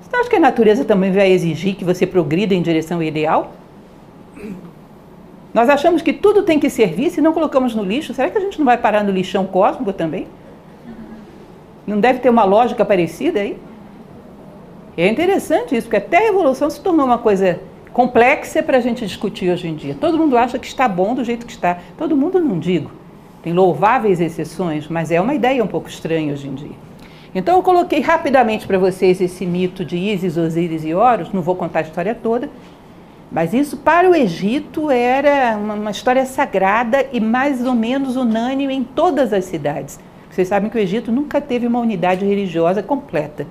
Você 0.02 0.16
acha 0.16 0.28
que 0.28 0.37
a 0.37 0.40
natureza 0.40 0.85
também 0.85 1.11
vai 1.11 1.30
exigir 1.30 1.74
que 1.74 1.85
você 1.85 2.07
progrida 2.07 2.54
em 2.54 2.61
direção 2.61 2.98
ao 2.98 3.02
ideal? 3.02 3.52
Nós 5.54 5.68
achamos 5.68 6.02
que 6.02 6.12
tudo 6.12 6.42
tem 6.42 6.59
que 6.59 6.68
servir, 6.68 7.11
se 7.11 7.20
não 7.20 7.33
colocamos 7.33 7.74
no 7.74 7.85
lixo, 7.85 8.12
será 8.12 8.28
que 8.28 8.37
a 8.37 8.40
gente 8.40 8.59
não 8.59 8.64
vai 8.64 8.76
parar 8.76 9.04
no 9.04 9.12
lixão 9.12 9.46
cósmico 9.46 9.92
também? 9.92 10.26
Não 11.87 12.00
deve 12.00 12.18
ter 12.18 12.28
uma 12.28 12.44
lógica 12.44 12.85
parecida 12.85 13.40
aí? 13.40 13.57
É 14.96 15.09
interessante 15.09 15.76
isso, 15.76 15.87
porque 15.87 15.96
até 15.96 16.18
a 16.18 16.28
evolução 16.28 16.68
se 16.68 16.80
tornou 16.80 17.07
uma 17.07 17.18
coisa 17.18 17.61
complexa 17.94 18.61
para 18.61 18.76
a 18.76 18.80
gente 18.80 19.07
discutir 19.07 19.50
hoje 19.50 19.68
em 19.68 19.76
dia. 19.76 19.96
Todo 19.98 20.18
mundo 20.18 20.37
acha 20.37 20.59
que 20.59 20.66
está 20.66 20.88
bom 20.88 21.14
do 21.14 21.22
jeito 21.22 21.46
que 21.46 21.52
está. 21.52 21.78
Todo 21.96 22.16
mundo 22.16 22.40
não 22.40 22.59
digo. 22.59 22.90
Tem 23.40 23.52
louváveis 23.52 24.20
exceções, 24.20 24.88
mas 24.88 25.12
é 25.12 25.20
uma 25.20 25.33
ideia 25.33 25.62
um 25.62 25.68
pouco 25.68 25.88
estranha 25.88 26.33
hoje 26.33 26.48
em 26.48 26.54
dia. 26.54 26.76
Então 27.33 27.57
eu 27.57 27.62
coloquei 27.62 28.00
rapidamente 28.00 28.66
para 28.66 28.78
vocês 28.78 29.20
esse 29.20 29.46
mito 29.46 29.85
de 29.85 29.96
Isis, 29.96 30.37
Osíris 30.37 30.85
e 30.85 30.92
Horus, 30.92 31.33
não 31.33 31.40
vou 31.40 31.54
contar 31.54 31.80
a 31.80 31.83
história 31.83 32.14
toda, 32.14 32.50
mas 33.30 33.54
isso 33.54 33.76
para 33.76 34.11
o 34.11 34.14
Egito 34.14 34.90
era 34.90 35.57
uma, 35.57 35.74
uma 35.74 35.90
história 35.90 36.26
sagrada 36.26 37.07
e 37.12 37.20
mais 37.20 37.64
ou 37.64 37.74
menos 37.74 38.16
unânime 38.16 38.74
em 38.74 38.83
todas 38.83 39.33
as 39.33 39.44
cidades. 39.44 40.00
Vocês 40.30 40.48
sabem 40.48 40.68
que 40.68 40.76
o 40.76 40.80
Egito 40.80 41.12
nunca 41.12 41.40
teve 41.40 41.66
uma 41.66 41.78
unidade 41.78 42.24
religiosa 42.24 42.83
completa. 42.83 43.46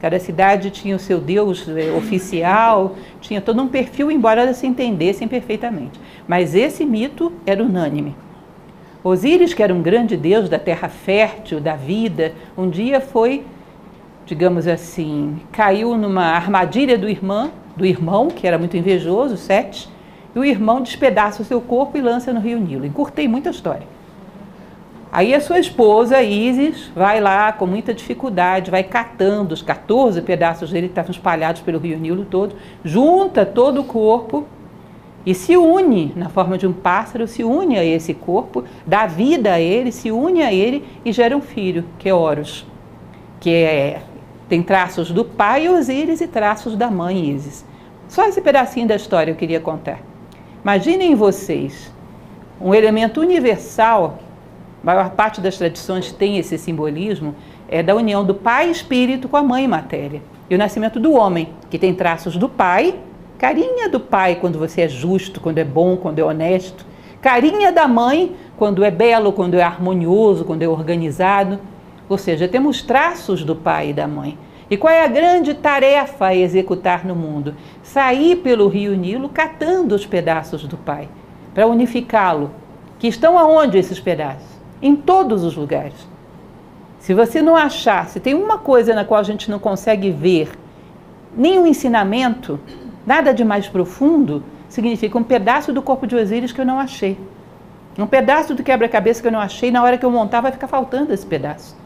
Cada 0.00 0.20
cidade 0.20 0.70
tinha 0.70 0.94
o 0.94 0.98
seu 0.98 1.20
deus 1.20 1.68
é, 1.68 1.90
oficial, 1.90 2.94
tinha 3.20 3.40
todo 3.40 3.60
um 3.60 3.68
perfil, 3.68 4.10
embora 4.10 4.42
elas 4.42 4.56
se 4.56 4.66
entendessem 4.66 5.26
perfeitamente. 5.26 6.00
Mas 6.26 6.54
esse 6.54 6.84
mito 6.84 7.32
era 7.44 7.62
unânime. 7.62 8.14
Osíris, 9.02 9.54
que 9.54 9.62
era 9.62 9.74
um 9.74 9.82
grande 9.82 10.16
deus 10.16 10.48
da 10.48 10.58
terra 10.58 10.88
fértil, 10.88 11.60
da 11.60 11.74
vida, 11.74 12.32
um 12.56 12.68
dia 12.68 13.00
foi, 13.00 13.44
digamos 14.24 14.68
assim, 14.68 15.40
caiu 15.50 15.96
numa 15.96 16.26
armadilha 16.26 16.96
do 16.96 17.08
irmão, 17.08 17.50
do 17.76 17.84
irmão, 17.84 18.28
que 18.28 18.46
era 18.46 18.58
muito 18.58 18.76
invejoso, 18.76 19.36
Sete, 19.36 19.88
e 20.34 20.38
o 20.38 20.44
irmão 20.44 20.80
despedaça 20.80 21.42
o 21.42 21.44
seu 21.44 21.60
corpo 21.60 21.96
e 21.96 22.00
lança 22.00 22.32
no 22.32 22.40
rio 22.40 22.60
Nilo. 22.60 22.86
Encurtei 22.86 23.26
muita 23.26 23.50
história. 23.50 23.97
Aí 25.10 25.34
a 25.34 25.40
sua 25.40 25.58
esposa, 25.58 26.22
Isis, 26.22 26.90
vai 26.94 27.18
lá 27.18 27.50
com 27.50 27.66
muita 27.66 27.94
dificuldade, 27.94 28.70
vai 28.70 28.82
catando 28.82 29.54
os 29.54 29.62
14 29.62 30.20
pedaços 30.20 30.70
dele 30.70 30.88
que 30.88 30.92
estavam 30.92 31.10
espalhados 31.10 31.62
pelo 31.62 31.78
rio 31.78 31.98
Nilo 31.98 32.26
todo, 32.26 32.54
junta 32.84 33.46
todo 33.46 33.80
o 33.80 33.84
corpo 33.84 34.46
e 35.24 35.34
se 35.34 35.56
une 35.56 36.12
na 36.14 36.28
forma 36.28 36.58
de 36.58 36.66
um 36.66 36.72
pássaro, 36.72 37.26
se 37.26 37.42
une 37.42 37.78
a 37.78 37.84
esse 37.84 38.12
corpo, 38.12 38.64
dá 38.86 39.06
vida 39.06 39.54
a 39.54 39.60
ele, 39.60 39.90
se 39.90 40.10
une 40.10 40.42
a 40.42 40.52
ele 40.52 40.84
e 41.04 41.10
gera 41.10 41.36
um 41.36 41.40
filho, 41.40 41.84
que 41.98 42.08
é 42.08 42.14
Horus, 42.14 42.66
que 43.40 43.50
é, 43.50 44.02
tem 44.46 44.62
traços 44.62 45.10
do 45.10 45.24
pai 45.24 45.68
Osíris 45.70 46.20
e 46.20 46.26
traços 46.26 46.76
da 46.76 46.90
mãe 46.90 47.30
Isis. 47.30 47.64
Só 48.08 48.26
esse 48.26 48.40
pedacinho 48.40 48.86
da 48.86 48.96
história 48.96 49.30
eu 49.30 49.36
queria 49.36 49.60
contar. 49.60 50.00
Imaginem 50.62 51.14
vocês 51.14 51.92
um 52.60 52.74
elemento 52.74 53.20
universal 53.20 54.18
a 54.82 54.86
maior 54.86 55.10
parte 55.10 55.40
das 55.40 55.56
tradições 55.56 56.12
tem 56.12 56.38
esse 56.38 56.56
simbolismo, 56.56 57.34
é 57.68 57.82
da 57.82 57.94
união 57.94 58.24
do 58.24 58.34
pai 58.34 58.70
espírito 58.70 59.28
com 59.28 59.36
a 59.36 59.42
mãe 59.42 59.66
matéria. 59.66 60.22
E 60.48 60.54
o 60.54 60.58
nascimento 60.58 60.98
do 60.98 61.12
homem, 61.12 61.50
que 61.68 61.78
tem 61.78 61.94
traços 61.94 62.36
do 62.36 62.48
pai, 62.48 62.94
carinha 63.36 63.88
do 63.88 64.00
pai 64.00 64.36
quando 64.36 64.58
você 64.58 64.82
é 64.82 64.88
justo, 64.88 65.40
quando 65.40 65.58
é 65.58 65.64
bom, 65.64 65.96
quando 65.96 66.18
é 66.18 66.24
honesto, 66.24 66.86
carinha 67.20 67.70
da 67.70 67.86
mãe 67.86 68.34
quando 68.58 68.84
é 68.84 68.90
belo, 68.90 69.32
quando 69.32 69.54
é 69.54 69.62
harmonioso, 69.62 70.44
quando 70.44 70.62
é 70.62 70.68
organizado. 70.68 71.60
Ou 72.08 72.18
seja, 72.18 72.48
temos 72.48 72.82
traços 72.82 73.44
do 73.44 73.54
pai 73.54 73.90
e 73.90 73.92
da 73.92 74.08
mãe. 74.08 74.36
E 74.68 74.76
qual 74.76 74.92
é 74.92 75.04
a 75.04 75.08
grande 75.08 75.54
tarefa 75.54 76.26
a 76.26 76.36
executar 76.36 77.06
no 77.06 77.14
mundo? 77.14 77.54
Sair 77.82 78.36
pelo 78.36 78.68
rio 78.68 78.96
Nilo 78.96 79.28
catando 79.28 79.94
os 79.94 80.04
pedaços 80.04 80.64
do 80.64 80.76
pai, 80.76 81.08
para 81.54 81.66
unificá-lo. 81.66 82.50
Que 82.98 83.06
estão 83.06 83.38
aonde 83.38 83.78
esses 83.78 84.00
pedaços? 84.00 84.57
Em 84.80 84.94
todos 84.94 85.44
os 85.44 85.56
lugares. 85.56 86.06
Se 86.98 87.14
você 87.14 87.40
não 87.40 87.56
achar, 87.56 88.08
se 88.08 88.20
tem 88.20 88.34
uma 88.34 88.58
coisa 88.58 88.94
na 88.94 89.04
qual 89.04 89.20
a 89.20 89.24
gente 89.24 89.50
não 89.50 89.58
consegue 89.58 90.10
ver 90.10 90.50
nenhum 91.36 91.66
ensinamento, 91.66 92.58
nada 93.06 93.32
de 93.32 93.44
mais 93.44 93.68
profundo, 93.68 94.42
significa 94.68 95.16
um 95.16 95.22
pedaço 95.22 95.72
do 95.72 95.80
corpo 95.80 96.06
de 96.06 96.16
Osíris 96.16 96.52
que 96.52 96.60
eu 96.60 96.66
não 96.66 96.78
achei. 96.78 97.18
Um 97.98 98.06
pedaço 98.06 98.54
do 98.54 98.62
quebra-cabeça 98.62 99.20
que 99.20 99.28
eu 99.28 99.32
não 99.32 99.40
achei, 99.40 99.70
na 99.70 99.82
hora 99.82 99.98
que 99.98 100.04
eu 100.04 100.10
montar 100.10 100.40
vai 100.40 100.52
ficar 100.52 100.68
faltando 100.68 101.12
esse 101.12 101.26
pedaço. 101.26 101.76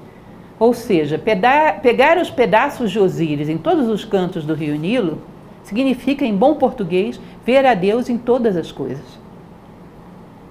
Ou 0.58 0.74
seja, 0.74 1.18
pegar 1.18 2.18
os 2.18 2.30
pedaços 2.30 2.90
de 2.90 2.98
Osíris 2.98 3.48
em 3.48 3.58
todos 3.58 3.88
os 3.88 4.04
cantos 4.04 4.44
do 4.44 4.54
rio 4.54 4.76
Nilo 4.76 5.22
significa, 5.62 6.24
em 6.24 6.36
bom 6.36 6.54
português, 6.54 7.20
ver 7.44 7.64
a 7.64 7.74
Deus 7.74 8.08
em 8.08 8.18
todas 8.18 8.56
as 8.56 8.70
coisas. 8.70 9.21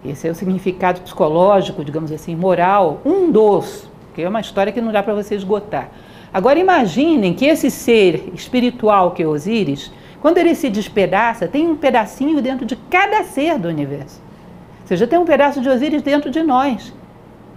Esse 0.03 0.27
é 0.27 0.31
o 0.31 0.35
significado 0.35 1.01
psicológico, 1.01 1.85
digamos 1.85 2.11
assim, 2.11 2.35
moral, 2.35 3.01
um 3.05 3.31
dos, 3.31 3.89
que 4.15 4.21
é 4.23 4.27
uma 4.27 4.41
história 4.41 4.71
que 4.71 4.81
não 4.81 4.91
dá 4.91 5.03
para 5.03 5.13
você 5.13 5.35
esgotar. 5.35 5.89
Agora 6.33 6.57
imaginem 6.57 7.33
que 7.33 7.45
esse 7.45 7.69
ser 7.69 8.31
espiritual 8.33 9.11
que 9.11 9.21
é 9.21 9.27
Osíris, 9.27 9.91
quando 10.21 10.37
ele 10.37 10.55
se 10.55 10.69
despedaça, 10.69 11.47
tem 11.47 11.67
um 11.67 11.75
pedacinho 11.75 12.41
dentro 12.41 12.65
de 12.65 12.75
cada 12.75 13.23
ser 13.23 13.59
do 13.59 13.67
universo. 13.67 14.21
Ou 14.81 14.87
seja, 14.87 15.05
tem 15.05 15.19
um 15.19 15.25
pedaço 15.25 15.61
de 15.61 15.69
Osíris 15.69 16.01
dentro 16.01 16.31
de 16.31 16.41
nós. 16.41 16.93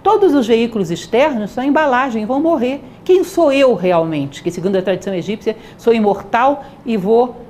Todos 0.03 0.35
os 0.35 0.45
veículos 0.45 0.91
externos 0.91 1.49
são 1.49 1.63
embalagem, 1.63 2.25
vão 2.25 2.39
morrer. 2.39 2.79
Quem 3.03 3.23
sou 3.23 3.51
eu 3.51 3.73
realmente? 3.73 4.43
Que 4.43 4.51
segundo 4.51 4.75
a 4.75 4.81
tradição 4.81 5.15
egípcia, 5.15 5.57
sou 5.77 5.93
imortal 5.93 6.63
e 6.85 6.95
vou 6.95 7.44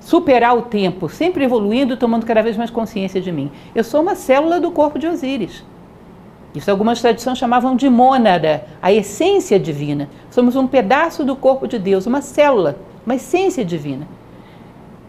superar 0.00 0.56
o 0.56 0.62
tempo, 0.62 1.08
sempre 1.08 1.44
evoluindo, 1.44 1.96
tomando 1.96 2.26
cada 2.26 2.42
vez 2.42 2.56
mais 2.56 2.70
consciência 2.70 3.20
de 3.20 3.32
mim. 3.32 3.50
Eu 3.74 3.84
sou 3.84 4.00
uma 4.00 4.14
célula 4.14 4.60
do 4.60 4.70
corpo 4.70 4.98
de 4.98 5.06
Osíris. 5.06 5.64
Isso 6.54 6.70
algumas 6.70 7.00
tradições 7.00 7.38
chamavam 7.38 7.76
de 7.76 7.88
mônada, 7.90 8.64
a 8.80 8.92
essência 8.92 9.58
divina. 9.58 10.08
Somos 10.30 10.56
um 10.56 10.66
pedaço 10.66 11.24
do 11.24 11.36
corpo 11.36 11.68
de 11.68 11.78
Deus, 11.78 12.06
uma 12.06 12.22
célula, 12.22 12.78
uma 13.04 13.16
essência 13.16 13.64
divina. 13.64 14.08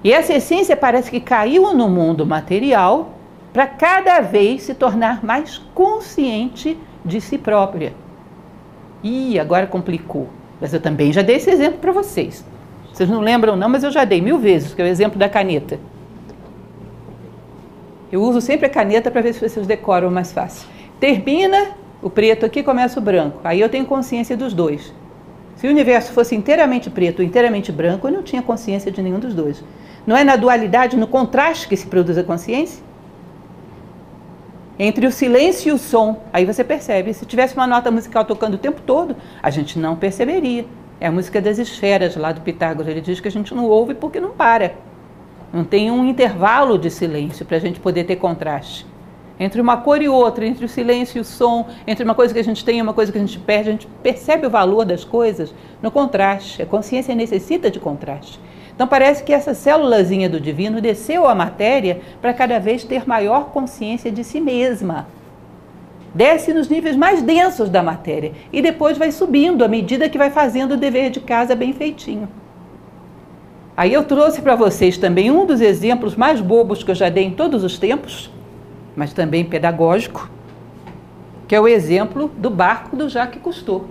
E 0.03 0.11
essa 0.11 0.33
essência 0.33 0.75
parece 0.75 1.09
que 1.09 1.19
caiu 1.19 1.73
no 1.73 1.89
mundo 1.89 2.25
material 2.25 3.13
para 3.51 3.67
cada 3.67 4.19
vez 4.21 4.63
se 4.63 4.73
tornar 4.73 5.23
mais 5.23 5.57
consciente 5.73 6.77
de 7.03 7.19
si 7.19 7.37
própria. 7.37 7.93
E 9.03 9.39
agora 9.39 9.65
complicou. 9.65 10.27
Mas 10.59 10.73
eu 10.73 10.81
também 10.81 11.11
já 11.11 11.21
dei 11.21 11.37
esse 11.37 11.49
exemplo 11.49 11.79
para 11.79 11.91
vocês. 11.91 12.45
Vocês 12.93 13.09
não 13.09 13.21
lembram 13.21 13.55
não, 13.55 13.69
mas 13.69 13.83
eu 13.83 13.91
já 13.91 14.03
dei 14.03 14.21
mil 14.21 14.37
vezes, 14.37 14.73
que 14.73 14.81
é 14.81 14.85
o 14.85 14.87
exemplo 14.87 15.17
da 15.17 15.29
caneta. 15.29 15.79
Eu 18.11 18.21
uso 18.21 18.41
sempre 18.41 18.65
a 18.65 18.69
caneta 18.69 19.11
para 19.11 19.21
ver 19.21 19.33
se 19.33 19.47
vocês 19.47 19.67
decoram 19.67 20.09
mais 20.09 20.31
fácil. 20.31 20.67
Termina 20.99 21.69
o 22.01 22.09
preto 22.09 22.45
aqui, 22.45 22.63
começa 22.63 22.99
o 22.99 23.03
branco. 23.03 23.39
Aí 23.43 23.61
eu 23.61 23.69
tenho 23.69 23.85
consciência 23.85 24.35
dos 24.35 24.53
dois. 24.53 24.93
Se 25.55 25.67
o 25.67 25.69
universo 25.69 26.11
fosse 26.13 26.35
inteiramente 26.35 26.89
preto 26.89 27.19
ou 27.19 27.25
inteiramente 27.25 27.71
branco, 27.71 28.07
eu 28.07 28.11
não 28.11 28.23
tinha 28.23 28.41
consciência 28.41 28.91
de 28.91 29.01
nenhum 29.01 29.19
dos 29.19 29.33
dois. 29.33 29.63
Não 30.07 30.15
é 30.15 30.23
na 30.23 30.35
dualidade, 30.35 30.97
no 30.97 31.05
contraste 31.05 31.67
que 31.67 31.75
se 31.75 31.85
produz 31.85 32.17
a 32.17 32.23
consciência? 32.23 32.83
Entre 34.79 35.05
o 35.05 35.11
silêncio 35.11 35.69
e 35.69 35.71
o 35.73 35.77
som, 35.77 36.21
aí 36.31 36.45
você 36.45 36.63
percebe. 36.63 37.13
Se 37.13 37.25
tivesse 37.25 37.53
uma 37.53 37.67
nota 37.67 37.91
musical 37.91 38.23
tocando 38.23 38.53
o 38.53 38.57
tempo 38.57 38.81
todo, 38.85 39.15
a 39.43 39.49
gente 39.49 39.77
não 39.77 39.97
perceberia. 39.97 40.65
É 41.01 41.07
a 41.07 41.11
música 41.11 41.41
das 41.41 41.57
esferas 41.57 42.15
lá 42.17 42.31
do 42.31 42.41
Pitágoras. 42.41 42.89
Ele 42.89 42.99
diz 42.99 43.19
que 43.19 43.27
a 43.27 43.31
gente 43.31 43.55
não 43.55 43.65
ouve 43.65 43.93
porque 43.93 44.19
não 44.19 44.31
para. 44.31 44.73
Não 45.53 45.63
tem 45.63 45.89
um 45.89 46.05
intervalo 46.05 46.77
de 46.77 46.91
silêncio 46.91 47.45
para 47.45 47.57
a 47.57 47.59
gente 47.59 47.79
poder 47.79 48.03
ter 48.03 48.17
contraste. 48.17 48.85
Entre 49.39 49.61
uma 49.61 49.77
cor 49.77 50.01
e 50.01 50.09
outra, 50.09 50.45
entre 50.45 50.65
o 50.65 50.69
silêncio 50.69 51.17
e 51.17 51.21
o 51.21 51.23
som, 51.23 51.69
entre 51.87 52.03
uma 52.03 52.13
coisa 52.13 52.33
que 52.33 52.39
a 52.39 52.43
gente 52.43 52.65
tem 52.65 52.79
e 52.79 52.81
uma 52.81 52.93
coisa 52.93 53.09
que 53.09 53.17
a 53.17 53.21
gente 53.21 53.39
perde, 53.39 53.69
a 53.69 53.71
gente 53.71 53.87
percebe 54.03 54.45
o 54.45 54.49
valor 54.49 54.83
das 54.83 55.05
coisas 55.05 55.53
no 55.81 55.89
contraste. 55.89 56.61
A 56.61 56.65
consciência 56.65 57.15
necessita 57.15 57.71
de 57.71 57.79
contraste. 57.79 58.37
Então 58.75 58.85
parece 58.85 59.23
que 59.23 59.33
essa 59.33 59.53
célulazinha 59.53 60.29
do 60.29 60.39
divino 60.39 60.81
desceu 60.81 61.25
à 61.25 61.33
matéria 61.33 62.01
para 62.21 62.33
cada 62.33 62.59
vez 62.59 62.83
ter 62.83 63.07
maior 63.07 63.45
consciência 63.51 64.11
de 64.11 64.23
si 64.23 64.41
mesma. 64.41 65.07
Desce 66.13 66.53
nos 66.53 66.67
níveis 66.69 66.95
mais 66.95 67.21
densos 67.21 67.69
da 67.69 67.83
matéria 67.83 68.31
e 68.51 68.61
depois 68.61 68.97
vai 68.97 69.11
subindo 69.11 69.63
à 69.63 69.67
medida 69.67 70.09
que 70.09 70.17
vai 70.17 70.31
fazendo 70.31 70.73
o 70.73 70.77
dever 70.77 71.11
de 71.11 71.19
casa 71.19 71.55
bem 71.55 71.71
feitinho. 71.73 72.27
Aí 73.77 73.93
eu 73.93 74.03
trouxe 74.03 74.41
para 74.41 74.55
vocês 74.55 74.97
também 74.97 75.31
um 75.31 75.45
dos 75.45 75.61
exemplos 75.61 76.15
mais 76.15 76.41
bobos 76.41 76.83
que 76.83 76.91
eu 76.91 76.95
já 76.95 77.09
dei 77.09 77.23
em 77.23 77.31
todos 77.31 77.63
os 77.63 77.77
tempos, 77.77 78.29
mas 78.95 79.13
também 79.13 79.45
pedagógico, 79.45 80.29
que 81.47 81.55
é 81.55 81.61
o 81.61 81.67
exemplo 81.67 82.29
do 82.37 82.49
barco 82.49 82.95
do 82.95 83.07
Jacques 83.07 83.41
Cousteau. 83.41 83.85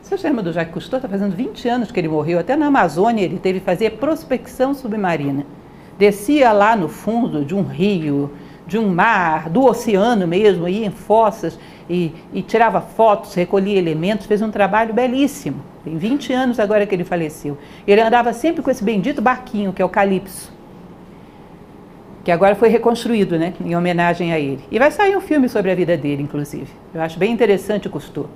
Vocês 0.00 0.22
lembram 0.22 0.44
do 0.44 0.52
Jacques 0.52 0.72
Cousteau? 0.72 0.98
Está 0.98 1.08
fazendo 1.08 1.34
20 1.34 1.68
anos 1.68 1.90
que 1.90 1.98
ele 1.98 2.06
morreu. 2.06 2.38
Até 2.38 2.54
na 2.54 2.66
Amazônia 2.66 3.24
ele 3.24 3.38
teve 3.38 3.58
que 3.58 3.66
fazer 3.66 3.90
prospecção 3.98 4.72
submarina. 4.72 5.44
Descia 5.98 6.52
lá 6.52 6.76
no 6.76 6.88
fundo 6.88 7.44
de 7.44 7.54
um 7.54 7.62
rio, 7.62 8.30
de 8.66 8.78
um 8.78 8.88
mar, 8.88 9.48
do 9.48 9.64
oceano 9.64 10.26
mesmo, 10.26 10.68
ia 10.68 10.86
em 10.86 10.90
fossas 10.90 11.58
e, 11.88 12.12
e 12.32 12.42
tirava 12.42 12.80
fotos, 12.80 13.34
recolhia 13.34 13.78
elementos, 13.78 14.26
fez 14.26 14.42
um 14.42 14.50
trabalho 14.50 14.92
belíssimo. 14.92 15.62
Tem 15.84 15.96
20 15.96 16.32
anos 16.32 16.58
agora 16.58 16.84
que 16.84 16.94
ele 16.94 17.04
faleceu. 17.04 17.56
Ele 17.86 18.00
andava 18.00 18.32
sempre 18.32 18.62
com 18.62 18.70
esse 18.70 18.82
bendito 18.82 19.22
barquinho, 19.22 19.72
que 19.72 19.80
é 19.80 19.84
o 19.84 19.88
Calypso. 19.88 20.52
Que 22.24 22.32
agora 22.32 22.56
foi 22.56 22.68
reconstruído, 22.68 23.38
né? 23.38 23.54
Em 23.64 23.76
homenagem 23.76 24.32
a 24.32 24.38
ele. 24.38 24.64
E 24.68 24.80
vai 24.80 24.90
sair 24.90 25.16
um 25.16 25.20
filme 25.20 25.48
sobre 25.48 25.70
a 25.70 25.76
vida 25.76 25.96
dele, 25.96 26.24
inclusive. 26.24 26.66
Eu 26.92 27.00
acho 27.00 27.16
bem 27.20 27.32
interessante 27.32 27.86
o 27.86 27.90
Cousteau. 27.90 28.28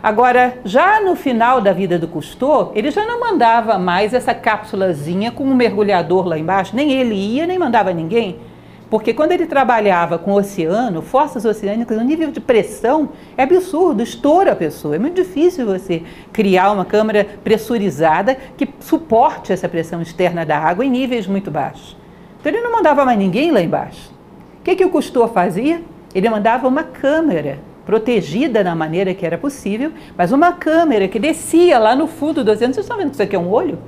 Agora, 0.00 0.58
já 0.64 1.00
no 1.00 1.16
final 1.16 1.60
da 1.60 1.72
vida 1.72 1.98
do 1.98 2.06
Cousteau, 2.06 2.70
ele 2.74 2.90
já 2.90 3.04
não 3.04 3.18
mandava 3.18 3.78
mais 3.78 4.14
essa 4.14 4.32
cápsulazinha 4.32 5.32
com 5.32 5.44
um 5.44 5.54
mergulhador 5.54 6.26
lá 6.26 6.38
embaixo, 6.38 6.74
nem 6.74 6.92
ele 6.92 7.14
ia, 7.14 7.46
nem 7.46 7.58
mandava 7.58 7.92
ninguém. 7.92 8.38
Porque 8.90 9.14
quando 9.14 9.30
ele 9.30 9.46
trabalhava 9.46 10.18
com 10.18 10.32
oceano, 10.32 11.00
forças 11.00 11.44
oceânicas, 11.44 11.96
o 11.96 12.02
nível 12.02 12.32
de 12.32 12.40
pressão 12.40 13.10
é 13.36 13.44
absurdo, 13.44 14.02
estoura 14.02 14.50
a 14.50 14.56
pessoa. 14.56 14.96
É 14.96 14.98
muito 14.98 15.14
difícil 15.14 15.64
você 15.64 16.02
criar 16.32 16.72
uma 16.72 16.84
câmara 16.84 17.24
pressurizada 17.44 18.36
que 18.56 18.68
suporte 18.80 19.52
essa 19.52 19.68
pressão 19.68 20.02
externa 20.02 20.44
da 20.44 20.58
água 20.58 20.84
em 20.84 20.90
níveis 20.90 21.28
muito 21.28 21.52
baixos. 21.52 21.96
Então 22.40 22.50
ele 22.50 22.60
não 22.60 22.72
mandava 22.72 23.04
mais 23.04 23.16
ninguém 23.16 23.52
lá 23.52 23.60
embaixo. 23.60 24.10
O 24.58 24.64
que, 24.64 24.74
que 24.74 24.84
o 24.84 24.90
Cousteau 24.90 25.28
fazia? 25.28 25.82
Ele 26.12 26.28
mandava 26.28 26.66
uma 26.66 26.82
câmera 26.82 27.60
protegida 27.86 28.64
na 28.64 28.74
maneira 28.74 29.14
que 29.14 29.24
era 29.24 29.38
possível, 29.38 29.92
mas 30.16 30.32
uma 30.32 30.52
câmera 30.52 31.06
que 31.06 31.20
descia 31.20 31.78
lá 31.78 31.94
no 31.94 32.08
fundo 32.08 32.42
do 32.42 32.50
oceano. 32.50 32.74
Vocês 32.74 32.84
estão 32.84 32.96
vendo 32.96 33.10
que 33.10 33.14
isso 33.14 33.22
aqui 33.22 33.36
é 33.36 33.38
um 33.38 33.48
olho? 33.48 33.78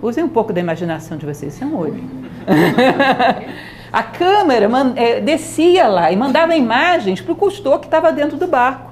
Usem 0.00 0.22
um 0.22 0.28
pouco 0.28 0.52
da 0.52 0.60
imaginação 0.60 1.16
de 1.16 1.26
vocês, 1.26 1.54
isso 1.54 1.64
é 1.64 1.66
um 1.66 1.76
olho. 1.76 2.04
A 3.92 4.02
câmera 4.02 4.70
é, 4.96 5.20
descia 5.20 5.86
lá 5.86 6.10
e 6.10 6.16
mandava 6.16 6.56
imagens 6.56 7.20
para 7.20 7.32
o 7.32 7.36
custor 7.36 7.78
que 7.78 7.86
estava 7.86 8.10
dentro 8.10 8.38
do 8.38 8.46
barco. 8.46 8.90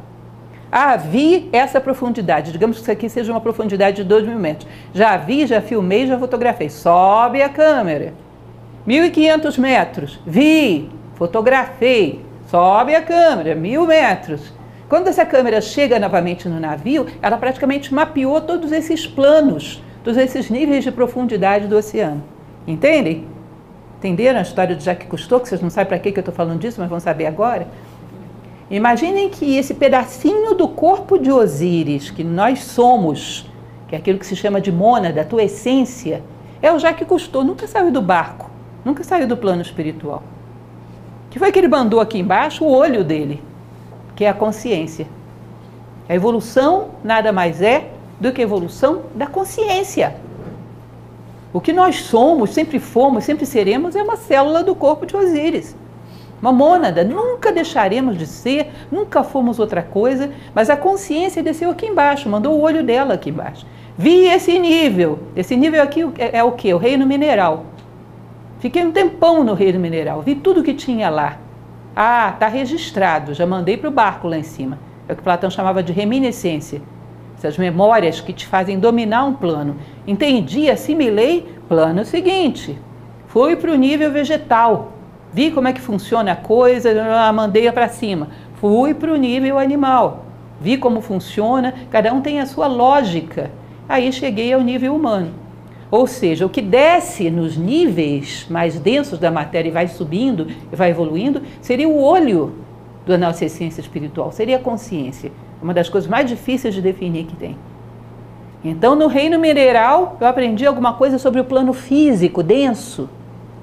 Ah, 0.70 0.96
vi 0.96 1.48
essa 1.52 1.80
profundidade. 1.80 2.52
Digamos 2.52 2.76
que 2.76 2.82
isso 2.82 2.92
aqui 2.92 3.08
seja 3.08 3.32
uma 3.32 3.40
profundidade 3.40 3.96
de 3.96 4.04
2 4.04 4.26
mil 4.26 4.38
metros. 4.38 4.70
Já 4.92 5.16
vi, 5.16 5.46
já 5.46 5.60
filmei, 5.60 6.06
já 6.06 6.18
fotografei. 6.18 6.68
Sobe 6.68 7.42
a 7.42 7.48
câmera. 7.48 8.12
1.500 8.86 9.58
metros. 9.58 10.20
Vi, 10.26 10.90
fotografei. 11.14 12.24
Sobe 12.46 12.94
a 12.94 13.02
câmera, 13.02 13.54
mil 13.54 13.86
metros. 13.86 14.52
Quando 14.88 15.08
essa 15.08 15.24
câmera 15.24 15.60
chega 15.60 15.98
novamente 15.98 16.48
no 16.48 16.60
navio, 16.60 17.06
ela 17.22 17.38
praticamente 17.38 17.94
mapeou 17.94 18.40
todos 18.40 18.70
esses 18.72 19.06
planos, 19.06 19.82
todos 20.02 20.18
esses 20.18 20.50
níveis 20.50 20.84
de 20.84 20.90
profundidade 20.90 21.68
do 21.68 21.76
oceano. 21.76 22.22
Entendem? 22.66 23.26
Entenderam 24.00 24.38
a 24.38 24.42
história 24.42 24.74
do 24.74 24.82
Jacques 24.82 25.06
Cousteau, 25.06 25.38
que 25.40 25.46
vocês 25.46 25.60
não 25.60 25.68
sabem 25.68 25.88
para 25.88 25.98
que 25.98 26.08
eu 26.08 26.20
estou 26.20 26.32
falando 26.32 26.58
disso, 26.58 26.80
mas 26.80 26.88
vão 26.88 26.98
saber 26.98 27.26
agora? 27.26 27.68
Imaginem 28.70 29.28
que 29.28 29.58
esse 29.58 29.74
pedacinho 29.74 30.54
do 30.54 30.66
corpo 30.68 31.18
de 31.18 31.30
Osíris, 31.30 32.10
que 32.10 32.24
nós 32.24 32.64
somos, 32.64 33.46
que 33.86 33.94
é 33.94 33.98
aquilo 33.98 34.18
que 34.18 34.24
se 34.24 34.34
chama 34.34 34.58
de 34.58 34.72
mônada, 34.72 35.20
a 35.20 35.24
tua 35.24 35.42
essência, 35.42 36.22
é 36.62 36.72
o 36.72 36.78
Jacques 36.78 37.06
Cousteau, 37.06 37.44
nunca 37.44 37.66
saiu 37.66 37.90
do 37.90 38.00
barco, 38.00 38.50
nunca 38.82 39.04
saiu 39.04 39.28
do 39.28 39.36
plano 39.36 39.60
espiritual. 39.60 40.22
que 41.28 41.38
foi 41.38 41.52
que 41.52 41.58
ele 41.58 41.68
mandou 41.68 42.00
aqui 42.00 42.18
embaixo? 42.18 42.64
O 42.64 42.72
olho 42.72 43.04
dele, 43.04 43.42
que 44.16 44.24
é 44.24 44.30
a 44.30 44.34
consciência. 44.34 45.06
A 46.08 46.14
evolução 46.14 46.92
nada 47.04 47.32
mais 47.32 47.60
é 47.60 47.90
do 48.18 48.32
que 48.32 48.40
a 48.40 48.44
evolução 48.44 49.02
da 49.14 49.26
consciência. 49.26 50.16
O 51.52 51.60
que 51.60 51.72
nós 51.72 52.02
somos, 52.02 52.50
sempre 52.50 52.78
fomos, 52.78 53.24
sempre 53.24 53.44
seremos, 53.44 53.96
é 53.96 54.02
uma 54.02 54.16
célula 54.16 54.62
do 54.62 54.74
corpo 54.74 55.04
de 55.04 55.16
Osíris. 55.16 55.76
Uma 56.40 56.52
mônada. 56.52 57.02
Nunca 57.02 57.50
deixaremos 57.50 58.16
de 58.16 58.26
ser, 58.26 58.70
nunca 58.90 59.24
fomos 59.24 59.58
outra 59.58 59.82
coisa, 59.82 60.30
mas 60.54 60.70
a 60.70 60.76
consciência 60.76 61.42
desceu 61.42 61.70
aqui 61.70 61.86
embaixo, 61.86 62.28
mandou 62.28 62.54
o 62.54 62.62
olho 62.62 62.84
dela 62.84 63.14
aqui 63.14 63.30
embaixo. 63.30 63.66
Vi 63.98 64.26
esse 64.26 64.58
nível. 64.58 65.18
Esse 65.34 65.56
nível 65.56 65.82
aqui 65.82 66.02
é, 66.18 66.38
é 66.38 66.44
o 66.44 66.52
que? 66.52 66.72
O 66.72 66.78
reino 66.78 67.04
mineral. 67.04 67.66
Fiquei 68.60 68.84
um 68.84 68.92
tempão 68.92 69.42
no 69.42 69.54
reino 69.54 69.80
mineral, 69.80 70.22
vi 70.22 70.34
tudo 70.34 70.62
que 70.62 70.74
tinha 70.74 71.10
lá. 71.10 71.38
Ah, 71.96 72.30
está 72.32 72.46
registrado, 72.46 73.34
já 73.34 73.46
mandei 73.46 73.76
para 73.76 73.88
o 73.88 73.92
barco 73.92 74.28
lá 74.28 74.38
em 74.38 74.42
cima. 74.42 74.78
É 75.08 75.12
o 75.12 75.16
que 75.16 75.22
Platão 75.22 75.50
chamava 75.50 75.82
de 75.82 75.92
reminiscência 75.92 76.80
essas 77.40 77.56
memórias 77.56 78.20
que 78.20 78.34
te 78.34 78.46
fazem 78.46 78.78
dominar 78.78 79.24
um 79.24 79.32
plano. 79.32 79.76
Entendi, 80.06 80.70
assimilei, 80.70 81.48
plano 81.66 82.04
seguinte. 82.04 82.78
Fui 83.28 83.56
para 83.56 83.72
o 83.72 83.76
nível 83.76 84.12
vegetal, 84.12 84.92
vi 85.32 85.50
como 85.50 85.66
é 85.66 85.72
que 85.72 85.80
funciona 85.80 86.32
a 86.32 86.36
coisa, 86.36 87.32
mandei 87.32 87.70
para 87.72 87.88
cima. 87.88 88.28
Fui 88.56 88.92
para 88.92 89.10
o 89.10 89.16
nível 89.16 89.58
animal, 89.58 90.26
vi 90.60 90.76
como 90.76 91.00
funciona, 91.00 91.72
cada 91.90 92.12
um 92.12 92.20
tem 92.20 92.40
a 92.40 92.46
sua 92.46 92.66
lógica. 92.66 93.50
Aí 93.88 94.12
cheguei 94.12 94.52
ao 94.52 94.60
nível 94.60 94.94
humano. 94.94 95.30
Ou 95.90 96.06
seja, 96.06 96.44
o 96.44 96.50
que 96.50 96.60
desce 96.60 97.30
nos 97.30 97.56
níveis 97.56 98.46
mais 98.50 98.78
densos 98.78 99.18
da 99.18 99.30
matéria 99.30 99.70
e 99.70 99.72
vai 99.72 99.88
subindo 99.88 100.46
e 100.70 100.76
vai 100.76 100.90
evoluindo, 100.90 101.42
seria 101.62 101.88
o 101.88 102.00
olho 102.00 102.52
da 103.06 103.16
nossa 103.16 103.46
essência 103.46 103.80
espiritual, 103.80 104.30
seria 104.30 104.56
a 104.56 104.60
consciência. 104.60 105.32
Uma 105.62 105.74
das 105.74 105.88
coisas 105.88 106.08
mais 106.08 106.28
difíceis 106.28 106.74
de 106.74 106.80
definir 106.80 107.24
que 107.24 107.36
tem. 107.36 107.56
Então, 108.64 108.94
no 108.94 109.06
reino 109.06 109.38
mineral, 109.38 110.16
eu 110.20 110.26
aprendi 110.26 110.66
alguma 110.66 110.92
coisa 110.92 111.18
sobre 111.18 111.40
o 111.40 111.44
plano 111.44 111.72
físico 111.72 112.42
denso, 112.42 113.08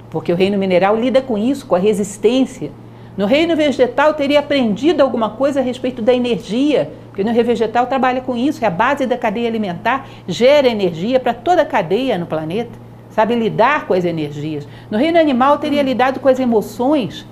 porque 0.09 0.31
o 0.31 0.35
reino 0.35 0.57
mineral 0.57 0.95
lida 0.95 1.21
com 1.21 1.37
isso, 1.37 1.65
com 1.65 1.75
a 1.75 1.79
resistência. 1.79 2.71
No 3.15 3.25
reino 3.25 3.55
vegetal, 3.55 4.09
eu 4.09 4.13
teria 4.13 4.39
aprendido 4.39 5.01
alguma 5.01 5.31
coisa 5.31 5.59
a 5.59 5.63
respeito 5.63 6.01
da 6.01 6.13
energia, 6.13 6.91
porque 7.09 7.23
no 7.23 7.31
reino 7.31 7.47
vegetal 7.47 7.87
trabalha 7.87 8.21
com 8.21 8.35
isso, 8.35 8.63
é 8.63 8.67
a 8.67 8.71
base 8.71 9.05
da 9.05 9.17
cadeia 9.17 9.47
alimentar, 9.47 10.07
gera 10.27 10.67
energia 10.67 11.19
para 11.19 11.33
toda 11.33 11.63
a 11.63 11.65
cadeia 11.65 12.17
no 12.17 12.25
planeta, 12.25 12.71
sabe 13.09 13.35
lidar 13.35 13.87
com 13.87 13.93
as 13.93 14.05
energias. 14.05 14.67
No 14.89 14.97
reino 14.97 15.19
animal, 15.19 15.53
eu 15.53 15.59
teria 15.59 15.81
lidado 15.81 16.19
com 16.19 16.27
as 16.27 16.39
emoções, 16.39 17.25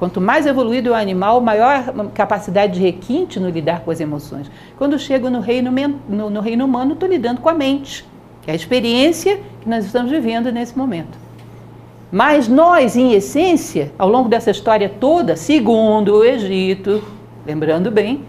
Quanto 0.00 0.18
mais 0.18 0.46
evoluído 0.46 0.88
é 0.88 0.92
o 0.92 0.94
animal, 0.94 1.42
maior 1.42 1.92
capacidade 2.14 2.72
de 2.72 2.80
requinte 2.80 3.38
no 3.38 3.50
lidar 3.50 3.80
com 3.80 3.90
as 3.90 4.00
emoções. 4.00 4.50
Quando 4.78 4.98
chego 4.98 5.28
no 5.28 5.40
reino, 5.40 5.70
no, 6.08 6.30
no 6.30 6.40
reino 6.40 6.64
humano, 6.64 6.94
estou 6.94 7.06
lidando 7.06 7.42
com 7.42 7.50
a 7.50 7.52
mente, 7.52 8.02
que 8.40 8.50
é 8.50 8.54
a 8.54 8.56
experiência 8.56 9.38
que 9.60 9.68
nós 9.68 9.84
estamos 9.84 10.10
vivendo 10.10 10.50
nesse 10.50 10.76
momento. 10.76 11.18
Mas 12.10 12.48
nós, 12.48 12.96
em 12.96 13.12
essência, 13.12 13.92
ao 13.98 14.08
longo 14.08 14.26
dessa 14.26 14.50
história 14.50 14.88
toda, 14.88 15.36
segundo 15.36 16.14
o 16.14 16.24
Egito, 16.24 17.04
lembrando 17.46 17.90
bem, 17.90 18.24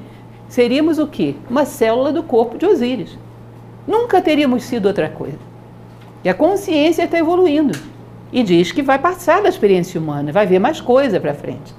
seríamos 0.50 1.00
o 1.00 1.08
quê? 1.08 1.36
Uma 1.50 1.64
célula 1.64 2.12
do 2.12 2.22
corpo 2.22 2.58
de 2.58 2.66
Osíris. 2.66 3.18
Nunca 3.88 4.22
teríamos 4.22 4.64
sido 4.64 4.88
outra 4.88 5.08
coisa. 5.08 5.40
E 6.22 6.28
a 6.28 6.34
consciência 6.34 7.04
está 7.04 7.18
evoluindo. 7.18 7.80
E 8.32 8.44
diz 8.44 8.72
que 8.72 8.82
vai 8.82 8.98
passar 8.98 9.42
da 9.42 9.50
experiência 9.50 10.00
humana, 10.00 10.32
vai 10.32 10.46
ver 10.46 10.60
mais 10.60 10.80
coisa 10.80 11.20
para 11.20 11.34
frente. 11.34 11.74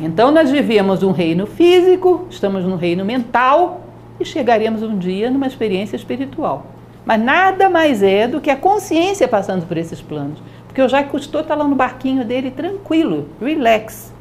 Então 0.00 0.32
nós 0.32 0.50
vivemos 0.50 1.02
um 1.02 1.12
reino 1.12 1.46
físico, 1.46 2.26
estamos 2.28 2.64
no 2.64 2.76
reino 2.76 3.04
mental 3.04 3.82
e 4.18 4.24
chegaremos 4.24 4.82
um 4.82 4.98
dia 4.98 5.30
numa 5.30 5.46
experiência 5.46 5.94
espiritual. 5.94 6.66
Mas 7.04 7.22
nada 7.22 7.68
mais 7.68 8.02
é 8.02 8.26
do 8.26 8.40
que 8.40 8.50
a 8.50 8.56
consciência 8.56 9.28
passando 9.28 9.66
por 9.66 9.76
esses 9.76 10.00
planos. 10.00 10.42
Porque 10.66 10.82
o 10.82 10.88
Jacques 10.88 11.12
Cousteau 11.12 11.42
está 11.42 11.54
lá 11.54 11.68
no 11.68 11.76
barquinho 11.76 12.24
dele 12.24 12.50
tranquilo, 12.50 13.28
relax. 13.40 14.12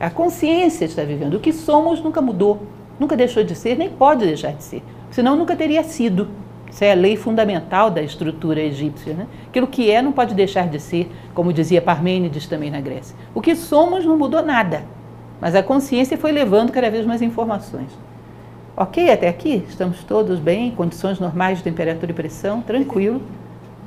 A 0.00 0.08
consciência 0.08 0.84
está 0.84 1.02
vivendo. 1.02 1.34
O 1.34 1.40
que 1.40 1.52
somos 1.52 2.00
nunca 2.00 2.22
mudou, 2.22 2.62
nunca 2.98 3.16
deixou 3.16 3.44
de 3.44 3.54
ser, 3.54 3.76
nem 3.76 3.90
pode 3.90 4.24
deixar 4.24 4.52
de 4.52 4.62
ser. 4.62 4.82
Senão 5.10 5.36
nunca 5.36 5.56
teria 5.56 5.82
sido. 5.82 6.28
Isso 6.78 6.84
é 6.84 6.92
a 6.92 6.94
lei 6.94 7.16
fundamental 7.16 7.90
da 7.90 8.00
estrutura 8.00 8.60
egípcia. 8.60 9.12
Né? 9.12 9.26
Aquilo 9.48 9.66
que 9.66 9.90
é 9.90 10.00
não 10.00 10.12
pode 10.12 10.32
deixar 10.32 10.68
de 10.68 10.78
ser, 10.78 11.10
como 11.34 11.52
dizia 11.52 11.82
Parmênides 11.82 12.46
também 12.46 12.70
na 12.70 12.80
Grécia. 12.80 13.16
O 13.34 13.40
que 13.40 13.56
somos 13.56 14.06
não 14.06 14.16
mudou 14.16 14.44
nada, 14.44 14.84
mas 15.40 15.56
a 15.56 15.62
consciência 15.62 16.16
foi 16.16 16.30
levando 16.30 16.70
cada 16.70 16.88
vez 16.88 17.04
mais 17.04 17.20
informações. 17.20 17.88
Ok, 18.76 19.10
até 19.10 19.26
aqui? 19.26 19.64
Estamos 19.68 20.04
todos 20.04 20.38
bem, 20.38 20.70
condições 20.70 21.18
normais 21.18 21.58
de 21.58 21.64
temperatura 21.64 22.12
e 22.12 22.14
pressão, 22.14 22.60
tranquilo, 22.60 23.22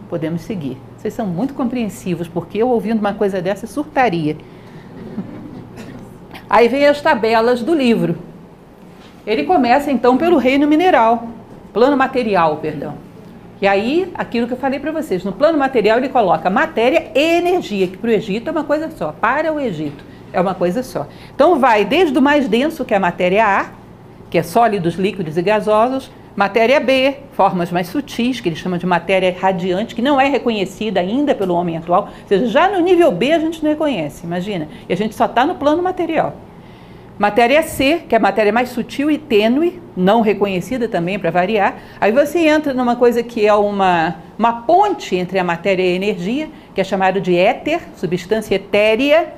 podemos 0.10 0.42
seguir. 0.42 0.78
Vocês 0.98 1.14
são 1.14 1.26
muito 1.26 1.54
compreensivos, 1.54 2.28
porque 2.28 2.58
eu 2.58 2.68
ouvindo 2.68 3.00
uma 3.00 3.14
coisa 3.14 3.42
dessa 3.42 3.68
surtaria. 3.68 4.36
Aí 6.50 6.68
vem 6.68 6.86
as 6.86 7.00
tabelas 7.00 7.64
do 7.64 7.74
livro. 7.74 8.18
Ele 9.26 9.46
começa 9.46 9.90
então 9.90 10.18
pelo 10.18 10.36
reino 10.36 10.68
mineral, 10.68 11.30
plano 11.74 11.98
material, 11.98 12.58
perdão. 12.58 12.96
E 13.62 13.68
aí, 13.68 14.12
aquilo 14.16 14.48
que 14.48 14.54
eu 14.54 14.58
falei 14.58 14.80
para 14.80 14.92
vocês, 14.92 15.24
no 15.24 15.32
plano 15.32 15.58
material 15.58 15.98
ele 15.98 16.10
coloca 16.10 16.50
matéria 16.50 17.12
e 17.14 17.38
energia, 17.38 17.88
que 17.88 17.98
para 17.98 18.10
o 18.10 18.14
Egito 18.14 18.48
é 18.48 18.52
uma 18.52 18.64
coisa 18.64 18.90
só, 18.92 19.12
para 19.12 19.54
o 19.54 19.60
Egito 19.60 20.04
é 20.34 20.40
uma 20.40 20.56
coisa 20.56 20.82
só. 20.82 21.08
Então 21.36 21.60
vai 21.60 21.86
desde 21.86 22.18
o 22.18 22.22
mais 22.22 22.48
denso, 22.48 22.86
que 22.86 22.94
é 22.94 22.98
a 22.98 23.00
matéria 23.00 23.46
A, 23.46 23.66
que 24.30 24.38
é 24.38 24.44
sólidos, 24.44 24.96
líquidos 24.96 25.38
e 25.38 25.42
gasosos, 25.42 26.10
Matéria 26.34 26.80
B, 26.80 27.18
formas 27.34 27.70
mais 27.72 27.88
sutis, 27.88 28.40
que 28.40 28.48
eles 28.48 28.60
chamam 28.60 28.80
de 28.80 28.86
matéria 28.86 29.36
radiante, 29.38 29.94
que 29.94 30.02
não 30.02 30.20
é 30.20 30.30
reconhecida 30.30 31.02
ainda 31.02 31.36
pelo 31.36 31.54
homem 31.54 31.76
atual. 31.76 32.04
Ou 32.04 32.28
seja, 32.28 32.48
já 32.48 32.70
no 32.70 32.80
nível 32.80 33.12
B 33.12 33.34
a 33.34 33.40
gente 33.40 33.62
não 33.62 33.70
reconhece, 33.70 34.26
imagina. 34.26 34.70
E 34.88 34.94
a 34.94 34.96
gente 34.96 35.14
só 35.14 35.26
está 35.26 35.46
no 35.46 35.56
plano 35.56 35.84
material. 35.84 36.34
Matéria 37.22 37.62
C, 37.62 38.02
que 38.10 38.16
é 38.16 38.18
a 38.18 38.20
matéria 38.20 38.52
mais 38.52 38.70
sutil 38.70 39.12
e 39.12 39.16
tênue, 39.16 39.80
não 39.96 40.22
reconhecida 40.22 40.88
também 40.88 41.20
para 41.20 41.30
variar. 41.30 41.78
Aí 42.00 42.12
você 42.12 42.40
entra 42.48 42.74
numa 42.74 42.96
coisa 42.96 43.22
que 43.22 43.46
é 43.46 43.54
uma, 43.54 44.16
uma 44.40 44.64
ponte 44.64 45.16
entre 45.16 45.38
a 45.38 45.44
matéria 45.44 45.84
e 45.84 45.94
a 45.94 45.96
energia, 45.96 46.50
que 46.74 46.82
é 46.82 46.84
chamado 46.84 47.22
de 47.22 47.38
éter, 47.38 47.80
substância 47.96 48.56
etérea, 48.56 49.36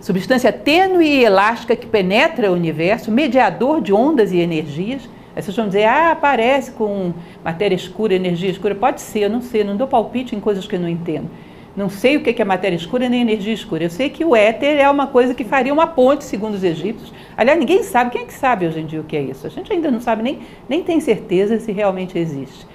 substância 0.00 0.50
tênue 0.50 1.06
e 1.06 1.24
elástica 1.24 1.76
que 1.76 1.86
penetra 1.86 2.50
o 2.50 2.54
universo, 2.54 3.12
mediador 3.12 3.80
de 3.80 3.92
ondas 3.92 4.32
e 4.32 4.38
energias. 4.38 5.08
Aí 5.36 5.42
vocês 5.42 5.56
vão 5.56 5.68
dizer, 5.68 5.84
ah, 5.84 6.10
aparece 6.10 6.72
com 6.72 7.14
matéria 7.44 7.76
escura, 7.76 8.12
energia 8.12 8.50
escura. 8.50 8.74
Pode 8.74 9.00
ser, 9.02 9.20
eu 9.20 9.30
não 9.30 9.40
sei, 9.40 9.62
não 9.62 9.76
dou 9.76 9.86
palpite 9.86 10.34
em 10.34 10.40
coisas 10.40 10.66
que 10.66 10.74
eu 10.74 10.80
não 10.80 10.88
entendo. 10.88 11.30
Não 11.76 11.90
sei 11.90 12.16
o 12.16 12.22
que 12.22 12.40
é 12.40 12.44
matéria 12.44 12.74
escura 12.74 13.06
nem 13.06 13.20
energia 13.20 13.52
escura. 13.52 13.84
Eu 13.84 13.90
sei 13.90 14.08
que 14.08 14.24
o 14.24 14.34
éter 14.34 14.78
é 14.78 14.88
uma 14.88 15.06
coisa 15.08 15.34
que 15.34 15.44
faria 15.44 15.72
uma 15.72 15.86
ponte, 15.86 16.24
segundo 16.24 16.54
os 16.54 16.64
egípcios. 16.64 17.12
Aliás, 17.36 17.58
ninguém 17.58 17.82
sabe. 17.82 18.12
Quem 18.12 18.22
é 18.22 18.24
que 18.24 18.32
sabe 18.32 18.66
hoje 18.66 18.80
em 18.80 18.86
dia 18.86 19.00
o 19.00 19.04
que 19.04 19.14
é 19.14 19.20
isso? 19.20 19.46
A 19.46 19.50
gente 19.50 19.70
ainda 19.70 19.90
não 19.90 20.00
sabe, 20.00 20.22
nem, 20.22 20.38
nem 20.66 20.82
tem 20.82 21.00
certeza 21.00 21.60
se 21.60 21.70
realmente 21.72 22.18
existe. 22.18 22.66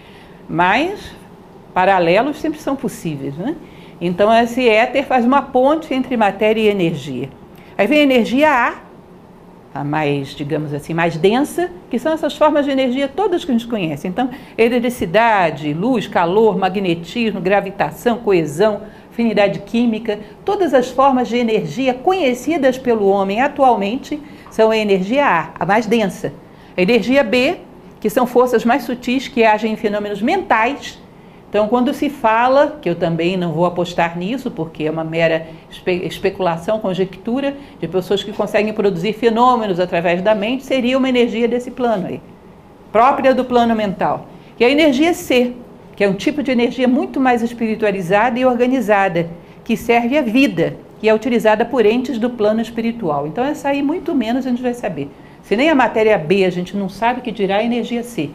Mas 0.48 1.12
paralelos 1.74 2.38
sempre 2.38 2.60
são 2.60 2.76
possíveis. 2.76 3.36
Né? 3.36 3.56
Então, 4.00 4.32
esse 4.32 4.70
éter 4.70 5.06
faz 5.06 5.26
uma 5.26 5.42
ponte 5.42 5.92
entre 5.94 6.16
matéria 6.16 6.62
e 6.62 6.68
energia. 6.68 7.30
Aí 7.76 7.88
vem 7.88 8.02
a 8.02 8.04
energia 8.04 8.52
A, 8.52 8.76
a 9.74 9.84
mais, 9.84 10.30
digamos 10.30 10.74
assim, 10.74 10.94
mais 10.94 11.16
densa, 11.16 11.70
que 11.90 11.98
são 11.98 12.12
essas 12.12 12.36
formas 12.36 12.66
de 12.66 12.72
energia 12.72 13.08
todas 13.08 13.46
que 13.46 13.52
a 13.52 13.54
gente 13.54 13.68
conhece. 13.68 14.08
Então, 14.08 14.30
eletricidade, 14.58 15.74
luz, 15.74 16.08
calor, 16.08 16.58
magnetismo, 16.58 17.40
gravitação, 17.40 18.18
coesão, 18.18 18.82
afinidade 19.10 19.60
química, 19.60 20.20
todas 20.44 20.74
as 20.74 20.90
formas 20.90 21.28
de 21.28 21.38
energia 21.38 21.94
conhecidas 21.94 22.78
pelo 22.78 23.08
homem 23.08 23.42
atualmente 23.42 24.22
são 24.50 24.72
a 24.72 24.78
energia 24.78 25.26
A, 25.26 25.50
a 25.60 25.66
mais 25.66 25.86
densa. 25.86 26.34
A 26.76 26.82
energia 26.82 27.24
B, 27.24 27.58
que 28.00 28.10
são 28.10 28.28
forças 28.28 28.66
mais 28.66 28.84
sutis 28.84 29.28
que 29.28 29.44
agem 29.44 29.74
em 29.74 29.78
fenômenos 29.78 30.22
mentais, 30.22 31.00
então, 31.52 31.68
quando 31.68 31.94
se 31.94 32.10
fala, 32.10 32.80
que 32.82 32.90
eu 32.90 32.96
também 32.96 33.36
não 33.36 33.52
vou 33.52 33.66
apostar 33.66 34.18
nisso, 34.18 34.50
porque 34.50 34.86
é 34.86 34.90
uma 34.90 35.04
mera 35.04 35.48
espe 35.70 35.92
especulação, 36.08 36.80
conjectura, 36.80 37.58
de 37.78 37.90
pessoas 37.90 38.24
que 38.24 38.32
conseguem 38.32 38.72
produzir 38.72 39.12
fenômenos 39.12 39.78
através 39.78 40.22
da 40.22 40.34
mente, 40.34 40.64
seria 40.64 40.98
uma 40.98 41.10
energia 41.10 41.50
desse 41.50 41.70
plano 41.70 42.08
aí, 42.08 42.22
própria 42.90 43.36
do 43.36 43.44
plano 43.44 43.76
mental. 43.76 44.28
E 44.58 44.64
a 44.64 44.70
energia 44.70 45.14
C, 45.14 45.52
que 45.94 46.06
é 46.06 46.08
um 46.08 46.14
tipo 46.14 46.42
de 46.42 46.52
energia 46.52 46.88
muito 46.88 47.20
mais 47.20 47.42
espiritualizada 47.42 48.40
e 48.40 48.46
organizada, 48.46 49.30
que 49.66 49.76
serve 49.76 50.18
à 50.18 50.22
vida, 50.22 50.78
que 51.02 51.10
é 51.10 51.14
utilizada 51.14 51.66
por 51.66 51.86
entes 51.86 52.18
do 52.18 52.30
plano 52.30 52.62
espiritual. 52.62 53.28
Então, 53.28 53.44
essa 53.44 53.68
aí, 53.68 53.84
muito 53.84 54.16
menos, 54.16 54.46
a 54.46 54.50
gente 54.50 54.64
vai 54.64 54.74
saber. 54.74 55.10
Se 55.44 55.58
nem 55.58 55.70
a 55.70 55.76
matéria 55.76 56.18
B 56.18 56.46
a 56.46 56.50
gente 56.50 56.78
não 56.78 56.88
sabe, 56.88 57.20
que 57.20 57.30
dirá 57.30 57.58
a 57.58 57.64
energia 57.64 58.04
C. 58.04 58.30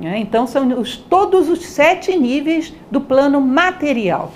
Né? 0.00 0.18
Então, 0.18 0.46
são 0.46 0.80
os, 0.80 0.96
todos 0.96 1.50
os 1.50 1.66
sete 1.66 2.16
níveis 2.16 2.72
do 2.90 3.02
plano 3.02 3.38
material. 3.40 4.32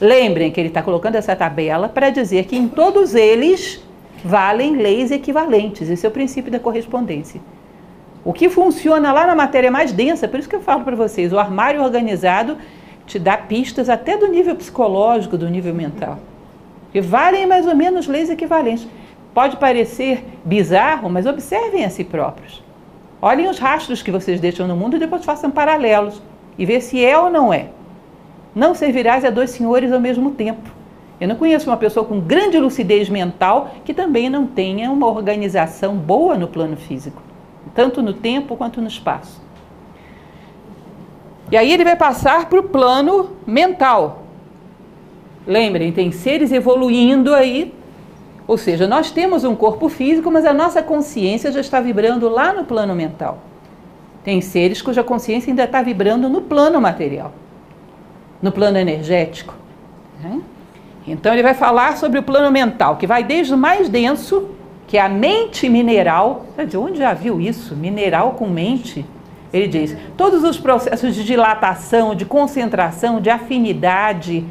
Lembrem 0.00 0.52
que 0.52 0.60
ele 0.60 0.68
está 0.68 0.80
colocando 0.80 1.16
essa 1.16 1.34
tabela 1.34 1.88
para 1.88 2.08
dizer 2.08 2.44
que 2.44 2.56
em 2.56 2.68
todos 2.68 3.16
eles 3.16 3.82
valem 4.24 4.76
leis 4.76 5.10
equivalentes. 5.10 5.90
Esse 5.90 6.06
é 6.06 6.08
o 6.08 6.12
princípio 6.12 6.52
da 6.52 6.60
correspondência. 6.60 7.40
O 8.24 8.32
que 8.32 8.48
funciona 8.48 9.12
lá 9.12 9.26
na 9.26 9.34
matéria 9.34 9.72
mais 9.72 9.90
densa, 9.90 10.28
por 10.28 10.38
isso 10.38 10.48
que 10.48 10.54
eu 10.54 10.60
falo 10.60 10.84
para 10.84 10.94
vocês, 10.94 11.32
o 11.32 11.38
armário 11.38 11.82
organizado 11.82 12.56
te 13.04 13.18
dá 13.18 13.36
pistas 13.36 13.88
até 13.88 14.16
do 14.16 14.28
nível 14.28 14.54
psicológico, 14.54 15.36
do 15.36 15.48
nível 15.48 15.74
mental. 15.74 16.20
Que 16.92 17.00
valem 17.00 17.44
mais 17.46 17.66
ou 17.66 17.74
menos 17.74 18.06
leis 18.06 18.30
equivalentes. 18.30 18.86
Pode 19.34 19.56
parecer 19.56 20.24
bizarro, 20.44 21.10
mas 21.10 21.26
observem 21.26 21.84
a 21.84 21.90
si 21.90 22.04
próprios. 22.04 22.62
Olhem 23.20 23.48
os 23.48 23.58
rastros 23.58 24.02
que 24.02 24.10
vocês 24.10 24.40
deixam 24.40 24.66
no 24.66 24.76
mundo 24.76 24.96
e 24.96 25.00
depois 25.00 25.24
façam 25.24 25.50
paralelos 25.50 26.22
e 26.56 26.64
ver 26.64 26.80
se 26.80 27.04
é 27.04 27.18
ou 27.18 27.30
não 27.30 27.52
é. 27.52 27.70
Não 28.54 28.74
servirás 28.74 29.24
a 29.24 29.30
dois 29.30 29.50
senhores 29.50 29.92
ao 29.92 30.00
mesmo 30.00 30.30
tempo. 30.32 30.70
Eu 31.20 31.26
não 31.26 31.34
conheço 31.34 31.68
uma 31.68 31.76
pessoa 31.76 32.06
com 32.06 32.20
grande 32.20 32.58
lucidez 32.58 33.08
mental 33.08 33.74
que 33.84 33.92
também 33.92 34.30
não 34.30 34.46
tenha 34.46 34.90
uma 34.90 35.08
organização 35.08 35.96
boa 35.96 36.36
no 36.36 36.46
plano 36.46 36.76
físico, 36.76 37.20
tanto 37.74 38.00
no 38.00 38.12
tempo 38.12 38.56
quanto 38.56 38.80
no 38.80 38.86
espaço. 38.86 39.42
E 41.50 41.56
aí 41.56 41.72
ele 41.72 41.84
vai 41.84 41.96
passar 41.96 42.46
para 42.46 42.60
o 42.60 42.64
plano 42.64 43.30
mental. 43.44 44.22
Lembrem, 45.46 45.90
tem 45.92 46.12
seres 46.12 46.52
evoluindo 46.52 47.34
aí 47.34 47.74
ou 48.48 48.56
seja, 48.56 48.86
nós 48.86 49.10
temos 49.10 49.44
um 49.44 49.54
corpo 49.54 49.90
físico, 49.90 50.30
mas 50.30 50.46
a 50.46 50.54
nossa 50.54 50.82
consciência 50.82 51.52
já 51.52 51.60
está 51.60 51.82
vibrando 51.82 52.30
lá 52.30 52.50
no 52.50 52.64
plano 52.64 52.94
mental. 52.94 53.40
Tem 54.24 54.40
seres 54.40 54.80
cuja 54.80 55.04
consciência 55.04 55.50
ainda 55.50 55.64
está 55.64 55.82
vibrando 55.82 56.30
no 56.30 56.40
plano 56.40 56.80
material, 56.80 57.30
no 58.40 58.50
plano 58.50 58.78
energético. 58.78 59.54
Né? 60.22 60.40
Então 61.06 61.30
ele 61.30 61.42
vai 61.42 61.52
falar 61.52 61.98
sobre 61.98 62.18
o 62.18 62.22
plano 62.22 62.50
mental, 62.50 62.96
que 62.96 63.06
vai 63.06 63.22
desde 63.22 63.52
o 63.52 63.58
mais 63.58 63.86
denso, 63.90 64.48
que 64.86 64.96
é 64.96 65.02
a 65.02 65.10
mente 65.10 65.68
mineral. 65.68 66.46
De 66.66 66.76
onde 66.78 67.00
já 67.00 67.12
viu 67.12 67.38
isso? 67.38 67.76
Mineral 67.76 68.32
com 68.32 68.48
mente? 68.48 69.04
Ele 69.52 69.68
diz: 69.68 69.94
todos 70.16 70.42
os 70.42 70.58
processos 70.58 71.14
de 71.14 71.22
dilatação, 71.22 72.14
de 72.14 72.24
concentração, 72.24 73.20
de 73.20 73.28
afinidade, 73.28 74.44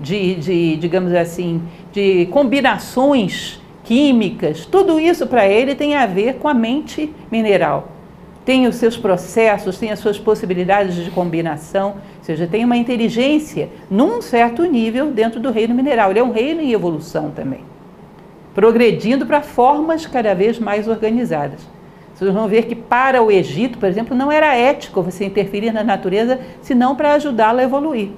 de, 0.00 0.34
de 0.34 0.76
digamos 0.76 1.12
assim, 1.14 1.62
de 1.92 2.26
combinações 2.26 3.60
químicas, 3.84 4.64
tudo 4.66 4.98
isso 4.98 5.26
para 5.26 5.46
ele 5.46 5.74
tem 5.74 5.94
a 5.94 6.06
ver 6.06 6.34
com 6.34 6.48
a 6.48 6.54
mente 6.54 7.12
mineral. 7.30 7.88
Tem 8.44 8.66
os 8.66 8.76
seus 8.76 8.96
processos, 8.96 9.78
tem 9.78 9.90
as 9.90 9.98
suas 9.98 10.18
possibilidades 10.18 10.96
de 10.96 11.10
combinação, 11.10 11.92
ou 12.18 12.24
seja, 12.24 12.46
tem 12.46 12.64
uma 12.64 12.76
inteligência 12.76 13.70
num 13.90 14.20
certo 14.20 14.64
nível 14.64 15.10
dentro 15.10 15.40
do 15.40 15.50
reino 15.50 15.74
mineral. 15.74 16.10
Ele 16.10 16.18
é 16.18 16.24
um 16.24 16.32
reino 16.32 16.60
em 16.60 16.72
evolução 16.72 17.30
também. 17.30 17.60
progredindo 18.54 19.26
para 19.26 19.42
formas 19.42 20.06
cada 20.06 20.34
vez 20.34 20.58
mais 20.58 20.86
organizadas. 20.86 21.60
Vocês 22.14 22.32
vão 22.32 22.46
ver 22.46 22.66
que 22.66 22.76
para 22.76 23.20
o 23.20 23.30
Egito, 23.30 23.78
por 23.78 23.88
exemplo, 23.88 24.16
não 24.16 24.30
era 24.30 24.54
ético 24.54 25.02
você 25.02 25.24
interferir 25.24 25.72
na 25.72 25.82
natureza, 25.82 26.38
senão 26.62 26.94
para 26.94 27.14
ajudá-la 27.14 27.62
a 27.62 27.64
evoluir. 27.64 28.10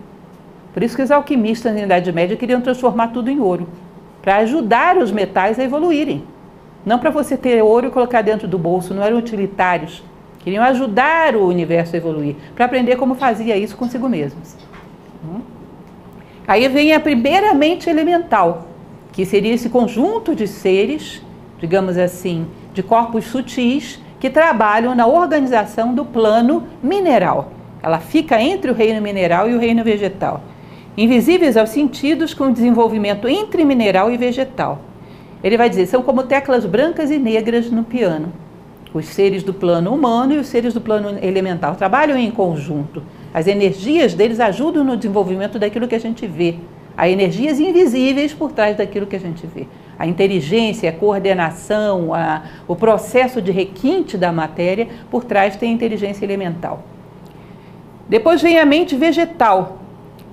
Por 0.76 0.82
isso 0.82 0.94
que 0.94 1.02
os 1.02 1.10
alquimistas 1.10 1.74
na 1.74 1.80
Idade 1.80 2.12
Média 2.12 2.36
queriam 2.36 2.60
transformar 2.60 3.06
tudo 3.06 3.30
em 3.30 3.40
ouro, 3.40 3.66
para 4.20 4.36
ajudar 4.36 4.98
os 4.98 5.10
metais 5.10 5.58
a 5.58 5.64
evoluírem. 5.64 6.22
Não 6.84 6.98
para 6.98 7.08
você 7.08 7.34
ter 7.34 7.62
ouro 7.62 7.86
e 7.86 7.90
colocar 7.90 8.20
dentro 8.20 8.46
do 8.46 8.58
bolso, 8.58 8.92
não 8.92 9.02
eram 9.02 9.16
utilitários. 9.16 10.04
Queriam 10.40 10.62
ajudar 10.62 11.34
o 11.34 11.46
universo 11.46 11.94
a 11.94 11.96
evoluir, 11.96 12.36
para 12.54 12.66
aprender 12.66 12.96
como 12.96 13.14
fazia 13.14 13.56
isso 13.56 13.74
consigo 13.74 14.06
mesmos. 14.06 14.54
Hum? 15.24 15.40
Aí 16.46 16.68
vem 16.68 16.92
a 16.92 17.00
primeira 17.00 17.54
mente 17.54 17.88
elemental, 17.88 18.68
que 19.12 19.24
seria 19.24 19.54
esse 19.54 19.70
conjunto 19.70 20.34
de 20.34 20.46
seres, 20.46 21.22
digamos 21.58 21.96
assim, 21.96 22.46
de 22.74 22.82
corpos 22.82 23.24
sutis 23.24 23.98
que 24.20 24.28
trabalham 24.28 24.94
na 24.94 25.06
organização 25.06 25.94
do 25.94 26.04
plano 26.04 26.64
mineral. 26.82 27.50
Ela 27.82 27.98
fica 27.98 28.38
entre 28.42 28.70
o 28.70 28.74
reino 28.74 29.00
mineral 29.00 29.48
e 29.48 29.54
o 29.54 29.58
reino 29.58 29.82
vegetal. 29.82 30.42
Invisíveis 30.96 31.56
aos 31.56 31.70
sentidos 31.70 32.32
com 32.32 32.50
desenvolvimento 32.50 33.28
entre 33.28 33.64
mineral 33.64 34.10
e 34.10 34.16
vegetal. 34.16 34.80
Ele 35.44 35.56
vai 35.56 35.68
dizer, 35.68 35.86
são 35.86 36.02
como 36.02 36.22
teclas 36.22 36.64
brancas 36.64 37.10
e 37.10 37.18
negras 37.18 37.70
no 37.70 37.84
piano. 37.84 38.32
Os 38.94 39.06
seres 39.06 39.42
do 39.42 39.52
plano 39.52 39.92
humano 39.92 40.34
e 40.34 40.38
os 40.38 40.46
seres 40.46 40.72
do 40.72 40.80
plano 40.80 41.18
elemental 41.22 41.74
trabalham 41.74 42.16
em 42.16 42.30
conjunto. 42.30 43.02
As 43.34 43.46
energias 43.46 44.14
deles 44.14 44.40
ajudam 44.40 44.82
no 44.82 44.96
desenvolvimento 44.96 45.58
daquilo 45.58 45.86
que 45.86 45.94
a 45.94 46.00
gente 46.00 46.26
vê. 46.26 46.56
Há 46.96 47.08
energias 47.08 47.60
invisíveis 47.60 48.32
por 48.32 48.52
trás 48.52 48.76
daquilo 48.76 49.06
que 49.06 49.16
a 49.16 49.20
gente 49.20 49.46
vê 49.46 49.66
a 49.98 50.06
inteligência, 50.06 50.90
a 50.90 50.92
coordenação, 50.92 52.12
a, 52.12 52.42
o 52.68 52.76
processo 52.76 53.40
de 53.40 53.50
requinte 53.50 54.16
da 54.16 54.30
matéria, 54.30 54.88
por 55.10 55.24
trás 55.24 55.56
tem 55.56 55.70
a 55.70 55.74
inteligência 55.74 56.24
elemental. 56.24 56.82
Depois 58.08 58.42
vem 58.42 58.58
a 58.58 58.66
mente 58.66 58.94
vegetal, 58.94 59.78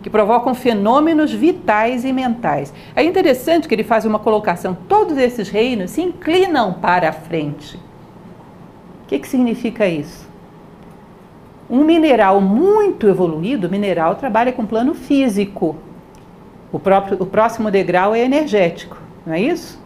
que 0.03 0.09
provocam 0.09 0.53
fenômenos 0.53 1.31
vitais 1.31 2.05
e 2.05 2.13
mentais. 2.13 2.71
É 2.95 3.03
interessante 3.03 3.67
que 3.67 3.73
ele 3.73 3.83
faz 3.83 4.05
uma 4.05 4.19
colocação: 4.19 4.77
todos 4.87 5.17
esses 5.17 5.49
reinos 5.49 5.89
se 5.89 6.01
inclinam 6.01 6.73
para 6.73 7.09
a 7.09 7.13
frente. 7.13 7.77
O 7.77 9.07
que, 9.07 9.17
que 9.17 9.27
significa 9.27 9.87
isso? 9.87 10.29
Um 11.69 11.83
mineral 11.83 12.39
muito 12.39 13.07
evoluído, 13.07 13.69
mineral 13.69 14.15
trabalha 14.15 14.51
com 14.51 14.65
plano 14.65 14.93
físico. 14.93 15.75
O, 16.71 16.77
próprio, 16.77 17.17
o 17.19 17.25
próximo 17.25 17.71
degrau 17.71 18.13
é 18.13 18.19
energético 18.19 19.03
não 19.25 19.33
é 19.33 19.41
isso? 19.41 19.81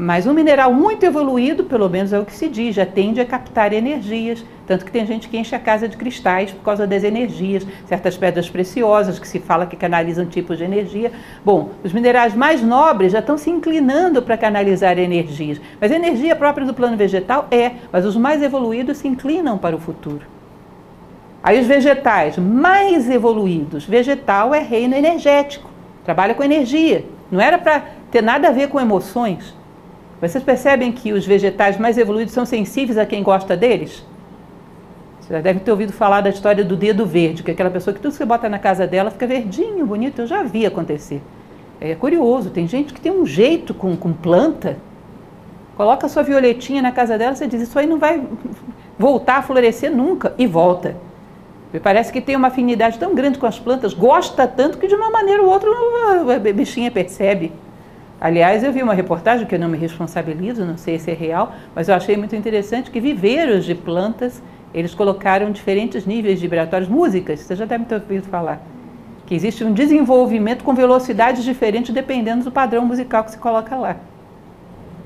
Mas 0.00 0.28
um 0.28 0.32
mineral 0.32 0.72
muito 0.72 1.04
evoluído, 1.04 1.64
pelo 1.64 1.88
menos 1.88 2.12
é 2.12 2.20
o 2.20 2.24
que 2.24 2.32
se 2.32 2.48
diz, 2.48 2.72
já 2.72 2.86
tende 2.86 3.20
a 3.20 3.24
captar 3.24 3.72
energias. 3.72 4.44
Tanto 4.64 4.84
que 4.84 4.92
tem 4.92 5.04
gente 5.04 5.28
que 5.28 5.36
enche 5.36 5.56
a 5.56 5.58
casa 5.58 5.88
de 5.88 5.96
cristais 5.96 6.52
por 6.52 6.62
causa 6.62 6.86
das 6.86 7.02
energias, 7.02 7.66
certas 7.84 8.16
pedras 8.16 8.48
preciosas 8.48 9.18
que 9.18 9.26
se 9.26 9.40
fala 9.40 9.66
que 9.66 9.74
canalizam 9.74 10.24
tipos 10.24 10.56
de 10.56 10.62
energia. 10.62 11.10
Bom, 11.44 11.70
os 11.82 11.92
minerais 11.92 12.32
mais 12.32 12.62
nobres 12.62 13.10
já 13.10 13.18
estão 13.18 13.36
se 13.36 13.50
inclinando 13.50 14.22
para 14.22 14.36
canalizar 14.36 14.96
energias. 15.00 15.60
Mas 15.80 15.90
a 15.90 15.96
energia 15.96 16.36
própria 16.36 16.64
do 16.64 16.72
plano 16.72 16.96
vegetal 16.96 17.48
é, 17.50 17.72
mas 17.90 18.06
os 18.06 18.16
mais 18.16 18.40
evoluídos 18.40 18.98
se 18.98 19.08
inclinam 19.08 19.58
para 19.58 19.74
o 19.74 19.80
futuro. 19.80 20.24
Aí 21.42 21.58
os 21.58 21.66
vegetais 21.66 22.38
mais 22.38 23.10
evoluídos, 23.10 23.84
vegetal 23.84 24.54
é 24.54 24.60
reino 24.60 24.94
energético, 24.94 25.68
trabalha 26.04 26.34
com 26.34 26.44
energia. 26.44 27.04
Não 27.32 27.40
era 27.40 27.58
para 27.58 27.82
ter 28.12 28.22
nada 28.22 28.46
a 28.46 28.52
ver 28.52 28.68
com 28.68 28.78
emoções. 28.78 29.57
Vocês 30.20 30.42
percebem 30.42 30.90
que 30.90 31.12
os 31.12 31.24
vegetais 31.24 31.78
mais 31.78 31.96
evoluídos 31.96 32.34
são 32.34 32.44
sensíveis 32.44 32.98
a 32.98 33.06
quem 33.06 33.22
gosta 33.22 33.56
deles? 33.56 34.04
Você 35.20 35.34
já 35.34 35.40
deve 35.40 35.60
ter 35.60 35.70
ouvido 35.70 35.92
falar 35.92 36.20
da 36.22 36.30
história 36.30 36.64
do 36.64 36.74
dedo 36.74 37.06
verde, 37.06 37.42
que 37.42 37.50
é 37.50 37.54
aquela 37.54 37.70
pessoa 37.70 37.94
que 37.94 38.00
tudo 38.00 38.10
que 38.10 38.18
você 38.18 38.24
bota 38.24 38.48
na 38.48 38.58
casa 38.58 38.86
dela 38.86 39.10
fica 39.10 39.26
verdinho, 39.26 39.86
bonito. 39.86 40.22
Eu 40.22 40.26
já 40.26 40.42
vi 40.42 40.66
acontecer. 40.66 41.22
É 41.80 41.94
curioso, 41.94 42.50
tem 42.50 42.66
gente 42.66 42.92
que 42.92 43.00
tem 43.00 43.12
um 43.12 43.24
jeito 43.24 43.72
com, 43.72 43.96
com 43.96 44.12
planta. 44.12 44.76
Coloca 45.76 46.06
a 46.06 46.08
sua 46.08 46.24
violetinha 46.24 46.82
na 46.82 46.90
casa 46.90 47.16
dela, 47.16 47.36
você 47.36 47.46
diz, 47.46 47.62
isso 47.62 47.78
aí 47.78 47.86
não 47.86 47.98
vai 47.98 48.20
voltar 48.98 49.36
a 49.36 49.42
florescer 49.42 49.94
nunca. 49.94 50.34
E 50.36 50.46
volta. 50.46 50.96
Me 51.72 51.78
parece 51.78 52.12
que 52.12 52.20
tem 52.20 52.34
uma 52.34 52.48
afinidade 52.48 52.98
tão 52.98 53.14
grande 53.14 53.38
com 53.38 53.46
as 53.46 53.58
plantas, 53.58 53.94
gosta 53.94 54.48
tanto 54.48 54.78
que 54.78 54.88
de 54.88 54.94
uma 54.94 55.10
maneira 55.10 55.42
ou 55.42 55.50
outra 55.50 55.70
a 56.34 56.52
bichinha 56.52 56.90
percebe. 56.90 57.52
Aliás, 58.20 58.64
eu 58.64 58.72
vi 58.72 58.82
uma 58.82 58.94
reportagem 58.94 59.46
que 59.46 59.54
eu 59.54 59.60
não 59.60 59.68
me 59.68 59.78
responsabilizo, 59.78 60.64
não 60.64 60.76
sei 60.76 60.98
se 60.98 61.10
é 61.10 61.14
real, 61.14 61.52
mas 61.74 61.88
eu 61.88 61.94
achei 61.94 62.16
muito 62.16 62.34
interessante 62.34 62.90
que 62.90 63.00
viveiros 63.00 63.64
de 63.64 63.76
plantas, 63.76 64.42
eles 64.74 64.92
colocaram 64.92 65.52
diferentes 65.52 66.04
níveis 66.04 66.40
vibratórios, 66.40 66.88
músicas, 66.88 67.40
você 67.40 67.54
já 67.54 67.64
deve 67.64 67.84
ter 67.84 67.94
ouvido 67.94 68.24
falar, 68.24 68.60
que 69.24 69.36
existe 69.36 69.62
um 69.62 69.72
desenvolvimento 69.72 70.64
com 70.64 70.74
velocidades 70.74 71.44
diferentes 71.44 71.94
dependendo 71.94 72.42
do 72.42 72.50
padrão 72.50 72.84
musical 72.84 73.22
que 73.22 73.30
se 73.30 73.38
coloca 73.38 73.76
lá. 73.76 73.96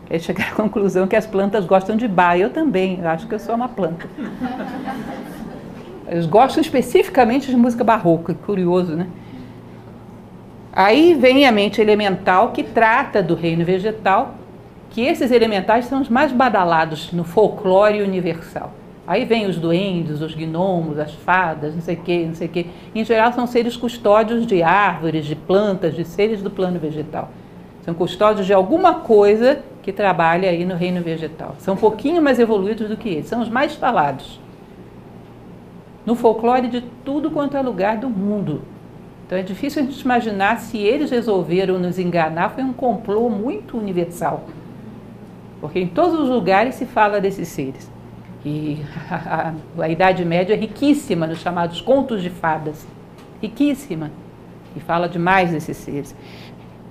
Eles 0.08 0.24
chegaram 0.24 0.52
à 0.52 0.54
conclusão 0.54 1.06
que 1.06 1.16
as 1.16 1.26
plantas 1.26 1.66
gostam 1.66 1.96
de 1.96 2.08
bar, 2.08 2.38
eu 2.38 2.48
também, 2.48 2.98
eu 2.98 3.08
acho 3.08 3.26
que 3.26 3.34
eu 3.34 3.38
sou 3.38 3.54
uma 3.54 3.68
planta. 3.68 4.06
Eles 6.08 6.24
gostam 6.24 6.62
especificamente 6.62 7.50
de 7.50 7.56
música 7.56 7.84
barroca, 7.84 8.34
curioso, 8.34 8.96
né? 8.96 9.06
Aí 10.74 11.12
vem 11.12 11.44
a 11.44 11.52
mente 11.52 11.82
elemental 11.82 12.50
que 12.52 12.62
trata 12.62 13.22
do 13.22 13.34
reino 13.34 13.62
vegetal, 13.62 14.34
que 14.88 15.02
esses 15.02 15.30
elementais 15.30 15.84
são 15.84 16.00
os 16.00 16.08
mais 16.08 16.32
badalados 16.32 17.12
no 17.12 17.24
folclore 17.24 18.00
universal. 18.00 18.72
Aí 19.06 19.26
vem 19.26 19.46
os 19.46 19.58
duendes, 19.58 20.22
os 20.22 20.34
gnomos, 20.34 20.98
as 20.98 21.12
fadas, 21.12 21.74
não 21.74 21.82
sei 21.82 21.96
o 21.96 21.98
que, 21.98 22.24
não 22.24 22.34
sei 22.34 22.46
o 22.46 22.50
que. 22.50 22.66
Em 22.94 23.04
geral 23.04 23.32
são 23.32 23.46
seres 23.46 23.76
custódios 23.76 24.46
de 24.46 24.62
árvores, 24.62 25.26
de 25.26 25.34
plantas, 25.34 25.94
de 25.94 26.06
seres 26.06 26.40
do 26.40 26.50
plano 26.50 26.78
vegetal. 26.78 27.28
São 27.84 27.92
custódios 27.92 28.46
de 28.46 28.54
alguma 28.54 28.94
coisa 29.00 29.60
que 29.82 29.92
trabalha 29.92 30.48
aí 30.48 30.64
no 30.64 30.76
reino 30.76 31.02
vegetal. 31.02 31.54
São 31.58 31.74
um 31.74 31.76
pouquinho 31.76 32.22
mais 32.22 32.38
evoluídos 32.38 32.88
do 32.88 32.96
que 32.96 33.10
eles, 33.10 33.26
são 33.26 33.42
os 33.42 33.48
mais 33.48 33.74
falados. 33.74 34.40
No 36.06 36.14
folclore 36.14 36.68
de 36.68 36.80
tudo 37.04 37.30
quanto 37.30 37.56
é 37.56 37.60
lugar 37.60 37.98
do 37.98 38.08
mundo. 38.08 38.62
Então 39.32 39.40
é 39.40 39.42
difícil 39.42 39.82
a 39.82 39.86
gente 39.86 39.98
imaginar 39.98 40.60
se 40.60 40.76
eles 40.76 41.10
resolveram 41.10 41.78
nos 41.78 41.98
enganar, 41.98 42.50
foi 42.50 42.62
um 42.62 42.72
complô 42.74 43.30
muito 43.30 43.78
universal. 43.78 44.44
Porque 45.58 45.80
em 45.80 45.86
todos 45.86 46.20
os 46.20 46.28
lugares 46.28 46.74
se 46.74 46.84
fala 46.84 47.18
desses 47.18 47.48
seres. 47.48 47.90
E 48.44 48.82
a, 49.10 49.54
a, 49.80 49.84
a 49.84 49.88
Idade 49.88 50.22
Média 50.22 50.52
é 50.52 50.56
riquíssima 50.58 51.26
nos 51.26 51.38
chamados 51.38 51.80
contos 51.80 52.20
de 52.20 52.28
fadas. 52.28 52.86
Riquíssima. 53.40 54.10
E 54.76 54.80
fala 54.80 55.08
demais 55.08 55.50
desses 55.50 55.78
seres. 55.78 56.14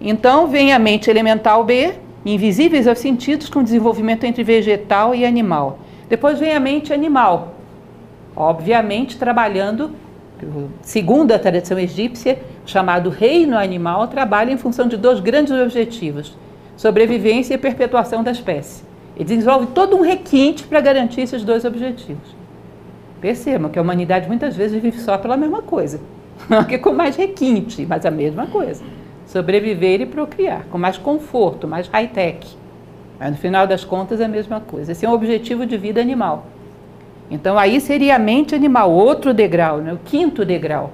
Então 0.02 0.48
vem 0.48 0.74
a 0.74 0.80
mente 0.80 1.12
elemental 1.12 1.64
B, 1.64 1.94
invisíveis 2.26 2.88
aos 2.88 2.98
sentidos, 2.98 3.50
com 3.50 3.62
desenvolvimento 3.62 4.24
entre 4.24 4.44
vegetal 4.44 5.14
e 5.14 5.28
animal. 5.28 5.78
Depois 6.10 6.40
vem 6.40 6.56
a 6.56 6.60
mente 6.60 6.92
animal, 6.92 7.54
obviamente 8.36 9.20
trabalhando 9.20 9.92
segundo 10.82 11.32
a 11.32 11.40
tradição 11.40 11.78
egípcia, 11.78 12.40
chamado 12.66 13.10
reino 13.10 13.58
animal, 13.58 14.08
trabalha 14.08 14.52
em 14.52 14.58
função 14.58 14.88
de 14.88 14.98
dois 14.98 15.20
grandes 15.20 15.54
objetivos: 15.54 16.36
sobrevivência 16.76 17.54
e 17.54 17.58
perpetuação 17.58 18.24
da 18.24 18.32
espécie. 18.32 18.84
E 19.18 19.24
desenvolve 19.24 19.68
todo 19.68 19.96
um 19.96 20.02
requinte 20.02 20.64
para 20.64 20.82
garantir 20.82 21.22
esses 21.22 21.44
dois 21.44 21.66
objetivos. 21.66 22.36
Percebam 23.20 23.70
que 23.70 23.78
a 23.78 23.82
humanidade 23.82 24.28
muitas 24.28 24.56
vezes 24.56 24.82
vive 24.82 24.98
só 25.00 25.18
pela 25.18 25.38
mesma 25.38 25.62
coisa, 25.62 26.00
que 26.68 26.78
com 26.78 26.92
mais 26.94 27.16
requinte, 27.16 27.86
mas 27.86 28.06
a 28.06 28.12
mesma 28.12 28.48
coisa. 28.48 28.84
Sobreviver 29.28 30.02
e 30.02 30.06
procriar, 30.06 30.66
com 30.72 30.78
mais 30.78 30.98
conforto, 30.98 31.68
mais 31.68 31.88
high-tech. 31.88 32.58
Mas 33.20 33.32
no 33.32 33.38
final 33.38 33.68
das 33.68 33.84
contas 33.84 34.20
é 34.20 34.26
a 34.26 34.28
mesma 34.28 34.60
coisa. 34.60 34.92
Esse 34.92 35.06
é 35.06 35.10
um 35.10 35.14
objetivo 35.14 35.66
de 35.66 35.78
vida 35.78 36.02
animal. 36.02 36.48
Então 37.32 37.58
aí 37.58 37.80
seria 37.80 38.18
a 38.18 38.20
mente 38.20 38.54
animal, 38.54 38.92
outro 38.92 39.34
degrau, 39.34 39.78
né? 39.78 39.94
o 39.94 40.00
quinto 40.04 40.44
degrau. 40.44 40.92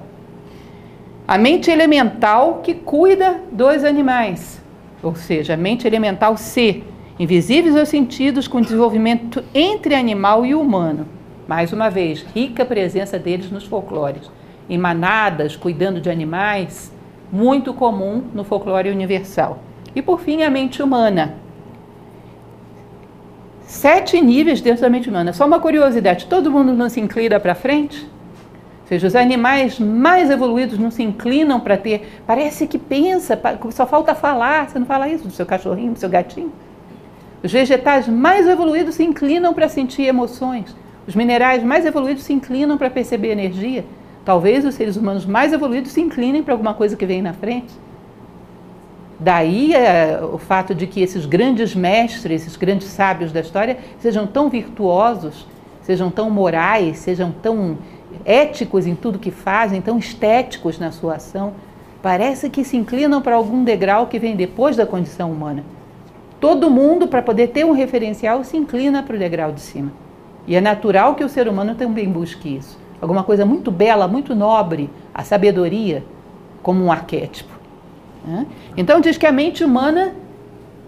A 1.26 1.36
mente 1.36 1.68
elemental 1.68 2.60
que 2.62 2.74
cuida 2.74 3.40
dos 3.50 3.82
animais, 3.82 4.62
ou 5.02 5.16
seja, 5.16 5.54
a 5.54 5.56
mente 5.56 5.86
elemental 5.86 6.36
C, 6.36 6.84
invisíveis 7.18 7.76
aos 7.76 7.88
sentidos 7.88 8.46
com 8.46 8.60
desenvolvimento 8.60 9.42
entre 9.52 9.96
animal 9.96 10.46
e 10.46 10.54
humano. 10.54 11.08
Mais 11.48 11.72
uma 11.72 11.90
vez, 11.90 12.24
rica 12.34 12.64
presença 12.64 13.18
deles 13.18 13.50
nos 13.50 13.64
folclores. 13.64 14.30
Em 14.70 14.78
manadas, 14.78 15.56
cuidando 15.56 16.00
de 16.00 16.08
animais, 16.08 16.92
muito 17.32 17.74
comum 17.74 18.22
no 18.32 18.44
folclore 18.44 18.90
universal. 18.90 19.58
E 19.94 20.00
por 20.00 20.20
fim, 20.20 20.42
a 20.42 20.50
mente 20.50 20.82
humana, 20.82 21.34
sete 23.68 24.18
níveis 24.20 24.60
dentro 24.60 24.80
da 24.80 24.88
mente 24.88 25.08
humana. 25.08 25.32
Só 25.32 25.46
uma 25.46 25.60
curiosidade: 25.60 26.26
todo 26.26 26.50
mundo 26.50 26.72
não 26.72 26.88
se 26.88 26.98
inclina 27.00 27.38
para 27.38 27.54
frente? 27.54 28.02
Ou 28.82 28.88
seja, 28.88 29.06
os 29.06 29.14
animais 29.14 29.78
mais 29.78 30.30
evoluídos 30.30 30.78
não 30.78 30.90
se 30.90 31.02
inclinam 31.02 31.60
para 31.60 31.76
ter. 31.76 32.22
Parece 32.26 32.66
que 32.66 32.78
pensa, 32.78 33.38
só 33.70 33.86
falta 33.86 34.14
falar. 34.14 34.68
Você 34.68 34.78
não 34.78 34.86
fala 34.86 35.08
isso 35.08 35.28
do 35.28 35.30
seu 35.30 35.44
cachorrinho, 35.44 35.92
do 35.92 35.98
seu 35.98 36.08
gatinho? 36.08 36.50
Os 37.42 37.52
vegetais 37.52 38.08
mais 38.08 38.48
evoluídos 38.48 38.94
se 38.94 39.04
inclinam 39.04 39.52
para 39.52 39.68
sentir 39.68 40.04
emoções. 40.04 40.74
Os 41.06 41.14
minerais 41.14 41.62
mais 41.62 41.84
evoluídos 41.84 42.24
se 42.24 42.32
inclinam 42.32 42.78
para 42.78 42.88
perceber 42.88 43.28
energia. 43.28 43.84
Talvez 44.24 44.64
os 44.64 44.74
seres 44.74 44.96
humanos 44.96 45.26
mais 45.26 45.52
evoluídos 45.52 45.92
se 45.92 46.00
inclinem 46.00 46.42
para 46.42 46.54
alguma 46.54 46.72
coisa 46.72 46.96
que 46.96 47.06
vem 47.06 47.20
na 47.20 47.34
frente. 47.34 47.72
Daí 49.20 49.74
é, 49.74 50.20
o 50.22 50.38
fato 50.38 50.74
de 50.74 50.86
que 50.86 51.02
esses 51.02 51.26
grandes 51.26 51.74
mestres, 51.74 52.42
esses 52.42 52.56
grandes 52.56 52.88
sábios 52.88 53.32
da 53.32 53.40
história, 53.40 53.78
sejam 53.98 54.26
tão 54.26 54.48
virtuosos, 54.48 55.44
sejam 55.82 56.08
tão 56.10 56.30
morais, 56.30 56.98
sejam 56.98 57.32
tão 57.32 57.78
éticos 58.24 58.86
em 58.86 58.94
tudo 58.94 59.18
que 59.18 59.32
fazem, 59.32 59.80
tão 59.80 59.98
estéticos 59.98 60.78
na 60.78 60.92
sua 60.92 61.16
ação. 61.16 61.54
Parece 62.00 62.48
que 62.48 62.62
se 62.62 62.76
inclinam 62.76 63.20
para 63.20 63.34
algum 63.34 63.64
degrau 63.64 64.06
que 64.06 64.20
vem 64.20 64.36
depois 64.36 64.76
da 64.76 64.86
condição 64.86 65.32
humana. 65.32 65.64
Todo 66.38 66.70
mundo, 66.70 67.08
para 67.08 67.20
poder 67.20 67.48
ter 67.48 67.66
um 67.66 67.72
referencial, 67.72 68.44
se 68.44 68.56
inclina 68.56 69.02
para 69.02 69.16
o 69.16 69.18
degrau 69.18 69.50
de 69.50 69.60
cima. 69.60 69.90
E 70.46 70.54
é 70.54 70.60
natural 70.60 71.16
que 71.16 71.24
o 71.24 71.28
ser 71.28 71.48
humano 71.48 71.74
também 71.74 72.08
busque 72.08 72.56
isso. 72.56 72.78
Alguma 73.00 73.24
coisa 73.24 73.44
muito 73.44 73.72
bela, 73.72 74.06
muito 74.06 74.34
nobre, 74.34 74.88
a 75.12 75.24
sabedoria, 75.24 76.04
como 76.62 76.84
um 76.84 76.92
arquétipo. 76.92 77.57
Né? 78.26 78.46
Então, 78.76 79.00
diz 79.00 79.16
que 79.16 79.26
a 79.26 79.32
mente 79.32 79.64
humana, 79.64 80.12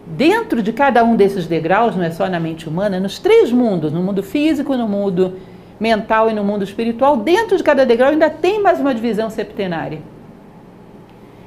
dentro 0.06 0.62
de 0.62 0.72
cada 0.72 1.02
um 1.04 1.16
desses 1.16 1.46
degraus, 1.46 1.96
não 1.96 2.04
é 2.04 2.10
só 2.10 2.28
na 2.28 2.40
mente 2.40 2.68
humana, 2.68 3.00
nos 3.00 3.18
três 3.18 3.52
mundos 3.52 3.92
no 3.92 4.02
mundo 4.02 4.22
físico, 4.22 4.76
no 4.76 4.88
mundo 4.88 5.34
mental 5.80 6.28
e 6.28 6.34
no 6.34 6.44
mundo 6.44 6.62
espiritual 6.62 7.16
dentro 7.16 7.56
de 7.56 7.62
cada 7.62 7.86
degrau 7.86 8.10
ainda 8.10 8.28
tem 8.28 8.60
mais 8.60 8.78
uma 8.78 8.94
divisão 8.94 9.30
septenária. 9.30 10.00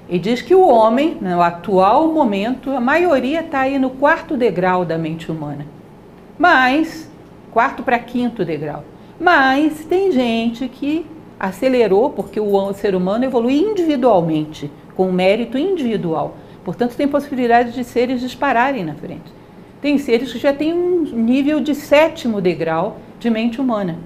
E 0.10 0.20
diz 0.20 0.42
que 0.42 0.54
o 0.54 0.68
homem, 0.68 1.18
no 1.22 1.42
atual 1.42 2.12
momento, 2.12 2.72
a 2.72 2.82
maioria 2.82 3.40
está 3.40 3.62
aí 3.62 3.80
no 3.80 3.92
quarto 3.92 4.36
degrau 4.36 4.84
da 4.84 4.98
mente 4.98 5.32
humana. 5.32 5.66
Mas, 6.38 7.10
quarto 7.52 7.84
para 7.84 7.98
quinto 8.00 8.44
degrau. 8.44 8.84
Mas 9.20 9.86
tem 9.86 10.12
gente 10.12 10.68
que 10.68 11.06
acelerou, 11.40 12.10
porque 12.10 12.40
o 12.40 12.74
ser 12.74 12.96
humano 12.96 13.24
evolui 13.24 13.58
individualmente, 13.58 14.70
com 14.96 15.12
mérito 15.12 15.58
individual. 15.58 16.36
Portanto, 16.64 16.96
tem 16.96 17.08
possibilidade 17.08 17.72
de 17.72 17.84
seres 17.84 18.22
dispararem 18.22 18.84
na 18.84 18.96
frente. 18.96 19.32
Tem 19.82 19.98
seres 19.98 20.32
que 20.32 20.40
já 20.40 20.54
têm 20.54 20.74
um 20.74 21.02
nível 21.04 21.60
de 21.60 21.76
sétimo 21.76 22.40
degrau 22.40 22.98
de 23.20 23.30
mente 23.30 23.60
humana. 23.60 23.98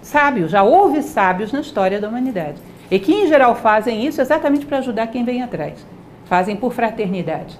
Sábios, 0.00 0.52
já 0.52 0.62
houve 0.62 1.02
sábios 1.02 1.50
na 1.50 1.60
história 1.60 2.00
da 2.00 2.08
humanidade. 2.08 2.60
E 2.88 2.98
que, 2.98 3.12
em 3.12 3.26
geral, 3.26 3.56
fazem 3.56 4.06
isso 4.06 4.20
exatamente 4.20 4.64
para 4.64 4.78
ajudar 4.78 5.08
quem 5.08 5.24
vem 5.24 5.42
atrás. 5.42 5.84
Fazem 6.26 6.54
por 6.54 6.72
fraternidade. 6.72 7.58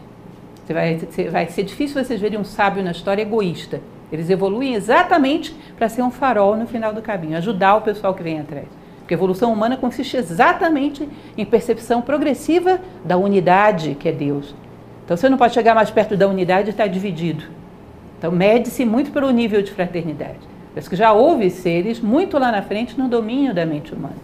Você 0.64 0.72
vai, 0.72 0.96
vai 1.30 1.46
ser 1.48 1.64
difícil 1.64 2.02
vocês 2.02 2.20
verem 2.20 2.38
um 2.38 2.44
sábio 2.44 2.84
na 2.84 2.92
história 2.92 3.22
egoísta. 3.22 3.80
Eles 4.12 4.30
evoluem 4.30 4.74
exatamente 4.74 5.54
para 5.76 5.88
ser 5.88 6.02
um 6.02 6.10
farol 6.10 6.56
no 6.56 6.66
final 6.66 6.92
do 6.92 7.02
caminho, 7.02 7.36
ajudar 7.36 7.76
o 7.76 7.80
pessoal 7.80 8.14
que 8.14 8.22
vem 8.22 8.38
atrás. 8.38 8.66
Porque 9.06 9.14
a 9.14 9.18
evolução 9.18 9.52
humana 9.52 9.76
consiste 9.76 10.16
exatamente 10.16 11.08
em 11.38 11.44
percepção 11.44 12.02
progressiva 12.02 12.80
da 13.04 13.16
unidade 13.16 13.94
que 13.94 14.08
é 14.08 14.12
Deus. 14.12 14.52
Então 15.04 15.16
você 15.16 15.28
não 15.28 15.38
pode 15.38 15.54
chegar 15.54 15.76
mais 15.76 15.92
perto 15.92 16.16
da 16.16 16.26
unidade 16.26 16.66
e 16.66 16.70
estar 16.70 16.88
dividido. 16.88 17.44
Então 18.18 18.32
mede-se 18.32 18.84
muito 18.84 19.12
pelo 19.12 19.30
nível 19.30 19.62
de 19.62 19.70
fraternidade. 19.70 20.40
Parece 20.74 20.90
que 20.90 20.96
já 20.96 21.12
houve 21.12 21.48
seres 21.50 22.00
muito 22.00 22.36
lá 22.36 22.50
na 22.50 22.62
frente 22.62 22.98
no 22.98 23.06
domínio 23.06 23.54
da 23.54 23.64
mente 23.64 23.94
humana. 23.94 24.16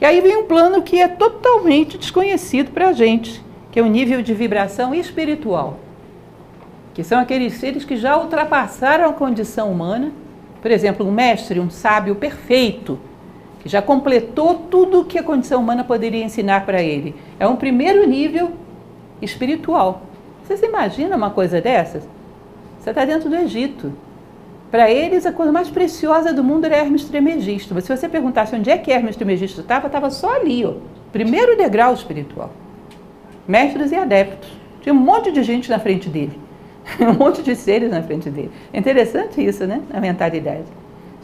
E 0.00 0.04
aí 0.06 0.18
vem 0.22 0.38
um 0.38 0.46
plano 0.46 0.80
que 0.80 0.98
é 0.98 1.06
totalmente 1.06 1.98
desconhecido 1.98 2.70
para 2.70 2.88
a 2.88 2.92
gente, 2.94 3.44
que 3.70 3.78
é 3.78 3.82
o 3.82 3.86
nível 3.86 4.22
de 4.22 4.32
vibração 4.32 4.94
espiritual. 4.94 5.78
Que 6.94 7.04
são 7.04 7.20
aqueles 7.20 7.52
seres 7.58 7.84
que 7.84 7.98
já 7.98 8.16
ultrapassaram 8.16 9.10
a 9.10 9.12
condição 9.12 9.70
humana. 9.70 10.10
Por 10.62 10.70
exemplo, 10.70 11.06
um 11.06 11.12
mestre, 11.12 11.60
um 11.60 11.68
sábio 11.68 12.14
perfeito, 12.14 12.98
já 13.64 13.80
completou 13.80 14.54
tudo 14.70 15.00
o 15.00 15.04
que 15.04 15.18
a 15.18 15.22
condição 15.22 15.60
humana 15.60 15.84
poderia 15.84 16.22
ensinar 16.22 16.66
para 16.66 16.82
ele. 16.82 17.14
É 17.38 17.46
um 17.46 17.56
primeiro 17.56 18.06
nível 18.06 18.52
espiritual. 19.22 20.02
Você 20.42 20.56
se 20.56 20.66
imagina 20.66 21.16
uma 21.16 21.30
coisa 21.30 21.60
dessas? 21.60 22.06
Você 22.78 22.90
está 22.90 23.04
dentro 23.04 23.30
do 23.30 23.36
Egito. 23.36 23.92
Para 24.70 24.90
eles, 24.90 25.24
a 25.24 25.32
coisa 25.32 25.52
mais 25.52 25.70
preciosa 25.70 26.32
do 26.32 26.44
mundo 26.44 26.66
era 26.66 26.76
Hermes 26.76 27.04
Trismegisto. 27.04 27.74
Mas 27.74 27.84
se 27.84 27.96
você 27.96 28.08
perguntasse 28.08 28.54
onde 28.54 28.70
é 28.70 28.76
que 28.76 28.90
Hermes 28.90 29.16
Trismegisto 29.16 29.60
estava, 29.60 29.86
estava 29.86 30.10
só 30.10 30.34
ali, 30.34 30.64
ó. 30.66 30.74
primeiro 31.12 31.56
degrau 31.56 31.94
espiritual. 31.94 32.50
Mestres 33.48 33.92
e 33.92 33.96
adeptos. 33.96 34.50
Tinha 34.82 34.92
um 34.92 34.98
monte 34.98 35.32
de 35.32 35.42
gente 35.42 35.70
na 35.70 35.78
frente 35.78 36.10
dele. 36.10 36.38
um 37.00 37.14
monte 37.14 37.42
de 37.42 37.54
seres 37.56 37.90
na 37.90 38.02
frente 38.02 38.28
dele. 38.28 38.50
É 38.72 38.78
interessante 38.78 39.42
isso, 39.42 39.66
né? 39.66 39.80
A 39.92 40.00
mentalidade. 40.00 40.64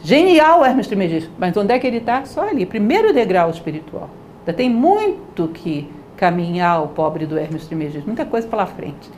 Genial 0.03 0.65
Hermes 0.65 0.87
Trismegisto, 0.87 1.29
mas 1.37 1.55
onde 1.55 1.73
é 1.73 1.77
que 1.77 1.85
ele 1.85 1.97
está? 1.97 2.25
Só 2.25 2.49
ali, 2.49 2.65
primeiro 2.65 3.13
degrau 3.13 3.51
espiritual. 3.51 4.09
Ainda 4.39 4.53
tem 4.53 4.67
muito 4.67 5.47
que 5.49 5.87
caminhar 6.17 6.83
o 6.83 6.87
pobre 6.87 7.27
do 7.27 7.37
Hermes 7.37 7.67
Trismegisto, 7.67 8.07
muita 8.07 8.25
coisa 8.25 8.47
pela 8.47 8.65
frente. 8.65 9.09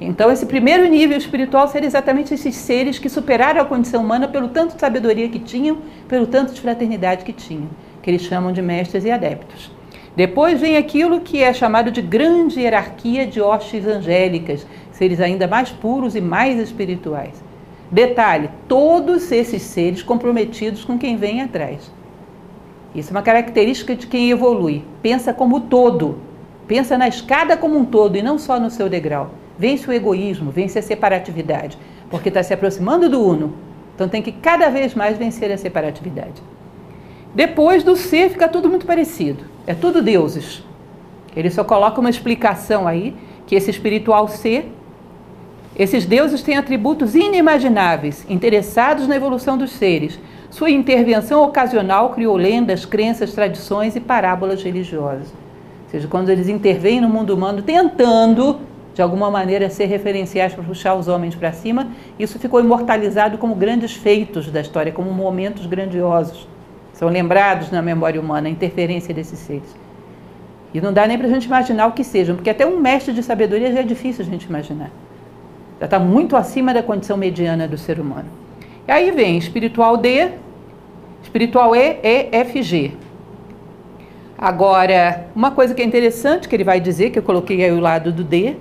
Então, 0.00 0.30
esse 0.30 0.46
primeiro 0.46 0.88
nível 0.88 1.18
espiritual 1.18 1.66
seria 1.66 1.86
exatamente 1.86 2.32
esses 2.34 2.54
seres 2.54 3.00
que 3.00 3.08
superaram 3.08 3.60
a 3.60 3.64
condição 3.64 4.00
humana 4.00 4.28
pelo 4.28 4.48
tanto 4.48 4.74
de 4.74 4.80
sabedoria 4.80 5.28
que 5.28 5.40
tinham, 5.40 5.78
pelo 6.08 6.26
tanto 6.26 6.52
de 6.52 6.60
fraternidade 6.60 7.24
que 7.24 7.32
tinham, 7.32 7.68
que 8.00 8.08
eles 8.08 8.22
chamam 8.22 8.52
de 8.52 8.62
mestres 8.62 9.04
e 9.04 9.10
adeptos. 9.10 9.72
Depois 10.14 10.60
vem 10.60 10.76
aquilo 10.76 11.20
que 11.20 11.42
é 11.42 11.52
chamado 11.52 11.90
de 11.90 12.02
grande 12.02 12.60
hierarquia 12.60 13.26
de 13.26 13.40
hostes 13.40 13.86
angélicas, 13.86 14.66
seres 14.92 15.20
ainda 15.20 15.48
mais 15.48 15.70
puros 15.70 16.14
e 16.14 16.20
mais 16.20 16.60
espirituais. 16.60 17.42
Detalhe: 17.92 18.48
todos 18.66 19.30
esses 19.30 19.60
seres 19.60 20.02
comprometidos 20.02 20.82
com 20.82 20.98
quem 20.98 21.16
vem 21.18 21.42
atrás. 21.42 21.92
Isso 22.94 23.10
é 23.10 23.14
uma 23.14 23.22
característica 23.22 23.94
de 23.94 24.06
quem 24.06 24.30
evolui. 24.30 24.82
Pensa 25.02 25.34
como 25.34 25.60
todo. 25.60 26.18
Pensa 26.66 26.96
na 26.96 27.06
escada 27.06 27.54
como 27.54 27.78
um 27.78 27.84
todo 27.84 28.16
e 28.16 28.22
não 28.22 28.38
só 28.38 28.58
no 28.58 28.70
seu 28.70 28.88
degrau. 28.88 29.32
Vence 29.58 29.88
o 29.88 29.92
egoísmo, 29.92 30.50
vence 30.50 30.78
a 30.78 30.82
separatividade, 30.82 31.76
porque 32.10 32.28
está 32.28 32.42
se 32.42 32.54
aproximando 32.54 33.10
do 33.10 33.22
uno. 33.22 33.52
Então 33.94 34.08
tem 34.08 34.22
que 34.22 34.32
cada 34.32 34.70
vez 34.70 34.94
mais 34.94 35.18
vencer 35.18 35.52
a 35.52 35.58
separatividade. 35.58 36.42
Depois 37.34 37.82
do 37.82 37.94
ser 37.94 38.30
fica 38.30 38.48
tudo 38.48 38.70
muito 38.70 38.86
parecido. 38.86 39.44
É 39.66 39.74
tudo 39.74 40.02
deuses. 40.02 40.64
Ele 41.36 41.50
só 41.50 41.62
coloca 41.62 42.00
uma 42.00 42.10
explicação 42.10 42.88
aí 42.88 43.14
que 43.46 43.54
esse 43.54 43.70
espiritual 43.70 44.28
ser 44.28 44.72
esses 45.74 46.04
deuses 46.04 46.42
têm 46.42 46.56
atributos 46.56 47.14
inimagináveis, 47.14 48.26
interessados 48.28 49.08
na 49.08 49.16
evolução 49.16 49.56
dos 49.56 49.72
seres. 49.72 50.18
Sua 50.50 50.70
intervenção 50.70 51.42
ocasional 51.42 52.10
criou 52.10 52.36
lendas, 52.36 52.84
crenças, 52.84 53.32
tradições 53.32 53.96
e 53.96 54.00
parábolas 54.00 54.62
religiosas. 54.62 55.28
Ou 55.28 55.90
seja, 55.90 56.08
quando 56.08 56.28
eles 56.28 56.48
intervêm 56.48 57.00
no 57.00 57.08
mundo 57.08 57.34
humano 57.34 57.62
tentando, 57.62 58.60
de 58.92 59.00
alguma 59.00 59.30
maneira, 59.30 59.70
ser 59.70 59.86
referenciais 59.86 60.52
para 60.52 60.62
puxar 60.62 60.94
os 60.94 61.08
homens 61.08 61.34
para 61.34 61.52
cima, 61.52 61.88
isso 62.18 62.38
ficou 62.38 62.60
imortalizado 62.60 63.38
como 63.38 63.54
grandes 63.54 63.94
feitos 63.94 64.50
da 64.50 64.60
história, 64.60 64.92
como 64.92 65.10
momentos 65.10 65.64
grandiosos. 65.64 66.46
São 66.92 67.08
lembrados 67.08 67.70
na 67.70 67.80
memória 67.80 68.20
humana 68.20 68.46
a 68.46 68.50
interferência 68.50 69.14
desses 69.14 69.38
seres. 69.38 69.74
E 70.74 70.82
não 70.82 70.92
dá 70.92 71.06
nem 71.06 71.16
para 71.16 71.26
a 71.26 71.30
gente 71.30 71.46
imaginar 71.46 71.86
o 71.86 71.92
que 71.92 72.04
sejam, 72.04 72.36
porque 72.36 72.50
até 72.50 72.66
um 72.66 72.78
mestre 72.78 73.14
de 73.14 73.22
sabedoria 73.22 73.72
já 73.72 73.80
é 73.80 73.82
difícil 73.82 74.22
a 74.22 74.28
gente 74.28 74.44
imaginar. 74.44 74.90
Já 75.82 75.86
está 75.86 75.98
muito 75.98 76.36
acima 76.36 76.72
da 76.72 76.80
condição 76.80 77.16
mediana 77.16 77.66
do 77.66 77.76
ser 77.76 77.98
humano. 77.98 78.28
E 78.86 78.92
aí 78.92 79.10
vem 79.10 79.36
espiritual 79.36 79.96
D, 79.96 80.30
espiritual 81.24 81.74
E, 81.74 81.98
EFG. 82.04 82.92
Agora, 84.38 85.26
uma 85.34 85.50
coisa 85.50 85.74
que 85.74 85.82
é 85.82 85.84
interessante 85.84 86.48
que 86.48 86.54
ele 86.54 86.62
vai 86.62 86.78
dizer, 86.78 87.10
que 87.10 87.18
eu 87.18 87.22
coloquei 87.24 87.64
aí 87.64 87.72
o 87.72 87.80
lado 87.80 88.12
do 88.12 88.22
D, 88.22 88.54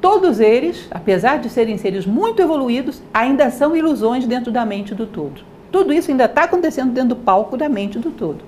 todos 0.00 0.40
eles, 0.40 0.88
apesar 0.90 1.38
de 1.38 1.50
serem 1.50 1.76
seres 1.76 2.06
muito 2.06 2.40
evoluídos, 2.40 3.02
ainda 3.12 3.50
são 3.50 3.76
ilusões 3.76 4.26
dentro 4.26 4.50
da 4.50 4.64
mente 4.64 4.94
do 4.94 5.04
todo. 5.04 5.42
Tudo 5.70 5.92
isso 5.92 6.10
ainda 6.10 6.24
está 6.24 6.44
acontecendo 6.44 6.94
dentro 6.94 7.10
do 7.10 7.16
palco 7.16 7.58
da 7.58 7.68
mente 7.68 7.98
do 7.98 8.10
todo. 8.10 8.42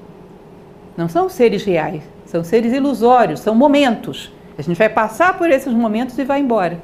Não 0.97 1.07
são 1.07 1.29
seres 1.29 1.65
reais, 1.65 2.03
são 2.25 2.43
seres 2.43 2.73
ilusórios, 2.73 3.41
são 3.41 3.55
momentos. 3.55 4.33
A 4.57 4.63
gente 4.63 4.79
vai 4.79 4.89
passar 4.89 5.37
por 5.37 5.51
esses 5.51 5.75
momentos 5.75 6.17
e 6.17 6.25
vai 6.25 6.41
embora 6.41 6.81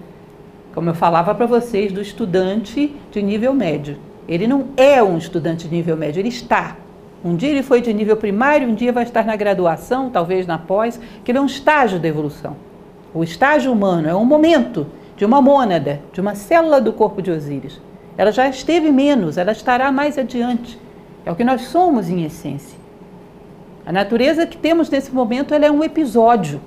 como 0.75 0.91
eu 0.91 0.95
falava 0.95 1.33
para 1.35 1.47
vocês, 1.47 1.93
do 1.93 2.01
estudante 2.01 2.95
de 3.13 3.23
nível 3.23 3.55
médio. 3.55 3.97
Ele 4.29 4.47
não 4.47 4.67
é 4.77 5.01
um 5.01 5.17
estudante 5.17 5.69
de 5.69 5.75
nível 5.75 5.97
médio, 5.97 6.21
ele 6.21 6.29
está. 6.29 6.77
Um 7.25 7.37
dia 7.37 7.51
ele 7.51 7.63
foi 7.63 7.81
de 7.81 7.95
nível 7.95 8.17
primário, 8.17 8.69
um 8.69 8.75
dia 8.75 8.93
vai 8.93 9.05
estar 9.05 9.25
na 9.25 9.37
graduação, 9.37 10.11
talvez 10.11 10.47
na 10.47 10.59
pós, 10.59 11.01
que 11.23 11.31
ele 11.31 11.39
é 11.39 11.41
um 11.41 11.47
estágio 11.47 12.01
da 12.01 12.09
evolução. 12.09 12.57
O 13.15 13.23
estágio 13.23 13.73
humano 13.73 14.09
é 14.09 14.15
um 14.15 14.25
momento 14.25 14.87
de 15.17 15.25
uma 15.25 15.41
mônada, 15.41 16.01
de 16.13 16.21
uma 16.21 16.35
célula 16.35 16.81
do 16.81 16.93
corpo 16.93 17.23
de 17.23 17.31
Osíris. 17.31 17.81
Ela 18.19 18.33
já 18.33 18.49
esteve 18.49 18.91
menos, 18.91 19.39
ela 19.39 19.53
estará 19.53 19.93
mais 19.93 20.19
adiante. 20.19 20.79
É 21.25 21.31
o 21.31 21.37
que 21.37 21.45
nós 21.45 21.63
somos 21.63 22.11
em 22.11 22.25
essência. 22.25 22.79
A 23.87 23.93
natureza 23.93 24.47
que 24.47 24.57
temos 24.57 24.91
nesse 24.91 25.13
momento 25.13 25.55
é 25.55 25.71
um 25.71 25.85
episódio. 25.85 26.61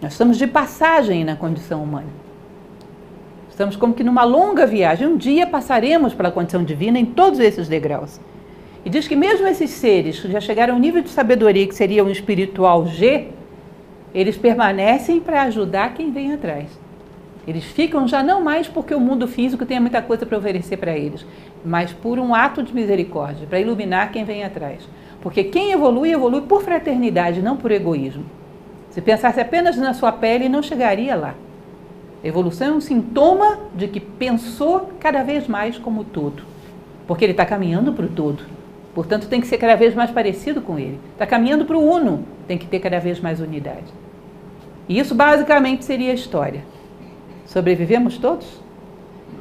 Nós 0.00 0.12
estamos 0.12 0.38
de 0.38 0.46
passagem 0.46 1.24
na 1.24 1.34
condição 1.34 1.82
humana. 1.82 2.23
Estamos 3.54 3.76
como 3.76 3.94
que 3.94 4.02
numa 4.02 4.24
longa 4.24 4.66
viagem. 4.66 5.06
Um 5.06 5.16
dia 5.16 5.46
passaremos 5.46 6.12
pela 6.12 6.32
condição 6.32 6.64
divina 6.64 6.98
em 6.98 7.04
todos 7.04 7.38
esses 7.38 7.68
degraus. 7.68 8.20
E 8.84 8.90
diz 8.90 9.06
que 9.06 9.14
mesmo 9.14 9.46
esses 9.46 9.70
seres 9.70 10.18
que 10.18 10.28
já 10.28 10.40
chegaram 10.40 10.74
ao 10.74 10.80
nível 10.80 11.00
de 11.00 11.08
sabedoria 11.08 11.64
que 11.64 11.74
seria 11.74 12.04
um 12.04 12.10
espiritual 12.10 12.84
G, 12.84 13.28
eles 14.12 14.36
permanecem 14.36 15.20
para 15.20 15.42
ajudar 15.42 15.94
quem 15.94 16.10
vem 16.10 16.34
atrás. 16.34 16.66
Eles 17.46 17.62
ficam 17.62 18.08
já 18.08 18.24
não 18.24 18.42
mais 18.42 18.66
porque 18.66 18.92
o 18.92 18.98
mundo 18.98 19.28
físico 19.28 19.64
tem 19.64 19.78
muita 19.78 20.02
coisa 20.02 20.26
para 20.26 20.36
oferecer 20.36 20.76
para 20.76 20.98
eles, 20.98 21.24
mas 21.64 21.92
por 21.92 22.18
um 22.18 22.34
ato 22.34 22.60
de 22.60 22.74
misericórdia, 22.74 23.46
para 23.46 23.60
iluminar 23.60 24.10
quem 24.10 24.24
vem 24.24 24.42
atrás. 24.42 24.82
Porque 25.20 25.44
quem 25.44 25.70
evolui, 25.70 26.10
evolui 26.10 26.40
por 26.40 26.64
fraternidade, 26.64 27.40
não 27.40 27.56
por 27.56 27.70
egoísmo. 27.70 28.24
Se 28.90 29.00
pensasse 29.00 29.40
apenas 29.40 29.76
na 29.76 29.94
sua 29.94 30.10
pele, 30.10 30.48
não 30.48 30.60
chegaria 30.60 31.14
lá. 31.14 31.36
Evolução 32.24 32.68
é 32.68 32.72
um 32.72 32.80
sintoma 32.80 33.58
de 33.74 33.86
que 33.86 34.00
pensou 34.00 34.92
cada 34.98 35.22
vez 35.22 35.46
mais 35.46 35.76
como 35.76 36.04
todo, 36.04 36.42
porque 37.06 37.22
ele 37.22 37.32
está 37.32 37.44
caminhando 37.44 37.92
para 37.92 38.06
o 38.06 38.08
todo. 38.08 38.42
Portanto, 38.94 39.28
tem 39.28 39.42
que 39.42 39.46
ser 39.46 39.58
cada 39.58 39.74
vez 39.74 39.94
mais 39.94 40.10
parecido 40.10 40.62
com 40.62 40.78
ele. 40.78 40.98
Está 41.12 41.26
caminhando 41.26 41.66
para 41.66 41.76
o 41.76 41.86
uno, 41.86 42.24
tem 42.48 42.56
que 42.56 42.66
ter 42.66 42.80
cada 42.80 42.98
vez 42.98 43.20
mais 43.20 43.40
unidade. 43.40 43.92
E 44.88 44.98
isso 44.98 45.14
basicamente 45.14 45.84
seria 45.84 46.12
a 46.12 46.14
história. 46.14 46.64
Sobrevivemos 47.44 48.16
todos? 48.16 48.46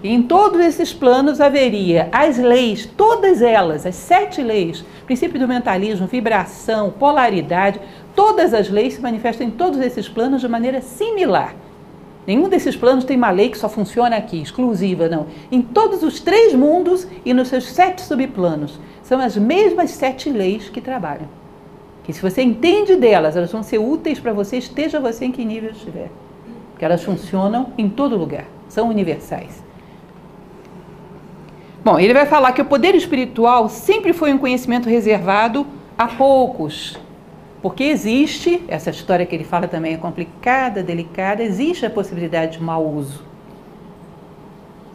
E 0.04 0.10
em 0.10 0.22
todos 0.22 0.60
esses 0.60 0.92
planos 0.92 1.40
haveria 1.40 2.10
as 2.12 2.38
leis, 2.38 2.86
todas 2.86 3.42
elas, 3.42 3.86
as 3.86 3.96
sete 3.96 4.42
leis, 4.42 4.84
princípio 5.06 5.40
do 5.40 5.48
mentalismo, 5.48 6.06
vibração, 6.06 6.92
polaridade, 6.92 7.80
todas 8.14 8.54
as 8.54 8.70
leis 8.70 8.96
se 8.96 9.02
manifestam 9.02 9.48
em 9.48 9.52
todos 9.52 9.80
esses 9.80 10.10
planos 10.10 10.42
de 10.42 10.50
maneira 10.50 10.82
similar. 10.82 11.56
Nenhum 12.26 12.48
desses 12.48 12.76
planos 12.76 13.04
tem 13.04 13.18
uma 13.18 13.32
lei 13.32 13.50
que 13.50 13.58
só 13.58 13.68
funciona 13.68 14.16
aqui, 14.16 14.42
exclusiva, 14.42 15.10
não. 15.10 15.28
Em 15.52 15.62
todos 15.62 16.04
os 16.04 16.20
três 16.20 16.54
mundos 16.54 17.06
e 17.26 17.34
nos 17.34 17.50
seus 17.50 17.66
sete 17.66 18.02
subplanos, 18.02 18.80
são 19.02 19.20
as 19.20 19.36
mesmas 19.36 19.92
sete 19.92 20.30
leis 20.30 20.70
que 20.70 20.80
trabalham. 20.80 21.28
Que 22.04 22.14
se 22.14 22.22
você 22.22 22.42
entende 22.42 22.96
delas, 22.96 23.36
elas 23.36 23.52
vão 23.52 23.64
ser 23.64 23.78
úteis 23.78 24.20
para 24.20 24.34
você, 24.34 24.58
esteja 24.58 25.00
você 25.00 25.26
em 25.26 25.32
que 25.32 25.44
nível 25.44 25.72
estiver. 25.72 26.10
Porque 26.72 26.86
elas 26.86 27.04
funcionam 27.04 27.74
em 27.78 27.90
todo 27.90 28.18
lugar, 28.18 28.46
são 28.70 28.90
universais. 28.90 29.64
Bom, 31.84 32.00
ele 32.00 32.14
vai 32.14 32.26
falar 32.26 32.54
que 32.54 32.62
o 32.62 32.66
poder 32.66 32.96
espiritual 32.96 33.68
sempre 33.68 34.14
foi 34.14 34.32
um 34.32 34.38
conhecimento 34.38 34.88
reservado 34.88 35.68
a 35.98 36.08
poucos, 36.08 36.98
porque 37.64 37.86
existe, 37.86 38.62
essa 38.68 38.90
história 38.90 39.26
que 39.26 39.34
ele 39.34 39.46
fala 39.46 39.70
também 39.70 39.94
é 39.94 39.98
complicada, 39.98 40.84
delicada, 40.84 41.42
existe 41.42 41.86
a 41.86 41.90
possibilidade 41.90 42.58
de 42.58 42.62
mau 42.62 42.86
uso. 42.86 43.24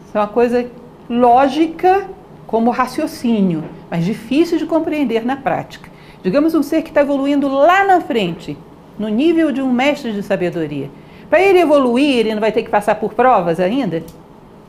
Isso 0.05 0.15
é 0.15 0.21
uma 0.21 0.27
coisa 0.27 0.69
lógica 1.09 2.07
como 2.45 2.69
raciocínio, 2.69 3.63
mas 3.89 4.05
difícil 4.05 4.59
de 4.59 4.67
compreender 4.67 5.25
na 5.25 5.35
prática. 5.35 5.89
Digamos 6.21 6.53
um 6.53 6.61
ser 6.61 6.83
que 6.83 6.89
está 6.89 7.01
evoluindo 7.01 7.49
lá 7.49 7.83
na 7.85 8.01
frente, 8.01 8.55
no 8.99 9.07
nível 9.07 9.51
de 9.51 9.63
um 9.63 9.73
mestre 9.73 10.13
de 10.13 10.21
sabedoria. 10.21 10.91
Para 11.27 11.41
ele 11.41 11.57
evoluir, 11.57 12.19
ele 12.19 12.35
não 12.35 12.41
vai 12.41 12.51
ter 12.51 12.61
que 12.61 12.69
passar 12.69 12.93
por 12.95 13.15
provas 13.15 13.59
ainda? 13.59 14.03